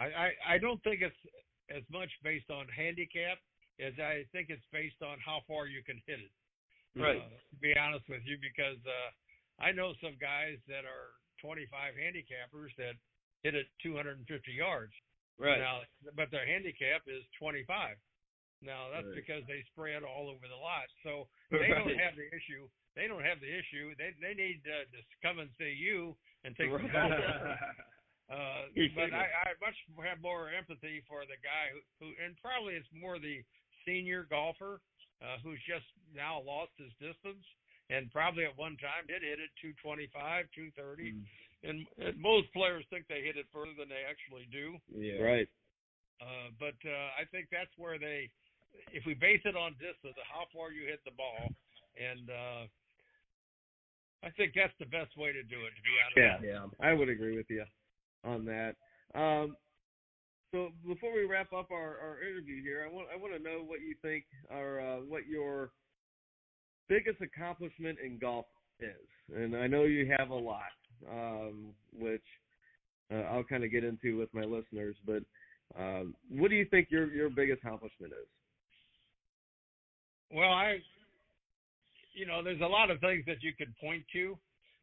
I, 0.00 0.06
I, 0.08 0.28
I 0.54 0.58
don't 0.58 0.82
think 0.82 1.02
it's 1.04 1.16
as 1.68 1.84
much 1.92 2.10
based 2.24 2.50
on 2.50 2.66
handicap 2.72 3.38
as 3.78 3.92
I 4.00 4.24
think 4.32 4.48
it's 4.50 4.64
based 4.72 5.00
on 5.04 5.20
how 5.24 5.40
far 5.46 5.68
you 5.68 5.84
can 5.84 6.00
hit 6.08 6.18
it. 6.20 6.32
Right. 6.98 7.22
Uh, 7.22 7.28
to 7.30 7.56
be 7.62 7.76
honest 7.78 8.08
with 8.10 8.24
you, 8.26 8.34
because 8.42 8.80
uh, 8.82 9.08
I 9.62 9.70
know 9.70 9.94
some 10.02 10.18
guys 10.18 10.58
that 10.66 10.82
are 10.88 11.14
25 11.44 11.68
handicappers 11.94 12.74
that 12.76 12.98
hit 13.44 13.54
it 13.54 13.68
250 13.84 14.26
yards. 14.52 14.92
Right. 15.38 15.60
Now, 15.60 15.86
but 16.16 16.28
their 16.34 16.44
handicap 16.44 17.06
is 17.06 17.22
25. 17.38 17.96
Now 18.60 18.92
that's 18.92 19.06
Right. 19.08 19.16
because 19.16 19.40
they 19.48 19.64
spread 19.72 20.04
all 20.04 20.28
over 20.28 20.44
the 20.44 20.56
lot, 20.58 20.84
so 21.00 21.24
they 21.50 21.72
don't 21.72 21.96
have 21.96 22.12
the 22.12 22.28
issue. 22.28 22.68
They 22.92 23.08
don't 23.08 23.24
have 23.24 23.40
the 23.40 23.48
issue. 23.48 23.96
They 23.96 24.12
they 24.20 24.34
need 24.36 24.60
uh, 24.68 24.84
to 24.92 25.00
come 25.24 25.38
and 25.40 25.48
see 25.56 25.72
you 25.72 26.12
and 26.44 26.52
take 26.56 26.68
Right. 26.68 26.84
photos. 28.30 28.70
Uh, 28.78 28.94
but 28.94 29.10
I, 29.10 29.26
I 29.26 29.58
much 29.58 29.76
have 30.06 30.22
more 30.22 30.50
empathy 30.54 31.02
for 31.10 31.26
the 31.26 31.38
guy 31.42 31.74
who, 31.74 31.80
who, 31.98 32.06
and 32.22 32.38
probably 32.38 32.78
it's 32.78 32.88
more 32.94 33.18
the 33.18 33.42
senior 33.82 34.26
golfer 34.30 34.80
uh, 35.18 35.42
who's 35.42 35.60
just 35.66 35.86
now 36.14 36.40
lost 36.46 36.72
his 36.78 36.94
distance, 37.02 37.42
and 37.90 38.08
probably 38.14 38.46
at 38.46 38.54
one 38.54 38.78
time 38.78 39.04
did 39.10 39.26
hit 39.26 39.42
it 39.42 39.50
225, 39.60 40.46
230, 40.54 41.18
and, 41.66 41.84
and 42.00 42.16
most 42.16 42.48
players 42.54 42.86
think 42.88 43.04
they 43.10 43.20
hit 43.20 43.36
it 43.36 43.50
further 43.52 43.74
than 43.76 43.90
they 43.90 44.06
actually 44.06 44.46
do. 44.48 44.78
yeah. 44.94 45.20
Right. 45.20 45.48
Uh, 46.20 46.52
but 46.60 46.76
uh, 46.84 47.08
I 47.16 47.24
think 47.32 47.48
that's 47.48 47.72
where 47.80 47.96
they, 47.96 48.28
if 48.92 49.08
we 49.08 49.16
base 49.16 49.40
it 49.48 49.56
on 49.56 49.72
distance, 49.80 50.16
how 50.28 50.44
far 50.52 50.68
you 50.68 50.84
hit 50.84 51.00
the 51.08 51.16
ball, 51.16 51.48
and 51.96 52.28
uh, 52.28 52.62
I 54.20 54.28
think 54.36 54.52
that's 54.52 54.76
the 54.76 54.88
best 54.88 55.16
way 55.16 55.32
to 55.32 55.40
do 55.40 55.64
it. 55.64 55.72
To 55.72 55.80
be 55.80 55.94
honest. 55.96 56.44
Yeah. 56.44 56.68
Yeah. 56.68 56.68
I 56.76 56.92
would 56.92 57.08
agree 57.08 57.40
with 57.40 57.48
you 57.48 57.64
on 58.24 58.44
that. 58.46 58.76
Um, 59.14 59.56
so 60.52 60.70
before 60.86 61.14
we 61.14 61.24
wrap 61.24 61.52
up 61.52 61.70
our, 61.70 61.98
our 61.98 62.18
interview 62.28 62.62
here, 62.62 62.86
I 62.88 62.92
want 62.92 63.08
I 63.12 63.16
want 63.16 63.34
to 63.34 63.42
know 63.42 63.62
what 63.64 63.80
you 63.80 63.94
think 64.02 64.24
or 64.50 64.80
uh, 64.80 64.96
what 64.96 65.26
your 65.26 65.70
biggest 66.88 67.20
accomplishment 67.20 67.98
in 68.04 68.18
golf 68.18 68.46
is. 68.80 69.36
And 69.36 69.56
I 69.56 69.66
know 69.66 69.84
you 69.84 70.12
have 70.18 70.30
a 70.30 70.34
lot, 70.34 70.62
um, 71.08 71.68
which 71.96 72.24
uh, 73.12 73.22
I'll 73.30 73.44
kind 73.44 73.62
of 73.62 73.70
get 73.70 73.84
into 73.84 74.18
with 74.18 74.32
my 74.34 74.42
listeners. 74.42 74.96
But 75.06 75.22
um, 75.78 76.14
what 76.28 76.50
do 76.50 76.56
you 76.56 76.66
think 76.66 76.88
your 76.90 77.12
your 77.12 77.30
biggest 77.30 77.62
accomplishment 77.62 78.12
is? 78.12 78.28
Well, 80.32 80.50
I, 80.50 80.78
you 82.14 82.26
know, 82.26 82.42
there's 82.42 82.60
a 82.60 82.66
lot 82.66 82.90
of 82.90 83.00
things 83.00 83.24
that 83.26 83.42
you 83.42 83.52
could 83.56 83.74
point 83.78 84.04
to, 84.12 84.38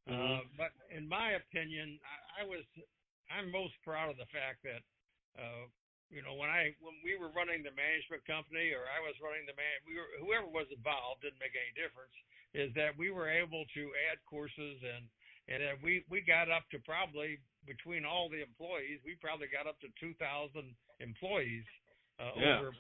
uh, 0.08 0.12
Mhm. 0.12 0.40
but 0.58 0.72
in 0.96 1.08
my 1.08 1.32
opinion, 1.32 2.00
I, 2.04 2.42
I 2.42 2.46
was, 2.46 2.64
I'm 3.30 3.52
most 3.52 3.76
proud 3.84 4.10
of 4.10 4.18
the 4.18 4.30
fact 4.32 4.64
that, 4.64 4.82
uh, 5.38 5.68
you 6.10 6.24
know, 6.24 6.36
when 6.40 6.50
I 6.50 6.72
when 6.80 6.96
we 7.04 7.20
were 7.20 7.30
running 7.36 7.64
the 7.64 7.76
management 7.76 8.24
company 8.26 8.72
or 8.72 8.88
I 8.88 9.00
was 9.04 9.20
running 9.20 9.44
the 9.46 9.58
man, 9.60 9.78
we 9.84 10.00
were 10.00 10.08
whoever 10.24 10.48
was 10.48 10.68
involved 10.72 11.22
didn't 11.22 11.40
make 11.44 11.56
any 11.56 11.76
difference. 11.76 12.16
Is 12.56 12.72
that 12.80 12.96
we 12.96 13.12
were 13.12 13.28
able 13.28 13.68
to 13.76 13.84
add 14.08 14.24
courses 14.24 14.80
and 14.84 15.04
and 15.52 15.60
that 15.64 15.78
we 15.84 16.08
we 16.08 16.24
got 16.24 16.48
up 16.48 16.64
to 16.72 16.80
probably 16.80 17.40
between 17.68 18.08
all 18.08 18.32
the 18.32 18.40
employees, 18.40 19.04
we 19.04 19.20
probably 19.20 19.52
got 19.52 19.68
up 19.68 19.76
to 19.84 19.92
2,000 20.00 20.16
employees 21.04 21.68
uh, 22.18 22.32
Yeah. 22.40 22.64
over 22.64 22.72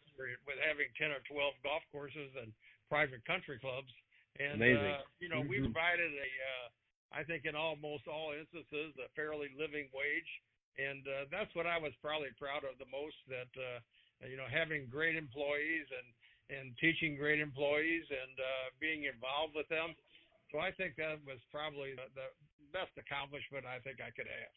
with 0.47 0.59
having 0.63 0.87
10 0.97 1.11
or 1.11 1.19
12 1.27 1.53
golf 1.61 1.83
courses 1.91 2.31
and 2.39 2.53
private 2.87 3.19
country 3.27 3.59
clubs. 3.59 3.91
And 4.39 4.63
Amazing. 4.63 4.95
uh, 4.95 5.03
you 5.19 5.27
know, 5.27 5.41
we 5.41 5.59
Mhm. 5.59 5.73
provided 5.75 6.13
a, 6.13 6.31
uh, 6.39 6.69
I 7.11 7.23
think 7.23 7.47
in 7.47 7.55
almost 7.55 8.07
all 8.07 8.35
instances, 8.35 8.95
a 8.99 9.07
fairly 9.15 9.47
living 9.55 9.87
wage, 9.95 10.31
and 10.75 11.01
uh, 11.07 11.23
that's 11.31 11.53
what 11.55 11.65
I 11.65 11.79
was 11.79 11.95
probably 12.03 12.35
proud 12.35 12.67
of 12.67 12.75
the 12.77 12.89
most. 12.91 13.17
That 13.31 13.51
uh, 13.55 13.79
you 14.27 14.37
know, 14.37 14.49
having 14.49 14.91
great 14.91 15.15
employees 15.15 15.87
and 15.89 16.07
and 16.47 16.71
teaching 16.79 17.19
great 17.19 17.39
employees 17.39 18.07
and 18.07 18.35
uh, 18.39 18.65
being 18.79 19.03
involved 19.03 19.51
with 19.55 19.67
them. 19.67 19.91
So 20.51 20.63
I 20.63 20.71
think 20.71 20.95
that 20.95 21.19
was 21.27 21.43
probably 21.51 21.91
the, 21.91 22.07
the 22.15 22.31
best 22.71 22.95
accomplishment 22.95 23.67
I 23.67 23.83
think 23.83 23.99
I 23.99 24.15
could 24.15 24.31
have. 24.31 24.53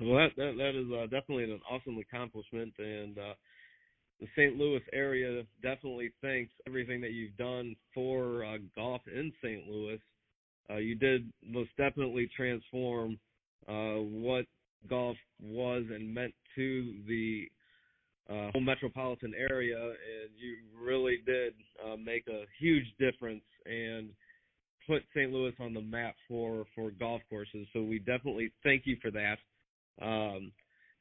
Well, 0.00 0.20
that 0.20 0.36
that, 0.36 0.52
that 0.56 0.74
is 0.76 0.88
uh, 0.92 1.08
definitely 1.08 1.44
an 1.44 1.60
awesome 1.68 1.96
accomplishment, 2.00 2.72
and 2.78 3.16
uh, 3.16 3.36
the 4.20 4.28
St. 4.36 4.56
Louis 4.56 4.84
area 4.92 5.44
definitely 5.62 6.12
thanks 6.22 6.52
everything 6.66 7.00
that 7.00 7.12
you've 7.12 7.36
done 7.36 7.76
for 7.92 8.44
uh, 8.44 8.56
golf 8.74 9.02
in 9.06 9.32
St. 9.42 9.68
Louis. 9.68 10.00
Uh, 10.70 10.76
you 10.76 10.94
did 10.94 11.30
most 11.46 11.70
definitely 11.76 12.28
transform 12.36 13.18
uh, 13.68 13.94
what 14.00 14.44
golf 14.88 15.16
was 15.42 15.84
and 15.90 16.12
meant 16.12 16.34
to 16.54 16.94
the 17.08 17.48
uh, 18.28 18.50
whole 18.52 18.60
metropolitan 18.60 19.32
area, 19.36 19.80
and 19.80 20.30
you 20.36 20.56
really 20.80 21.18
did 21.26 21.54
uh, 21.84 21.96
make 21.96 22.26
a 22.28 22.44
huge 22.58 22.84
difference 22.98 23.44
and 23.66 24.08
put 24.86 25.02
St. 25.14 25.32
Louis 25.32 25.52
on 25.60 25.74
the 25.74 25.80
map 25.80 26.14
for 26.28 26.64
for 26.74 26.90
golf 26.90 27.22
courses. 27.28 27.66
So 27.72 27.82
we 27.82 27.98
definitely 28.00 28.52
thank 28.64 28.82
you 28.84 28.96
for 29.00 29.10
that. 29.12 29.38
Um, 30.02 30.52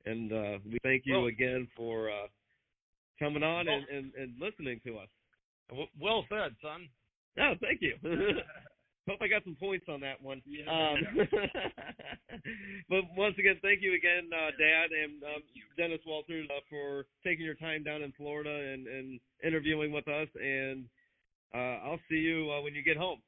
and 0.05 0.31
uh, 0.31 0.59
we 0.65 0.77
thank 0.83 1.03
you 1.05 1.15
Well- 1.15 1.25
again 1.27 1.67
for 1.75 2.09
uh, 2.09 2.27
coming 3.19 3.43
on 3.43 3.65
Well- 3.65 3.75
and, 3.75 3.89
and, 3.89 4.13
and 4.15 4.33
listening 4.39 4.79
to 4.85 4.97
us. 4.97 5.09
Well 5.99 6.25
said, 6.29 6.55
son. 6.61 6.87
No, 7.37 7.53
thank 7.59 7.81
you. 7.81 7.95
Hope 9.07 9.21
I 9.21 9.27
got 9.27 9.43
some 9.43 9.55
points 9.55 9.85
on 9.87 10.01
that 10.01 10.21
one. 10.21 10.41
Yeah. 10.45 10.65
Um, 10.65 10.97
but 12.89 13.01
once 13.15 13.35
again, 13.37 13.59
thank 13.61 13.81
you 13.81 13.93
again, 13.93 14.29
uh, 14.33 14.49
Dad 14.57 14.89
and 14.89 15.21
um, 15.23 15.41
Dennis 15.77 16.01
Walters, 16.05 16.47
uh, 16.49 16.61
for 16.69 17.05
taking 17.23 17.45
your 17.45 17.55
time 17.55 17.83
down 17.83 18.01
in 18.01 18.11
Florida 18.17 18.49
and, 18.49 18.87
and 18.87 19.19
interviewing 19.45 19.91
with 19.91 20.07
us. 20.07 20.27
And 20.41 20.85
uh, 21.53 21.85
I'll 21.85 22.01
see 22.09 22.17
you 22.17 22.49
uh, 22.51 22.61
when 22.61 22.73
you 22.73 22.83
get 22.83 22.97
home. 22.97 23.21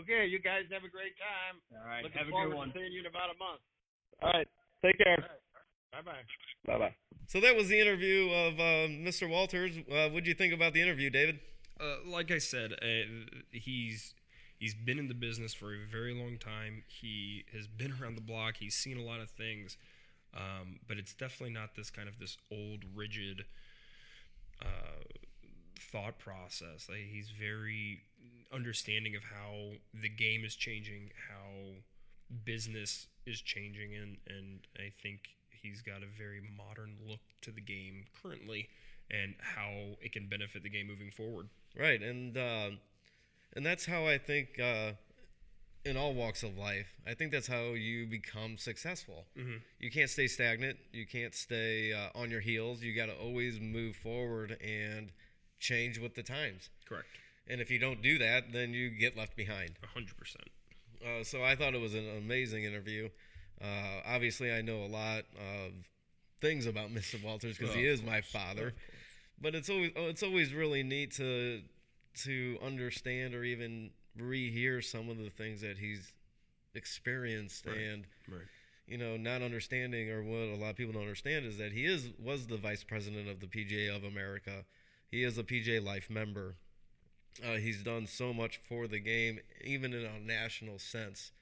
Okay, 0.00 0.26
you 0.26 0.40
guys 0.40 0.64
have 0.72 0.84
a 0.84 0.88
great 0.88 1.12
time. 1.20 1.60
All 1.76 1.86
right. 1.86 2.02
Looking 2.02 2.18
Have 2.18 2.28
a 2.28 2.48
good 2.48 2.56
one. 2.56 2.68
to 2.68 2.74
seeing 2.74 2.92
you 2.92 3.00
in 3.00 3.06
about 3.06 3.28
a 3.28 3.38
month. 3.38 3.60
All 4.22 4.32
right. 4.32 4.48
Take 4.82 4.96
care. 4.96 5.18
Bye 5.92 6.00
bye. 6.00 6.24
Bye 6.66 6.78
bye. 6.78 6.94
So 7.28 7.40
that 7.40 7.54
was 7.54 7.68
the 7.68 7.78
interview 7.78 8.30
of 8.30 8.54
uh, 8.58 8.88
Mr. 8.88 9.28
Walters. 9.28 9.76
Uh, 9.78 10.08
what 10.08 10.24
do 10.24 10.30
you 10.30 10.34
think 10.34 10.54
about 10.54 10.72
the 10.72 10.80
interview, 10.80 11.10
David? 11.10 11.40
Uh, 11.78 11.96
like 12.06 12.30
I 12.30 12.38
said, 12.38 12.72
uh, 12.72 13.36
he's 13.50 14.14
he's 14.62 14.74
been 14.74 14.96
in 14.96 15.08
the 15.08 15.14
business 15.14 15.52
for 15.52 15.74
a 15.74 15.78
very 15.90 16.14
long 16.14 16.38
time. 16.38 16.84
He 16.86 17.44
has 17.52 17.66
been 17.66 17.92
around 18.00 18.14
the 18.14 18.20
block. 18.20 18.58
He's 18.60 18.76
seen 18.76 18.96
a 18.96 19.02
lot 19.02 19.18
of 19.18 19.28
things, 19.28 19.76
um, 20.32 20.78
but 20.86 20.98
it's 20.98 21.14
definitely 21.14 21.52
not 21.52 21.74
this 21.74 21.90
kind 21.90 22.08
of 22.08 22.20
this 22.20 22.38
old 22.48 22.84
rigid 22.94 23.44
uh, 24.62 25.02
thought 25.90 26.20
process. 26.20 26.86
Like 26.88 27.08
he's 27.12 27.30
very 27.30 28.02
understanding 28.54 29.16
of 29.16 29.24
how 29.24 29.78
the 29.92 30.08
game 30.08 30.44
is 30.44 30.54
changing, 30.54 31.10
how 31.28 31.80
business 32.44 33.08
is 33.26 33.40
changing, 33.40 33.96
and 33.96 34.18
and 34.28 34.60
I 34.78 34.92
think 35.02 35.30
he's 35.50 35.82
got 35.82 36.04
a 36.04 36.16
very 36.16 36.40
modern 36.56 36.98
look 37.04 37.20
to 37.40 37.50
the 37.50 37.60
game 37.60 38.04
currently, 38.22 38.68
and 39.10 39.34
how 39.40 39.96
it 40.00 40.12
can 40.12 40.28
benefit 40.28 40.62
the 40.62 40.70
game 40.70 40.86
moving 40.86 41.10
forward. 41.10 41.48
Right, 41.76 42.00
and 42.00 42.36
uh, 42.36 42.70
and 43.54 43.64
that's 43.64 43.86
how 43.86 44.06
I 44.06 44.18
think 44.18 44.58
uh, 44.60 44.92
in 45.84 45.96
all 45.96 46.14
walks 46.14 46.42
of 46.42 46.56
life. 46.56 46.86
I 47.06 47.14
think 47.14 47.32
that's 47.32 47.46
how 47.48 47.72
you 47.74 48.06
become 48.06 48.56
successful. 48.56 49.26
Mhm. 49.36 49.60
You 49.80 49.90
can't 49.90 50.10
stay 50.10 50.28
stagnant. 50.28 50.78
You 50.92 51.06
can't 51.06 51.34
stay 51.34 51.92
uh, 51.92 52.10
on 52.14 52.30
your 52.30 52.40
heels. 52.40 52.82
You 52.82 52.94
got 52.94 53.06
to 53.06 53.14
always 53.16 53.58
move 53.60 53.96
forward 53.96 54.56
and 54.62 55.10
change 55.58 55.98
with 55.98 56.14
the 56.14 56.22
times. 56.22 56.70
Correct. 56.88 57.08
And 57.48 57.60
if 57.60 57.70
you 57.70 57.78
don't 57.78 58.00
do 58.02 58.18
that, 58.18 58.52
then 58.52 58.72
you 58.72 58.90
get 58.90 59.16
left 59.16 59.36
behind. 59.36 59.72
A 59.82 59.86
hundred 59.88 60.16
percent. 60.16 60.48
Uh, 61.04 61.24
so 61.24 61.42
I 61.42 61.56
thought 61.56 61.74
it 61.74 61.80
was 61.80 61.94
an 61.94 62.08
amazing 62.16 62.62
interview. 62.64 63.08
Uh, 63.60 64.00
obviously, 64.06 64.52
I 64.52 64.62
know 64.62 64.84
a 64.84 64.86
lot 64.86 65.24
of 65.36 65.72
things 66.40 66.66
about 66.66 66.90
Mr. 66.94 67.22
Walters 67.22 67.58
because 67.58 67.74
he 67.74 67.84
is 67.86 68.02
my 68.02 68.20
father. 68.20 68.74
But 69.40 69.56
it's 69.56 69.68
always 69.68 69.90
oh, 69.96 70.06
it's 70.06 70.22
always 70.22 70.54
really 70.54 70.84
neat 70.84 71.10
to 71.16 71.62
to 72.14 72.58
understand 72.62 73.34
or 73.34 73.44
even 73.44 73.90
rehear 74.18 74.84
some 74.84 75.08
of 75.08 75.18
the 75.18 75.30
things 75.30 75.60
that 75.62 75.78
he's 75.78 76.12
experienced 76.74 77.66
Right. 77.66 77.76
and 77.78 78.06
Right. 78.28 78.42
you 78.86 78.98
know 78.98 79.16
not 79.16 79.42
understanding 79.42 80.10
or 80.10 80.22
what 80.22 80.48
a 80.54 80.56
lot 80.56 80.70
of 80.70 80.76
people 80.76 80.92
don't 80.92 81.02
understand 81.02 81.44
is 81.46 81.58
that 81.58 81.72
he 81.72 81.84
is 81.86 82.10
was 82.18 82.46
the 82.46 82.56
vice 82.56 82.84
president 82.84 83.28
of 83.28 83.40
the 83.40 83.46
PGA 83.46 83.94
of 83.94 84.04
America. 84.04 84.64
He 85.10 85.22
is 85.24 85.36
a 85.38 85.44
PGA 85.44 85.82
Life 85.82 86.08
member. 86.10 86.56
Uh, 87.42 87.56
he's 87.56 87.82
done 87.82 88.06
so 88.06 88.32
much 88.34 88.58
for 88.68 88.86
the 88.86 88.98
game, 88.98 89.40
even 89.64 89.92
in 89.94 90.04
a 90.04 90.18
national 90.20 90.78
sense, 90.78 91.32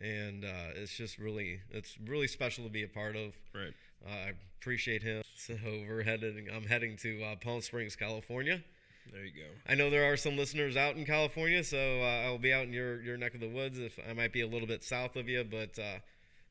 and 0.00 0.44
uh, 0.44 0.70
it's 0.74 0.96
just 0.96 1.18
really 1.18 1.60
it's 1.70 1.96
really 2.04 2.26
special 2.26 2.64
to 2.64 2.70
be 2.70 2.82
a 2.82 2.88
part 2.88 3.14
of. 3.16 3.34
Right. 3.54 3.74
Uh, 4.04 4.10
I 4.10 4.32
appreciate 4.60 5.02
him. 5.02 5.22
So 5.34 5.56
we're 5.64 6.04
heading. 6.04 6.46
I'm 6.54 6.66
heading 6.66 6.96
to 6.98 7.20
uh, 7.24 7.34
Palm 7.36 7.62
Springs, 7.62 7.96
California. 7.96 8.62
There 9.10 9.24
you 9.24 9.32
go. 9.32 9.48
I 9.66 9.74
know 9.74 9.90
there 9.90 10.10
are 10.10 10.16
some 10.16 10.36
listeners 10.36 10.76
out 10.76 10.96
in 10.96 11.04
California, 11.04 11.64
so 11.64 11.78
uh, 12.02 12.26
I'll 12.26 12.38
be 12.38 12.52
out 12.52 12.64
in 12.64 12.72
your 12.72 13.00
your 13.02 13.16
neck 13.16 13.34
of 13.34 13.40
the 13.40 13.48
woods. 13.48 13.78
If 13.78 13.98
I 14.08 14.12
might 14.12 14.32
be 14.32 14.42
a 14.42 14.46
little 14.46 14.68
bit 14.68 14.84
south 14.84 15.16
of 15.16 15.28
you, 15.28 15.44
but 15.44 15.78
uh, 15.78 15.98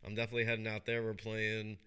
I'm 0.05 0.15
definitely 0.15 0.45
heading 0.45 0.67
out 0.67 0.85
there. 0.85 1.03
We're 1.03 1.13
playing 1.13 1.77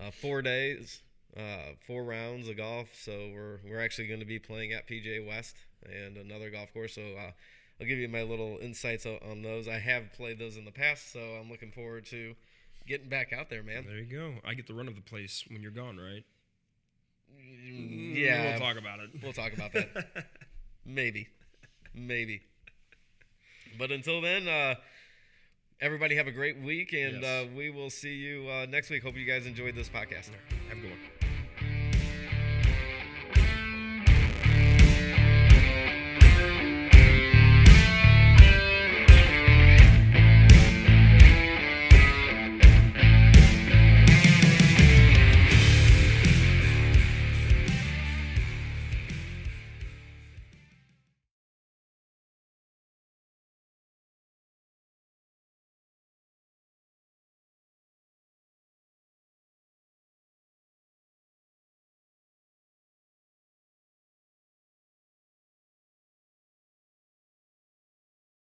uh, 0.00 0.10
four 0.10 0.42
days, 0.42 1.02
uh, 1.36 1.74
four 1.86 2.04
rounds 2.04 2.48
of 2.48 2.56
golf. 2.56 2.88
So 2.94 3.30
we're 3.32 3.60
we're 3.68 3.80
actually 3.80 4.08
going 4.08 4.20
to 4.20 4.26
be 4.26 4.38
playing 4.38 4.72
at 4.72 4.88
PGA 4.88 5.26
West 5.26 5.56
and 5.84 6.16
another 6.16 6.50
golf 6.50 6.72
course. 6.72 6.94
So 6.94 7.02
uh, 7.02 7.30
I'll 7.80 7.86
give 7.86 7.98
you 7.98 8.08
my 8.08 8.22
little 8.22 8.58
insights 8.60 9.06
on 9.06 9.42
those. 9.42 9.68
I 9.68 9.78
have 9.78 10.12
played 10.12 10.38
those 10.38 10.56
in 10.56 10.64
the 10.64 10.72
past, 10.72 11.12
so 11.12 11.20
I'm 11.20 11.50
looking 11.50 11.72
forward 11.72 12.06
to 12.06 12.34
getting 12.86 13.08
back 13.08 13.32
out 13.32 13.50
there, 13.50 13.62
man. 13.62 13.84
There 13.86 13.98
you 13.98 14.04
go. 14.04 14.34
I 14.44 14.54
get 14.54 14.66
the 14.66 14.74
run 14.74 14.88
of 14.88 14.94
the 14.94 15.00
place 15.00 15.44
when 15.48 15.62
you're 15.62 15.70
gone, 15.70 15.96
right? 15.96 16.24
Mm, 17.44 18.16
Yeah, 18.16 18.50
We'll 18.50 18.60
talk 18.60 18.78
about 18.78 19.00
it. 19.00 19.10
We'll 19.22 19.32
talk 19.32 19.52
about 19.52 19.72
that. 19.72 19.88
Maybe. 20.86 21.28
Maybe. 21.94 22.42
But 23.78 23.90
until 23.90 24.20
then, 24.20 24.46
uh, 24.48 24.74
everybody 25.80 26.16
have 26.16 26.26
a 26.26 26.32
great 26.32 26.60
week, 26.60 26.92
and 26.92 27.22
Yes. 27.22 27.24
uh, 27.24 27.48
we 27.56 27.70
will 27.70 27.90
see 27.90 28.14
you 28.14 28.48
uh, 28.48 28.66
next 28.68 28.90
week. 28.90 29.02
Hope 29.02 29.16
you 29.16 29.24
guys 29.24 29.46
enjoyed 29.46 29.74
this 29.74 29.88
podcast. 29.88 30.30
Have 30.68 30.78
a 30.78 30.80
good 30.80 30.90
one. 30.90 31.23